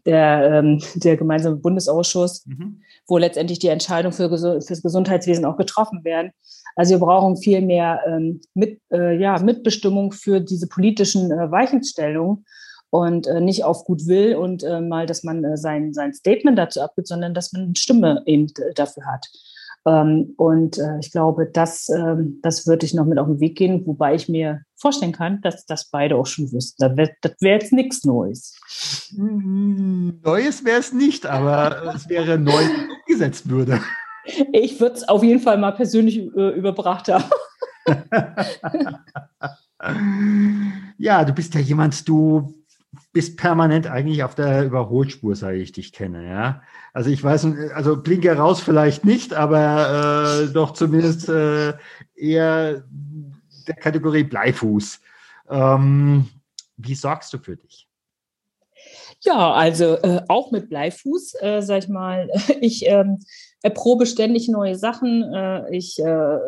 der, 0.05 0.51
ähm, 0.53 0.83
der 0.95 1.17
gemeinsame 1.17 1.57
Bundesausschuss, 1.57 2.45
mhm. 2.47 2.83
wo 3.07 3.17
letztendlich 3.17 3.59
die 3.59 3.69
Entscheidungen 3.69 4.13
für, 4.13 4.29
fürs 4.29 4.83
Gesundheitswesen 4.83 5.45
auch 5.45 5.57
getroffen 5.57 6.05
werden. 6.05 6.33
Also 6.77 6.95
wir 6.95 6.99
brauchen 6.99 7.37
viel 7.37 7.63
mehr 7.63 8.01
ähm, 8.07 8.41
mit, 8.53 8.81
äh, 8.93 9.17
ja, 9.17 9.39
Mitbestimmung 9.39 10.13
für 10.13 10.41
diese 10.41 10.67
politischen 10.67 11.31
äh, 11.31 11.51
Weichenstellungen 11.51 12.45
und 12.91 13.27
äh, 13.27 13.41
nicht 13.41 13.65
auf 13.65 13.85
gut 13.85 14.07
will 14.07 14.35
und 14.35 14.63
äh, 14.65 14.83
mal, 14.83 15.07
dass 15.07 15.23
man 15.23 15.45
äh, 15.45 15.57
sein, 15.57 15.95
sein 15.95 16.13
Statement 16.13 16.59
dazu 16.59 16.83
abgibt, 16.83 17.09
sondern 17.09 17.33
dass 17.33 17.53
man 17.53 17.63
eine 17.63 17.77
Stimme 17.77 18.23
eben 18.27 18.49
dafür 18.75 19.07
hat. 19.07 19.29
Ähm, 19.85 20.35
und 20.37 20.79
äh, 20.79 20.99
ich 21.01 21.11
glaube, 21.11 21.47
das, 21.47 21.89
ähm, 21.89 22.39
das 22.43 22.67
würde 22.67 22.87
ich 22.87 22.95
noch 22.95 23.05
mit 23.05 23.19
auf 23.19 23.27
den 23.27 23.41
Weg 23.41 23.57
gehen, 23.57 23.85
wobei 23.87 24.15
ich 24.15 24.29
mir 24.29 24.63
vorstellen 24.77 25.13
kann, 25.13 25.41
dass 25.43 25.67
das 25.67 25.91
beide 25.91 26.17
auch 26.17 26.27
schon 26.27 26.53
wüssten. 26.53 26.83
Das 26.83 26.97
wäre 26.97 27.11
wär 27.41 27.55
jetzt 27.55 27.73
nichts 27.73 28.05
Neues. 28.05 28.57
Hm, 29.15 30.21
Neues 30.23 30.65
wäre 30.65 30.79
es 30.79 30.93
nicht, 30.93 31.27
aber 31.27 31.83
es 31.97 32.09
wäre 32.09 32.39
neu, 32.39 32.53
wenn 32.53 32.91
umgesetzt 33.07 33.49
würde. 33.49 33.81
Ich 34.53 34.79
würde 34.81 34.97
es 34.97 35.09
auf 35.09 35.25
jeden 35.25 35.41
Fall 35.41 35.59
mal 35.59 35.73
persönlich 35.73 36.19
äh, 36.19 36.51
überbracht 36.51 37.09
haben. 37.09 37.25
ja, 40.99 41.25
du 41.25 41.33
bist 41.33 41.55
ja 41.55 41.61
jemand, 41.61 42.09
du 42.09 42.55
bist 43.13 43.37
permanent 43.37 43.87
eigentlich 43.87 44.25
auf 44.25 44.35
der 44.35 44.65
Überholspur, 44.65 45.37
seit 45.37 45.57
ich 45.57 45.73
dich 45.73 45.93
kenne, 45.93 46.27
ja. 46.29 46.63
Also 46.93 47.11
ich 47.11 47.23
weiß, 47.23 47.47
also 47.75 47.97
Blinker 47.97 48.37
raus 48.37 48.61
vielleicht 48.61 49.05
nicht, 49.05 49.35
aber 49.35 50.45
äh, 50.45 50.53
doch 50.53 50.73
zumindest 50.73 51.29
äh, 51.29 51.75
eher 52.15 52.85
der 53.69 53.77
Kategorie 53.77 54.25
Bleifuß. 54.25 55.01
Ähm, 55.49 56.29
wie 56.77 56.95
sorgst 56.95 57.33
du 57.33 57.39
für 57.39 57.57
dich? 57.57 57.89
Ja, 59.25 59.53
also 59.53 59.97
äh, 59.99 60.21
auch 60.27 60.51
mit 60.51 60.69
Bleifuß, 60.69 61.35
äh, 61.41 61.63
sag 61.63 61.85
ich 61.85 61.89
mal. 61.89 62.29
Ich 62.61 62.87
ähm, 62.87 63.21
erprobe 63.63 64.07
ständig 64.07 64.49
neue 64.49 64.75
Sachen. 64.75 65.23
Äh, 65.33 65.77
ich 65.77 65.99
äh, 66.01 66.39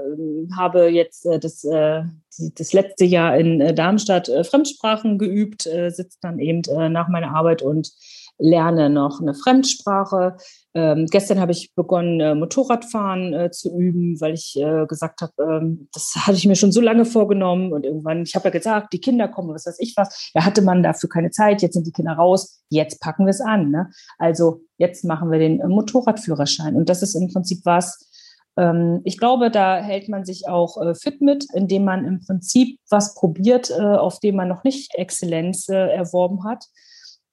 habe 0.56 0.88
jetzt 0.88 1.24
äh, 1.24 1.38
das, 1.38 1.62
äh, 1.62 2.02
die, 2.36 2.52
das 2.52 2.72
letzte 2.72 3.04
Jahr 3.04 3.36
in 3.38 3.76
Darmstadt 3.76 4.30
Fremdsprachen 4.42 5.18
geübt, 5.18 5.62
sitze 5.62 6.18
dann 6.20 6.40
eben 6.40 6.62
nach 6.92 7.08
meiner 7.08 7.34
Arbeit 7.34 7.62
und 7.62 7.92
lerne 8.38 8.90
noch 8.90 9.20
eine 9.20 9.34
Fremdsprache. 9.34 10.36
Ähm, 10.74 11.06
gestern 11.06 11.38
habe 11.38 11.52
ich 11.52 11.72
begonnen, 11.74 12.20
äh, 12.20 12.34
Motorradfahren 12.34 13.32
äh, 13.32 13.50
zu 13.50 13.76
üben, 13.76 14.20
weil 14.20 14.34
ich 14.34 14.56
äh, 14.56 14.86
gesagt 14.86 15.20
habe, 15.22 15.32
ähm, 15.38 15.88
das 15.92 16.14
hatte 16.26 16.36
ich 16.36 16.46
mir 16.46 16.56
schon 16.56 16.72
so 16.72 16.80
lange 16.80 17.04
vorgenommen 17.04 17.72
und 17.72 17.84
irgendwann, 17.84 18.22
ich 18.22 18.34
habe 18.34 18.46
ja 18.46 18.50
gesagt, 18.50 18.92
die 18.92 19.00
Kinder 19.00 19.28
kommen, 19.28 19.54
was 19.54 19.66
weiß 19.66 19.78
ich 19.78 19.94
was. 19.96 20.30
Da 20.34 20.44
hatte 20.44 20.62
man 20.62 20.82
dafür 20.82 21.08
keine 21.08 21.30
Zeit, 21.30 21.62
jetzt 21.62 21.74
sind 21.74 21.86
die 21.86 21.92
Kinder 21.92 22.14
raus, 22.14 22.62
jetzt 22.70 23.00
packen 23.00 23.24
wir 23.24 23.30
es 23.30 23.40
an. 23.40 23.70
Ne? 23.70 23.90
Also 24.18 24.62
jetzt 24.78 25.04
machen 25.04 25.30
wir 25.30 25.38
den 25.38 25.60
äh, 25.60 25.68
Motorradführerschein 25.68 26.74
und 26.74 26.88
das 26.88 27.02
ist 27.02 27.14
im 27.14 27.32
Prinzip 27.32 27.60
was, 27.64 28.10
ähm, 28.56 29.00
ich 29.04 29.16
glaube, 29.16 29.52
da 29.52 29.76
hält 29.76 30.08
man 30.08 30.24
sich 30.24 30.48
auch 30.48 30.80
äh, 30.82 30.96
fit 30.96 31.20
mit, 31.20 31.46
indem 31.54 31.84
man 31.84 32.04
im 32.04 32.20
Prinzip 32.20 32.80
was 32.90 33.14
probiert, 33.14 33.70
äh, 33.70 33.80
auf 33.80 34.18
dem 34.18 34.34
man 34.34 34.48
noch 34.48 34.64
nicht 34.64 34.92
Exzellenz 34.96 35.68
erworben 35.68 36.42
hat 36.44 36.66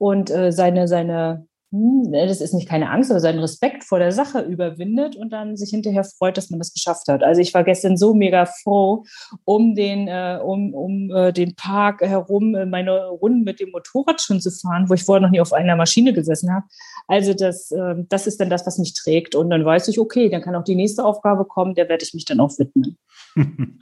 und 0.01 0.29
seine, 0.29 0.87
seine 0.87 1.45
hm, 1.73 2.01
ne, 2.09 2.27
das 2.27 2.41
ist 2.41 2.53
nicht 2.53 2.67
keine 2.67 2.89
Angst, 2.89 3.11
aber 3.11 3.21
seinen 3.21 3.39
Respekt 3.39 3.85
vor 3.85 3.97
der 3.97 4.11
Sache 4.11 4.41
überwindet 4.41 5.15
und 5.15 5.29
dann 5.29 5.55
sich 5.55 5.69
hinterher 5.69 6.03
freut, 6.03 6.35
dass 6.35 6.49
man 6.49 6.59
das 6.59 6.73
geschafft 6.73 7.07
hat. 7.07 7.23
Also 7.23 7.39
ich 7.39 7.53
war 7.53 7.63
gestern 7.63 7.95
so 7.95 8.13
mega 8.13 8.45
froh, 8.45 9.05
um 9.45 9.73
den, 9.73 10.09
äh, 10.09 10.37
um, 10.43 10.73
um 10.73 11.09
äh, 11.11 11.31
den 11.31 11.55
Park 11.55 12.01
herum 12.01 12.55
äh, 12.55 12.65
meine 12.65 13.07
Runden 13.07 13.45
mit 13.45 13.61
dem 13.61 13.71
Motorrad 13.71 14.19
schon 14.21 14.41
zu 14.41 14.51
fahren, 14.51 14.89
wo 14.89 14.95
ich 14.95 15.05
vorher 15.05 15.21
noch 15.21 15.29
nie 15.29 15.39
auf 15.39 15.53
einer 15.53 15.77
Maschine 15.77 16.11
gesessen 16.11 16.53
habe. 16.53 16.65
Also 17.07 17.33
das, 17.33 17.71
äh, 17.71 17.95
das 18.09 18.27
ist 18.27 18.41
dann 18.41 18.49
das, 18.49 18.67
was 18.67 18.77
mich 18.77 18.93
trägt. 18.93 19.33
Und 19.33 19.49
dann 19.49 19.63
weiß 19.63 19.87
ich, 19.87 19.97
okay, 19.97 20.27
dann 20.27 20.41
kann 20.41 20.55
auch 20.55 20.65
die 20.65 20.75
nächste 20.75 21.05
Aufgabe 21.05 21.45
kommen, 21.45 21.73
der 21.73 21.87
werde 21.87 22.03
ich 22.03 22.13
mich 22.13 22.25
dann 22.25 22.41
auch 22.41 22.51
widmen. 22.59 22.97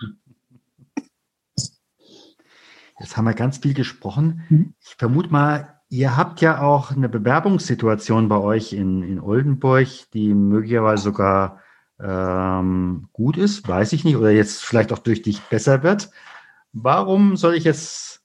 Jetzt 2.99 3.17
haben 3.17 3.25
wir 3.25 3.33
ganz 3.33 3.57
viel 3.57 3.73
gesprochen. 3.73 4.43
Mhm. 4.49 4.73
Ich 4.81 4.95
vermute 4.97 5.29
mal, 5.29 5.78
Ihr 5.91 6.15
habt 6.15 6.39
ja 6.41 6.61
auch 6.61 6.91
eine 6.91 7.09
Bewerbungssituation 7.09 8.29
bei 8.29 8.37
euch 8.37 8.73
in, 8.73 9.01
in 9.01 9.19
Oldenburg, 9.19 9.87
die 10.13 10.35
möglicherweise 10.35 11.01
sogar 11.01 11.61
ähm, 11.99 13.09
gut 13.11 13.37
ist, 13.37 13.67
weiß 13.67 13.93
ich 13.93 14.05
nicht, 14.05 14.15
oder 14.15 14.29
jetzt 14.29 14.63
vielleicht 14.63 14.93
auch 14.93 14.99
durch 14.99 15.23
dich 15.23 15.41
besser 15.41 15.81
wird. 15.81 16.11
Warum 16.73 17.35
soll 17.37 17.55
ich 17.55 17.63
jetzt, 17.63 18.21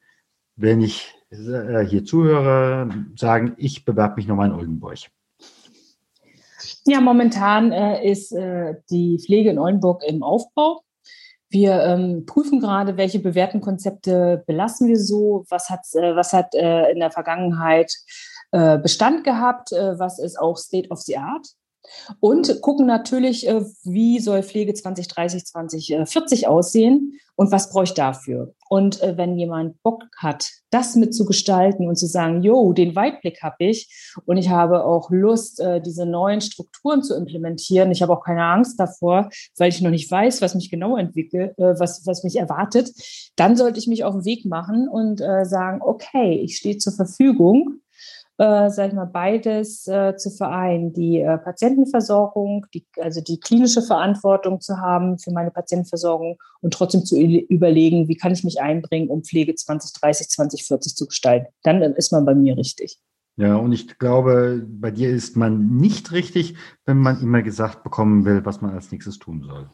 wenn 0.57 0.83
ich 0.83 1.15
äh, 1.31 1.87
hier 1.87 2.05
zuhöre, 2.05 2.91
sagen, 3.17 3.55
ich 3.57 3.87
bewerbe 3.87 4.17
mich 4.17 4.29
nochmal 4.29 4.49
in 4.49 4.55
Oldenburg? 4.55 4.99
Ja, 6.85 7.01
momentan 7.01 7.73
äh, 7.73 8.07
ist 8.07 8.33
äh, 8.33 8.75
die 8.91 9.19
Pflege 9.19 9.49
in 9.51 9.59
Oldenburg 9.59 10.03
im 10.07 10.23
Aufbau. 10.23 10.83
Wir 11.55 11.85
ähm, 11.85 12.27
prüfen 12.27 12.59
gerade, 12.59 12.97
welche 12.97 13.21
bewährten 13.21 13.61
Konzepte 13.61 14.43
belassen 14.45 14.89
wir 14.89 14.99
so, 14.99 15.45
was 15.51 15.71
hat, 15.71 15.87
äh, 15.95 16.17
was 16.17 16.33
hat 16.33 16.53
äh, 16.57 16.91
in 16.91 16.99
der 16.99 17.13
Vergangenheit 17.13 17.93
äh, 18.51 18.77
Bestand 18.77 19.23
gehabt, 19.23 19.71
äh, 19.71 19.97
was 19.97 20.19
ist 20.19 20.37
auch 20.37 20.57
State 20.57 20.89
of 20.89 21.01
the 21.03 21.17
Art. 21.17 21.47
Und 22.21 22.61
gucken 22.61 22.87
natürlich, 22.87 23.47
äh, 23.47 23.63
wie 23.83 24.21
soll 24.21 24.43
Pflege 24.43 24.75
2030, 24.75 25.47
2040 25.47 26.49
aussehen 26.49 27.19
und 27.37 27.51
was 27.51 27.71
brauche 27.71 27.85
ich 27.85 27.95
dafür? 27.95 28.55
Und 28.69 29.03
äh, 29.03 29.17
wenn 29.17 29.39
jemand 29.39 29.83
Bock 29.83 30.05
hat, 30.17 30.51
das 30.71 30.97
mitzugestalten 30.97 31.87
und 31.87 31.97
zu 31.97 32.07
sagen, 32.07 32.43
jo, 32.43 32.73
den 32.73 32.97
Weitblick 32.97 33.43
habe 33.43 33.57
ich 33.59 34.15
und 34.25 34.37
ich 34.37 34.49
habe 34.49 34.85
auch 34.85 35.11
Lust, 35.11 35.61
äh, 35.61 35.81
diese 35.81 36.07
neuen 36.07 36.41
Strukturen 36.41 37.03
zu 37.03 37.15
implementieren. 37.15 37.91
Ich 37.91 38.03
habe 38.03 38.13
auch 38.13 38.25
keine 38.25 38.45
Angst 38.45 38.79
davor, 38.79 39.29
weil 39.57 39.69
ich 39.69 39.81
noch 39.81 39.91
nicht 39.91 40.11
weiß, 40.11 40.43
was 40.43 40.55
mich 40.55 40.71
genau 40.71 40.97
entwickelt, 40.97 41.55
was, 41.57 42.07
was 42.07 42.25
mich 42.25 42.37
erwartet. 42.37 42.91
Dann 43.37 43.57
sollte 43.57 43.79
ich 43.79 43.87
mich 43.87 44.05
auf 44.05 44.15
den 44.15 44.25
Weg 44.25 44.45
machen 44.45 44.89
und 44.89 45.19
sagen, 45.19 45.81
okay, 45.83 46.41
ich 46.41 46.57
stehe 46.57 46.79
zur 46.79 46.93
Verfügung 46.93 47.81
äh, 48.39 48.69
sag 48.71 48.89
ich 48.89 48.95
mal, 48.95 49.05
beides 49.05 49.87
äh, 49.87 50.17
zu 50.17 50.31
vereinen, 50.31 50.93
die 50.93 51.21
äh, 51.21 51.39
Patientenversorgung, 51.39 52.67
die, 52.75 52.85
also 52.99 53.21
die 53.21 53.39
klinische 53.39 53.83
Verantwortung 53.83 54.61
zu 54.61 54.79
haben 54.79 55.19
für 55.19 55.31
meine 55.31 55.51
Patientenversorgung 55.51 56.39
und 56.61 56.75
trotzdem 56.75 57.05
zu 57.05 57.17
überlegen, 57.17 58.09
wie 58.09 58.17
kann 58.17 58.33
ich 58.33 58.43
mich 58.43 58.61
einbringen, 58.61 59.09
um 59.09 59.23
Pflege 59.23 59.55
2030, 59.55 60.29
2040 60.29 60.97
zu 60.97 61.07
gestalten. 61.07 61.47
Dann 61.63 61.83
ist 61.83 62.13
man 62.13 62.25
bei 62.25 62.35
mir 62.35 62.57
richtig. 62.57 62.99
Ja, 63.37 63.57
und 63.57 63.73
ich 63.73 63.99
glaube, 63.99 64.65
bei 64.65 64.93
dir 64.93 65.11
ist 65.11 65.37
man 65.37 65.77
nicht 65.77 66.13
richtig, 66.13 66.55
wenn 66.85 66.99
man 66.99 67.21
immer 67.21 67.43
gesagt 67.43 67.83
bekommen 67.83 68.25
will, 68.25 68.45
was 68.45 68.61
man 68.61 68.73
als 68.73 68.93
nächstes 68.93 69.19
tun 69.19 69.43
soll. 69.43 69.69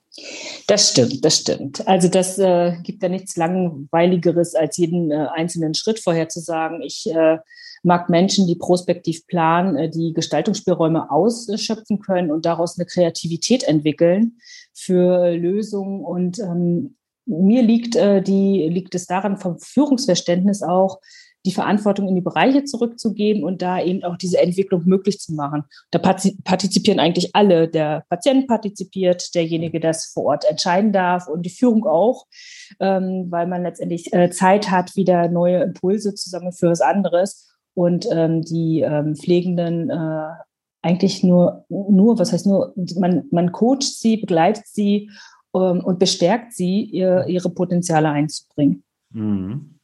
Das 0.66 0.90
stimmt, 0.90 1.22
das 1.22 1.36
stimmt. 1.36 1.86
Also 1.86 2.08
das 2.08 2.38
äh, 2.38 2.76
gibt 2.82 3.02
ja 3.02 3.10
nichts 3.10 3.36
Langweiligeres, 3.36 4.54
als 4.54 4.78
jeden 4.78 5.10
äh, 5.10 5.26
einzelnen 5.34 5.74
Schritt 5.74 6.00
vorher 6.00 6.30
zu 6.30 6.40
sagen, 6.40 6.80
ich 6.80 7.06
äh, 7.12 7.38
mag 7.82 8.08
Menschen, 8.08 8.46
die 8.46 8.56
prospektiv 8.56 9.26
planen, 9.26 9.76
äh, 9.76 9.90
die 9.90 10.14
Gestaltungsspielräume 10.14 11.10
ausschöpfen 11.10 12.00
können 12.00 12.30
und 12.30 12.46
daraus 12.46 12.78
eine 12.78 12.86
Kreativität 12.86 13.64
entwickeln 13.64 14.38
für 14.72 15.32
Lösungen. 15.32 16.02
Und 16.02 16.38
ähm, 16.38 16.96
mir 17.26 17.62
liegt, 17.62 17.94
äh, 17.96 18.22
die, 18.22 18.68
liegt 18.68 18.94
es 18.94 19.06
daran, 19.06 19.36
vom 19.36 19.58
Führungsverständnis 19.58 20.62
auch, 20.62 21.00
die 21.46 21.52
Verantwortung 21.52 22.08
in 22.08 22.14
die 22.14 22.20
Bereiche 22.20 22.64
zurückzugeben 22.64 23.44
und 23.44 23.62
da 23.62 23.82
eben 23.82 24.04
auch 24.04 24.16
diese 24.16 24.38
Entwicklung 24.38 24.82
möglich 24.84 25.18
zu 25.18 25.32
machen. 25.32 25.64
Da 25.90 25.98
partizipieren 25.98 27.00
eigentlich 27.00 27.34
alle. 27.34 27.68
Der 27.68 28.04
Patient 28.08 28.46
partizipiert, 28.46 29.34
derjenige, 29.34 29.80
der 29.80 29.90
es 29.90 30.06
vor 30.06 30.24
Ort 30.24 30.44
entscheiden 30.48 30.92
darf 30.92 31.28
und 31.28 31.42
die 31.42 31.50
Führung 31.50 31.86
auch, 31.86 32.26
ähm, 32.78 33.26
weil 33.30 33.46
man 33.46 33.62
letztendlich 33.62 34.12
äh, 34.12 34.30
Zeit 34.30 34.70
hat, 34.70 34.96
wieder 34.96 35.28
neue 35.28 35.62
Impulse 35.62 36.14
zu 36.14 36.28
sammeln 36.28 36.52
für 36.52 36.68
was 36.68 36.82
anderes 36.82 37.48
und 37.74 38.06
ähm, 38.12 38.42
die 38.42 38.80
ähm, 38.80 39.16
Pflegenden 39.16 39.88
äh, 39.88 40.28
eigentlich 40.82 41.22
nur, 41.22 41.64
nur, 41.68 42.18
was 42.18 42.32
heißt 42.32 42.46
nur, 42.46 42.74
man, 42.98 43.24
man 43.30 43.52
coacht 43.52 43.82
sie, 43.82 44.16
begleitet 44.16 44.66
sie 44.66 45.10
und 45.52 45.98
bestärkt 45.98 46.52
sie, 46.52 46.84
ihr, 46.84 47.26
ihre 47.26 47.50
Potenziale 47.50 48.08
einzubringen. 48.08 48.84
Mhm. 49.12 49.79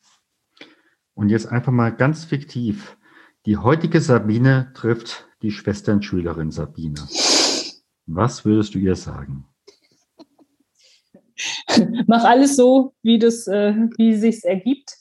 Und 1.17 1.31
jetzt 1.31 1.47
einfach 1.47 1.73
mal 1.73 1.97
ganz 1.97 2.27
fiktiv. 2.27 2.99
Die 3.47 3.57
heutige 3.57 4.03
Sabine 4.03 4.71
trifft 4.75 5.27
die 5.41 5.51
Schwesternschülerin 5.51 6.51
Sabine. 6.51 7.01
Was 8.05 8.45
würdest 8.45 8.75
du 8.75 8.79
ihr 8.79 8.97
sagen? 8.97 9.47
Mach 12.07 12.25
alles 12.25 12.57
so, 12.57 12.93
wie 13.03 13.19
das, 13.19 13.47
äh, 13.47 13.75
wie 13.97 14.13
es 14.13 14.21
sich 14.21 14.45
ergibt. 14.45 14.95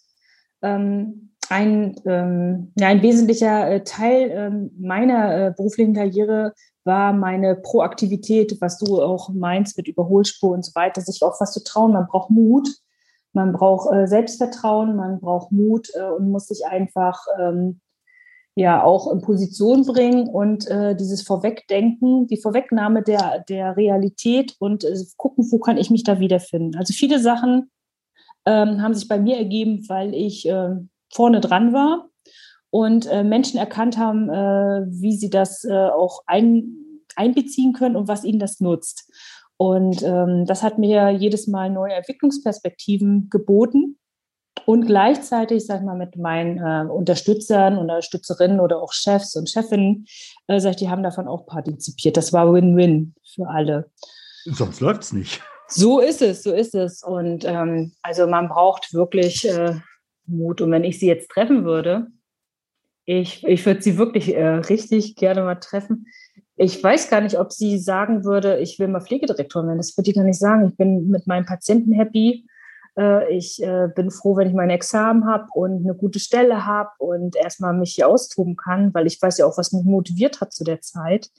Ähm, 0.61 1.31
ein, 1.49 1.99
ähm, 2.05 2.71
ja, 2.79 2.87
ein 2.87 3.01
wesentlicher 3.01 3.69
äh, 3.69 3.83
Teil 3.83 4.31
ähm, 4.31 4.71
meiner 4.79 5.47
äh, 5.47 5.53
beruflichen 5.55 5.93
Karriere 5.93 6.53
war 6.85 7.11
meine 7.11 7.55
Proaktivität, 7.57 8.55
was 8.61 8.77
du 8.77 9.01
auch 9.01 9.29
meinst 9.29 9.75
mit 9.75 9.89
Überholspur 9.89 10.51
und 10.51 10.63
so 10.63 10.73
weiter, 10.75 11.01
sich 11.01 11.21
auf 11.23 11.41
was 11.41 11.51
zu 11.51 11.61
trauen. 11.61 11.91
Man 11.91 12.07
braucht 12.07 12.29
Mut, 12.29 12.69
man 13.35 13.51
braucht 13.51 13.93
äh, 13.93 14.07
Selbstvertrauen, 14.07 14.95
man 14.95 15.19
braucht 15.19 15.51
Mut 15.51 15.89
äh, 15.93 16.03
und 16.03 16.31
muss 16.31 16.47
sich 16.47 16.65
einfach 16.65 17.19
ähm, 17.39 17.81
ja 18.55 18.83
auch 18.83 19.11
in 19.11 19.21
Position 19.21 19.85
bringen 19.85 20.27
und 20.27 20.67
äh, 20.67 20.95
dieses 20.95 21.21
Vorwegdenken, 21.21 22.27
die 22.27 22.41
Vorwegnahme 22.41 23.03
der, 23.03 23.43
der 23.49 23.75
Realität 23.75 24.55
und 24.59 24.85
äh, 24.85 24.95
gucken, 25.17 25.45
wo 25.51 25.59
kann 25.59 25.77
ich 25.77 25.91
mich 25.91 26.03
da 26.03 26.19
wiederfinden. 26.19 26.77
Also 26.77 26.93
viele 26.93 27.19
Sachen 27.19 27.69
ähm, 28.45 28.81
haben 28.81 28.93
sich 28.93 29.09
bei 29.09 29.19
mir 29.19 29.37
ergeben, 29.37 29.83
weil 29.89 30.13
ich 30.13 30.47
äh, 30.47 30.69
vorne 31.13 31.41
dran 31.41 31.73
war 31.73 32.09
und 32.69 33.05
äh, 33.07 33.23
Menschen 33.23 33.59
erkannt 33.59 33.97
haben, 33.97 34.29
äh, 34.29 34.85
wie 34.87 35.15
sie 35.15 35.29
das 35.29 35.65
auch 35.69 36.21
ein, 36.25 37.01
einbeziehen 37.15 37.73
können 37.73 37.95
und 37.95 38.07
was 38.07 38.23
ihnen 38.23 38.39
das 38.39 38.61
nutzt. 38.61 39.11
Und 39.57 40.03
ähm, 40.03 40.45
das 40.45 40.63
hat 40.63 40.77
mir 40.77 41.11
jedes 41.11 41.47
Mal 41.47 41.69
neue 41.69 41.93
Entwicklungsperspektiven 41.93 43.29
geboten. 43.29 43.97
Und 44.65 44.85
gleichzeitig, 44.87 45.65
sag 45.65 45.79
ich 45.79 45.85
mal, 45.85 45.97
mit 45.97 46.17
meinen 46.17 46.57
äh, 46.57 46.89
Unterstützern, 46.89 47.77
Unterstützerinnen 47.77 48.59
oder 48.59 48.81
auch 48.81 48.93
Chefs 48.93 49.35
und 49.35 49.49
Chefinnen, 49.49 50.05
äh, 50.47 50.59
sag 50.59 50.71
ich, 50.71 50.75
die 50.77 50.89
haben 50.89 51.03
davon 51.03 51.27
auch 51.27 51.45
partizipiert. 51.45 52.17
Das 52.17 52.33
war 52.33 52.51
Win-Win 52.51 53.13
für 53.33 53.47
alle. 53.47 53.91
Sonst 54.45 54.79
läuft 54.79 55.03
es 55.03 55.13
nicht. 55.13 55.41
So 55.67 55.99
ist 55.99 56.21
es, 56.21 56.43
so 56.43 56.53
ist 56.53 56.75
es. 56.75 57.03
Und 57.03 57.45
ähm, 57.45 57.93
also 58.01 58.27
man 58.27 58.49
braucht 58.49 58.93
wirklich 58.93 59.47
äh, 59.47 59.75
Mut. 60.25 60.61
Und 60.61 60.71
wenn 60.71 60.83
ich 60.83 60.99
sie 60.99 61.07
jetzt 61.07 61.29
treffen 61.29 61.65
würde, 61.65 62.07
ich, 63.05 63.43
ich 63.43 63.65
würde 63.65 63.81
sie 63.81 63.97
wirklich 63.97 64.35
äh, 64.35 64.47
richtig 64.47 65.15
gerne 65.15 65.43
mal 65.43 65.55
treffen. 65.55 66.07
Ich 66.57 66.81
weiß 66.81 67.09
gar 67.09 67.21
nicht, 67.21 67.37
ob 67.37 67.51
sie 67.51 67.77
sagen 67.77 68.23
würde, 68.23 68.59
ich 68.59 68.79
will 68.79 68.87
mal 68.87 69.01
Pflegedirektorin 69.01 69.67
werden. 69.67 69.77
Das 69.77 69.97
würde 69.97 70.09
ich 70.09 70.15
gar 70.15 70.23
nicht 70.23 70.39
sagen. 70.39 70.69
Ich 70.69 70.77
bin 70.77 71.09
mit 71.09 71.27
meinen 71.27 71.45
Patienten 71.45 71.91
happy. 71.91 72.47
Äh, 72.97 73.33
ich 73.35 73.61
äh, 73.61 73.89
bin 73.93 74.11
froh, 74.11 74.37
wenn 74.37 74.47
ich 74.47 74.53
mein 74.53 74.69
Examen 74.69 75.25
habe 75.27 75.47
und 75.53 75.83
eine 75.83 75.95
gute 75.95 76.19
Stelle 76.19 76.65
habe 76.65 76.91
und 76.99 77.35
erstmal 77.35 77.73
mich 77.73 77.93
hier 77.95 78.07
austoben 78.07 78.55
kann, 78.55 78.93
weil 78.93 79.07
ich 79.07 79.21
weiß 79.21 79.37
ja 79.37 79.45
auch, 79.45 79.57
was 79.57 79.73
mich 79.73 79.83
motiviert 79.83 80.41
hat 80.41 80.53
zu 80.53 80.63
der 80.63 80.81
Zeit. 80.81 81.29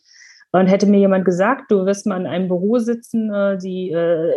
Und 0.52 0.68
hätte 0.68 0.86
mir 0.86 1.00
jemand 1.00 1.24
gesagt, 1.24 1.70
du 1.70 1.84
wirst 1.84 2.06
mal 2.06 2.20
in 2.20 2.26
einem 2.26 2.48
Büro 2.48 2.78
sitzen, 2.78 3.32
äh, 3.32 3.58
die 3.58 3.90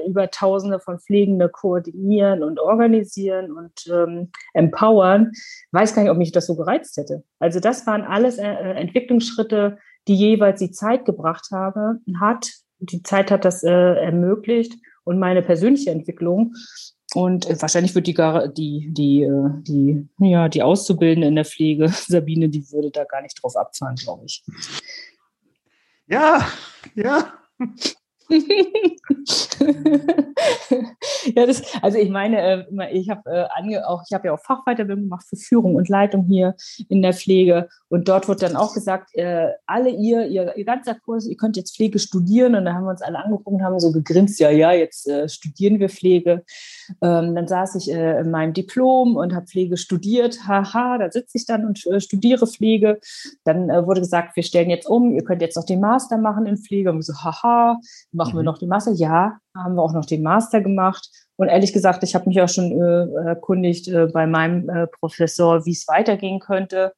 über 0.07 0.31
Tausende 0.31 0.79
von 0.79 0.99
Pflegenden 0.99 1.51
koordinieren 1.51 2.43
und 2.43 2.59
organisieren 2.59 3.51
und 3.51 3.87
ähm, 3.87 4.31
empowern, 4.53 5.31
weiß 5.71 5.93
gar 5.93 6.01
nicht, 6.01 6.11
ob 6.11 6.17
mich 6.17 6.31
das 6.31 6.47
so 6.47 6.55
gereizt 6.55 6.97
hätte. 6.97 7.23
Also 7.39 7.59
das 7.59 7.85
waren 7.85 8.01
alles 8.01 8.37
Entwicklungsschritte, 8.37 9.77
die 10.07 10.15
jeweils 10.15 10.59
die 10.59 10.71
Zeit 10.71 11.05
gebracht 11.05 11.49
habe, 11.51 11.99
hat. 12.19 12.51
Die 12.79 13.03
Zeit 13.03 13.29
hat 13.31 13.45
das 13.45 13.63
äh, 13.63 13.69
ermöglicht 13.69 14.73
und 15.03 15.19
meine 15.19 15.41
persönliche 15.41 15.91
Entwicklung. 15.91 16.53
Und 17.13 17.49
äh, 17.49 17.61
wahrscheinlich 17.61 17.95
wird 17.95 18.07
die, 18.07 18.13
die, 18.13 18.89
die, 18.91 19.23
äh, 19.23 19.49
die, 19.67 20.07
ja, 20.19 20.47
die 20.47 20.63
Auszubildende 20.63 21.27
in 21.27 21.35
der 21.35 21.45
Pflege, 21.45 21.87
Sabine, 22.07 22.49
die 22.49 22.71
würde 22.71 22.91
da 22.91 23.03
gar 23.03 23.21
nicht 23.21 23.41
drauf 23.41 23.55
abfahren, 23.55 23.95
glaube 23.95 24.25
ich. 24.25 24.43
Ja, 26.07 26.47
ja. 26.95 27.33
ja, 31.35 31.45
das, 31.45 31.63
also 31.81 31.97
ich 31.97 32.09
meine, 32.09 32.67
äh, 32.71 32.91
ich 32.91 33.09
habe 33.09 33.29
äh, 33.29 33.79
auch, 33.83 34.03
ich 34.07 34.13
habe 34.13 34.27
ja 34.27 34.33
auch 34.33 34.39
Fachweiterbildung 34.39 35.03
gemacht 35.03 35.25
für 35.27 35.35
Führung 35.35 35.75
und 35.75 35.89
Leitung 35.89 36.25
hier 36.25 36.55
in 36.87 37.01
der 37.01 37.13
Pflege 37.13 37.67
und 37.89 38.07
dort 38.07 38.27
wird 38.27 38.41
dann 38.41 38.55
auch 38.55 38.73
gesagt, 38.73 39.15
äh, 39.15 39.49
alle 39.65 39.89
ihr, 39.89 40.27
ihr, 40.27 40.55
ihr 40.55 40.65
ganzer 40.65 40.95
Kurs, 40.95 41.27
ihr 41.27 41.37
könnt 41.37 41.57
jetzt 41.57 41.75
Pflege 41.75 41.99
studieren 41.99 42.55
und 42.55 42.65
da 42.65 42.73
haben 42.73 42.85
wir 42.85 42.91
uns 42.91 43.01
alle 43.01 43.19
angeguckt 43.19 43.47
und 43.47 43.63
haben 43.63 43.79
so 43.79 43.91
gegrinst, 43.91 44.39
ja, 44.39 44.49
ja, 44.49 44.71
jetzt 44.71 45.09
studieren 45.27 45.79
wir 45.79 45.89
Pflege. 45.89 46.43
Ähm, 47.01 47.35
dann 47.35 47.47
saß 47.47 47.75
ich 47.75 47.89
in 47.89 48.31
meinem 48.31 48.53
Diplom 48.53 49.15
und 49.15 49.33
habe 49.33 49.45
Pflege 49.45 49.77
studiert, 49.77 50.47
haha, 50.47 50.97
da 50.97 51.11
sitze 51.11 51.37
ich 51.37 51.45
dann 51.45 51.65
und 51.65 51.79
studiere 51.79 52.47
Pflege. 52.47 52.99
Dann 53.43 53.69
wurde 53.85 54.01
gesagt, 54.01 54.35
wir 54.35 54.43
stellen 54.43 54.69
jetzt 54.69 54.87
um, 54.87 55.11
ihr 55.11 55.23
könnt 55.23 55.41
jetzt 55.41 55.55
noch 55.55 55.65
den 55.65 55.79
Master 55.79 56.17
machen 56.17 56.45
in 56.45 56.57
Pflege 56.57 56.89
und 56.89 57.01
so, 57.03 57.13
haha, 57.13 57.79
machen 58.11 58.33
wir 58.33 58.39
mhm. 58.39 58.45
noch 58.45 58.57
die 58.57 58.67
Master? 58.67 58.91
Ja, 58.91 59.39
haben 59.63 59.75
wir 59.75 59.83
auch 59.83 59.93
noch 59.93 60.05
den 60.05 60.23
Master 60.23 60.61
gemacht. 60.61 61.09
Und 61.35 61.47
ehrlich 61.47 61.71
gesagt, 61.71 62.03
ich 62.03 62.15
habe 62.15 62.27
mich 62.27 62.41
auch 62.41 62.49
schon 62.49 62.71
äh, 62.71 63.29
erkundigt 63.29 63.87
äh, 63.87 64.07
bei 64.07 64.27
meinem 64.27 64.69
äh, 64.69 64.87
Professor, 64.87 65.65
wie 65.65 65.71
es 65.71 65.87
weitergehen 65.87 66.39
könnte. 66.39 66.93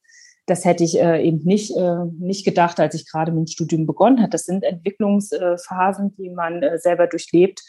Das 0.46 0.64
hätte 0.64 0.82
ich 0.82 1.00
äh, 1.00 1.22
eben 1.22 1.44
nicht, 1.44 1.76
äh, 1.76 2.04
nicht 2.18 2.44
gedacht, 2.44 2.80
als 2.80 2.96
ich 2.96 3.08
gerade 3.08 3.30
mit 3.30 3.40
dem 3.40 3.46
Studium 3.46 3.86
begonnen 3.86 4.18
habe. 4.18 4.30
Das 4.30 4.42
sind 4.42 4.64
Entwicklungsphasen, 4.64 6.16
die 6.16 6.30
man 6.30 6.62
äh, 6.62 6.78
selber 6.78 7.06
durchlebt. 7.06 7.62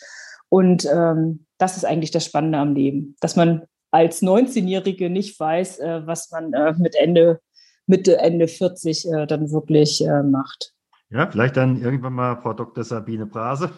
Und 0.50 0.86
ähm, 0.92 1.46
das 1.60 1.78
ist 1.78 1.86
eigentlich 1.86 2.12
das 2.12 2.26
Spannende 2.26 2.58
am 2.58 2.74
Leben, 2.74 3.16
dass 3.20 3.36
man 3.36 3.64
als 3.92 4.24
19-Jährige 4.24 5.12
nicht 5.12 5.40
weiß, 5.40 5.80
was 6.06 6.32
man 6.32 6.50
mit 6.80 6.96
Ende, 6.96 7.40
Mitte, 7.86 8.18
Ende 8.18 8.48
40 8.48 9.08
dann 9.28 9.52
wirklich 9.52 10.04
macht. 10.26 10.74
Ja, 11.12 11.30
vielleicht 11.30 11.58
dann 11.58 11.80
irgendwann 11.80 12.14
mal 12.14 12.42
Frau 12.42 12.54
Dr. 12.54 12.84
Sabine 12.84 13.28
Brase. 13.28 13.70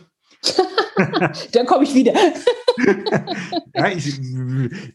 dann 1.52 1.66
komme 1.66 1.84
ich 1.84 1.94
wieder. 1.94 2.14
ja, 3.74 3.88
ich, 3.90 4.20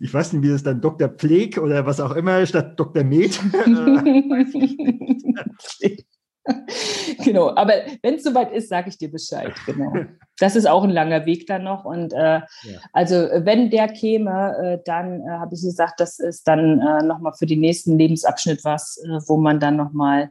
ich, 0.00 0.14
weiß 0.14 0.32
nicht, 0.32 0.42
wie 0.42 0.50
das 0.50 0.62
dann 0.62 0.80
Dr. 0.80 1.08
Pfleg 1.08 1.58
oder 1.58 1.84
was 1.86 2.00
auch 2.00 2.12
immer 2.12 2.44
statt 2.46 2.78
Dr. 2.78 3.04
Med. 3.04 3.38
genau, 7.24 7.54
aber 7.54 7.72
wenn 8.02 8.14
es 8.14 8.22
soweit 8.22 8.52
ist, 8.52 8.68
sage 8.68 8.88
ich 8.88 8.98
dir 8.98 9.10
Bescheid. 9.10 9.52
Genau. 9.66 9.92
Das 10.38 10.56
ist 10.56 10.66
auch 10.66 10.84
ein 10.84 10.90
langer 10.90 11.26
Weg 11.26 11.46
dann 11.46 11.64
noch. 11.64 11.84
Und 11.84 12.12
äh, 12.12 12.40
ja. 12.40 12.44
also 12.92 13.14
wenn 13.14 13.70
der 13.70 13.88
käme, 13.88 14.56
äh, 14.56 14.78
dann 14.84 15.20
äh, 15.20 15.30
habe 15.30 15.54
ich 15.54 15.62
gesagt, 15.62 16.00
das 16.00 16.18
ist 16.18 16.46
dann 16.48 16.80
äh, 16.80 17.02
nochmal 17.02 17.34
für 17.34 17.46
den 17.46 17.60
nächsten 17.60 17.98
Lebensabschnitt 17.98 18.64
was, 18.64 19.02
äh, 19.04 19.20
wo 19.26 19.36
man 19.36 19.60
dann 19.60 19.76
nochmal 19.76 20.30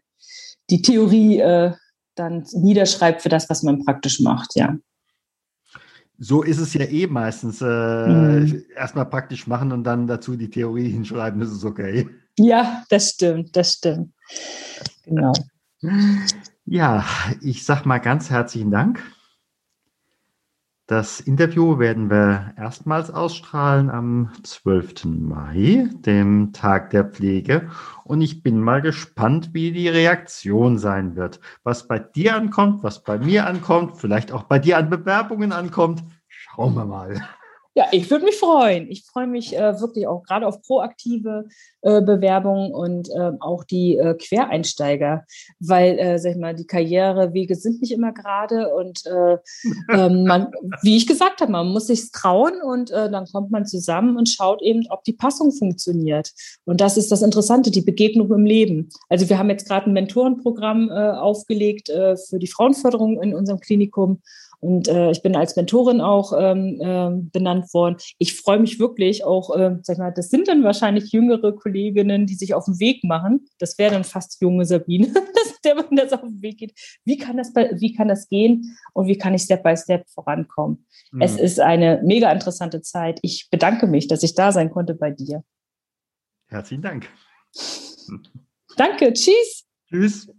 die 0.70 0.82
Theorie 0.82 1.40
äh, 1.40 1.74
dann 2.16 2.46
niederschreibt 2.54 3.22
für 3.22 3.30
das, 3.30 3.50
was 3.50 3.64
man 3.64 3.86
praktisch 3.86 4.20
macht, 4.20 4.56
ja. 4.56 4.76
So 6.20 6.44
ist 6.44 6.60
es 6.60 6.74
ja 6.74 6.86
eh 6.86 7.08
meistens. 7.08 7.62
Äh, 7.62 7.66
mhm. 7.66 8.64
Erstmal 8.76 9.06
praktisch 9.06 9.48
machen 9.48 9.72
und 9.72 9.84
dann 9.86 10.06
dazu 10.06 10.36
die 10.36 10.50
Theorie 10.50 10.90
hinschreiben, 10.92 11.40
das 11.40 11.52
ist 11.52 11.64
okay. 11.64 12.10
Ja, 12.38 12.84
das 12.90 13.12
stimmt, 13.12 13.56
das 13.56 13.74
stimmt. 13.74 14.14
Genau. 15.06 15.34
Ja, 16.66 17.06
ich 17.42 17.66
sag 17.66 17.86
mal 17.86 18.00
ganz 18.00 18.30
herzlichen 18.30 18.72
Dank. 18.72 19.02
Das 20.90 21.20
Interview 21.20 21.78
werden 21.78 22.10
wir 22.10 22.52
erstmals 22.58 23.12
ausstrahlen 23.12 23.92
am 23.92 24.32
12. 24.42 25.06
Mai, 25.06 25.88
dem 25.94 26.52
Tag 26.52 26.90
der 26.90 27.06
Pflege. 27.06 27.70
Und 28.06 28.22
ich 28.22 28.42
bin 28.42 28.60
mal 28.60 28.82
gespannt, 28.82 29.54
wie 29.54 29.72
die 29.72 29.88
Reaktion 29.88 30.80
sein 30.80 31.16
wird. 31.16 31.42
Was 31.62 31.88
bei 31.88 32.00
dir 32.00 32.36
ankommt, 32.36 32.82
was 32.82 33.04
bei 33.04 33.20
mir 33.20 33.46
ankommt, 33.46 33.98
vielleicht 33.98 34.32
auch 34.32 34.46
bei 34.46 34.58
dir 34.58 34.80
an 34.80 34.90
Bewerbungen 34.90 35.52
ankommt. 35.52 36.04
Schauen 36.28 36.74
wir 36.74 36.86
mal. 36.86 37.22
Ja, 37.80 37.86
ich 37.94 38.12
würde 38.12 38.26
mich 38.26 38.36
freuen. 38.36 38.92
Ich 38.92 39.06
freue 39.06 39.26
mich 39.26 39.56
äh, 39.56 39.80
wirklich 39.80 40.06
auch 40.06 40.24
gerade 40.24 40.46
auf 40.46 40.62
proaktive 40.64 41.46
äh, 41.80 42.02
Bewerbungen 42.02 42.74
und 42.74 43.08
äh, 43.10 43.32
auch 43.40 43.64
die 43.64 43.96
äh, 43.96 44.16
Quereinsteiger, 44.16 45.24
weil, 45.62 45.98
äh, 45.98 46.20
sag 46.20 46.32
ich 46.32 46.38
mal, 46.38 46.54
die 46.54 46.68
Karrierewege 46.68 47.56
sind 47.56 47.80
nicht 47.80 47.94
immer 47.94 48.12
gerade 48.12 48.76
und 48.76 49.06
äh, 49.06 49.38
ähm, 49.94 50.26
man, 50.26 50.52
wie 50.82 50.98
ich 50.98 51.08
gesagt 51.08 51.40
habe, 51.40 51.54
man 51.54 51.70
muss 51.70 51.88
sich 51.88 52.12
trauen 52.12 52.62
und 52.62 52.90
dann 52.90 53.26
kommt 53.32 53.50
man 53.50 53.66
zusammen 53.66 54.18
und 54.18 54.28
schaut 54.28 54.62
eben, 54.62 54.86
ob 54.90 55.06
die 55.06 55.14
Passung 55.14 55.54
funktioniert. 55.54 56.34
Und 56.66 56.82
das 56.82 56.98
ist 56.98 57.14
das 57.14 57.22
Interessante, 57.22 57.72
die 57.72 57.82
Begegnung 57.82 58.30
im 58.34 58.46
Leben. 58.46 58.90
Also 59.08 59.30
wir 59.30 59.38
haben 59.38 59.50
jetzt 59.50 59.70
gerade 59.70 59.90
ein 59.90 59.94
Mentorenprogramm 59.94 60.90
aufgelegt 60.90 61.88
für 61.90 62.40
die 62.40 62.48
Frauenförderung 62.48 63.22
in 63.22 63.34
unserem 63.34 63.60
Klinikum 63.60 64.22
und 64.60 64.88
äh, 64.88 65.12
ich 65.12 65.22
bin 65.22 65.36
als 65.36 65.56
Mentorin 65.56 66.02
auch 66.02 66.34
ähm, 66.38 66.80
äh, 66.82 67.10
benannt 67.32 67.74
worden. 67.74 67.98
Ich 68.18 68.36
freue 68.36 68.60
mich 68.60 68.80
wirklich 68.80 69.24
auch, 69.24 69.56
äh, 69.56 69.78
sag 69.84 69.98
mal, 69.98 70.12
das 70.12 70.30
sind 70.30 70.48
dann 70.48 70.64
wahrscheinlich 70.64 71.12
jüngere 71.12 71.56
Kolleginnen, 71.56 72.26
die 72.26 72.36
sich 72.36 72.54
auf 72.54 72.66
den 72.66 72.80
Weg 72.80 73.04
machen. 73.04 73.48
Das 73.58 73.78
wäre 73.78 73.94
dann 73.94 74.04
fast 74.04 74.42
junge 74.42 74.66
Sabine, 74.66 75.08
dass 75.14 75.62
der 75.64 75.76
man 75.76 75.96
das 75.96 76.14
auf 76.14 76.22
den 76.22 76.42
Weg 76.42 76.58
geht. 76.58 76.74
Wie 77.06 77.18
kann 77.18 77.38
das, 77.38 77.54
wie 77.56 77.94
kann 77.94 78.08
das 78.08 78.28
gehen 78.28 78.78
und 78.94 79.08
wie 79.08 79.18
kann 79.18 79.34
ich 79.34 79.44
Step 79.44 79.64
by 79.64 79.76
Step 79.78 80.10
vorankommen? 80.10 80.86
Mhm. 81.12 81.22
Es 81.22 81.38
ist 81.38 81.60
eine 81.60 82.02
mega 82.04 82.32
interessante 82.32 82.82
Zeit. 82.82 83.20
Ich 83.22 83.50
bedanke 83.50 83.88
mich, 83.88 84.08
dass 84.08 84.24
ich 84.24 84.36
da 84.36 84.52
sein 84.52 84.70
konnte 84.70 84.94
bei 84.94 85.12
dir. 85.12 85.44
Herzlichen 86.48 86.82
Dank. 86.82 87.08
Danke. 88.78 89.14
Tschüss. 89.14 89.66
Tschüss. 89.88 90.30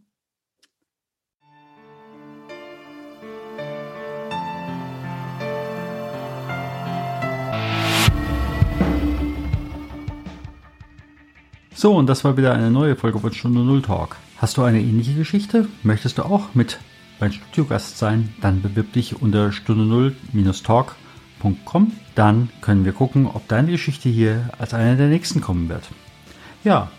So, 11.81 11.97
und 11.97 12.11
das 12.11 12.25
war 12.25 12.37
wieder 12.37 12.53
eine 12.53 12.71
neue 12.71 12.95
Folge 12.95 13.21
von 13.21 13.33
Stunde 13.33 13.61
Null 13.61 13.81
Talk. 13.81 14.17
Hast 14.37 14.59
du 14.59 14.63
eine 14.65 14.83
ähnliche 14.83 15.15
Geschichte? 15.15 15.67
Möchtest 15.83 16.19
du 16.19 16.25
auch 16.25 16.53
mit 16.53 16.79
beim 17.19 17.33
Studiogast 17.33 17.97
sein? 17.97 18.35
Dann 18.43 18.61
bewirb 18.61 18.93
dich 18.93 19.23
unter 19.23 19.51
stunde 19.51 19.87
null-talk.com. 19.87 21.93
Dann 22.15 22.51
können 22.61 22.85
wir 22.85 22.93
gucken, 22.93 23.27
ob 23.27 23.49
deine 23.49 23.71
Geschichte 23.71 24.11
hier 24.11 24.51
als 24.59 24.75
eine 24.75 24.99
der 24.99 25.07
nächsten 25.07 25.41
kommen 25.41 25.71
wird. 25.71 25.89
Ja, 26.65 26.91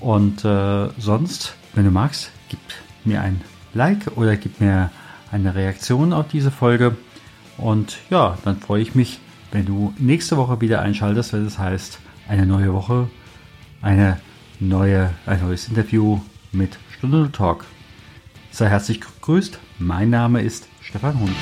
und 0.00 0.44
äh, 0.44 0.88
sonst, 0.98 1.54
wenn 1.74 1.84
du 1.84 1.92
magst, 1.92 2.32
gib 2.48 2.58
mir 3.04 3.20
ein 3.20 3.42
Like 3.74 4.10
oder 4.16 4.36
gib 4.36 4.60
mir 4.60 4.90
eine 5.30 5.54
Reaktion 5.54 6.12
auf 6.12 6.26
diese 6.26 6.50
Folge. 6.50 6.96
Und 7.58 7.98
ja, 8.10 8.36
dann 8.44 8.58
freue 8.58 8.82
ich 8.82 8.96
mich, 8.96 9.20
wenn 9.52 9.66
du 9.66 9.94
nächste 9.98 10.36
Woche 10.36 10.60
wieder 10.60 10.82
einschaltest, 10.82 11.32
wenn 11.32 11.46
es 11.46 11.60
heißt, 11.60 12.00
eine 12.28 12.44
neue 12.44 12.72
Woche 12.72 13.08
eine 13.82 14.20
neue, 14.60 15.10
ein 15.26 15.40
neues 15.40 15.68
Interview 15.68 16.20
mit 16.52 16.78
Stunde 16.96 17.30
Talk. 17.32 17.64
Sei 18.50 18.68
herzlich 18.68 19.00
gegrüßt. 19.00 19.58
Mein 19.78 20.10
Name 20.10 20.40
ist 20.40 20.68
Stefan 20.80 21.18
Hund. 21.20 21.36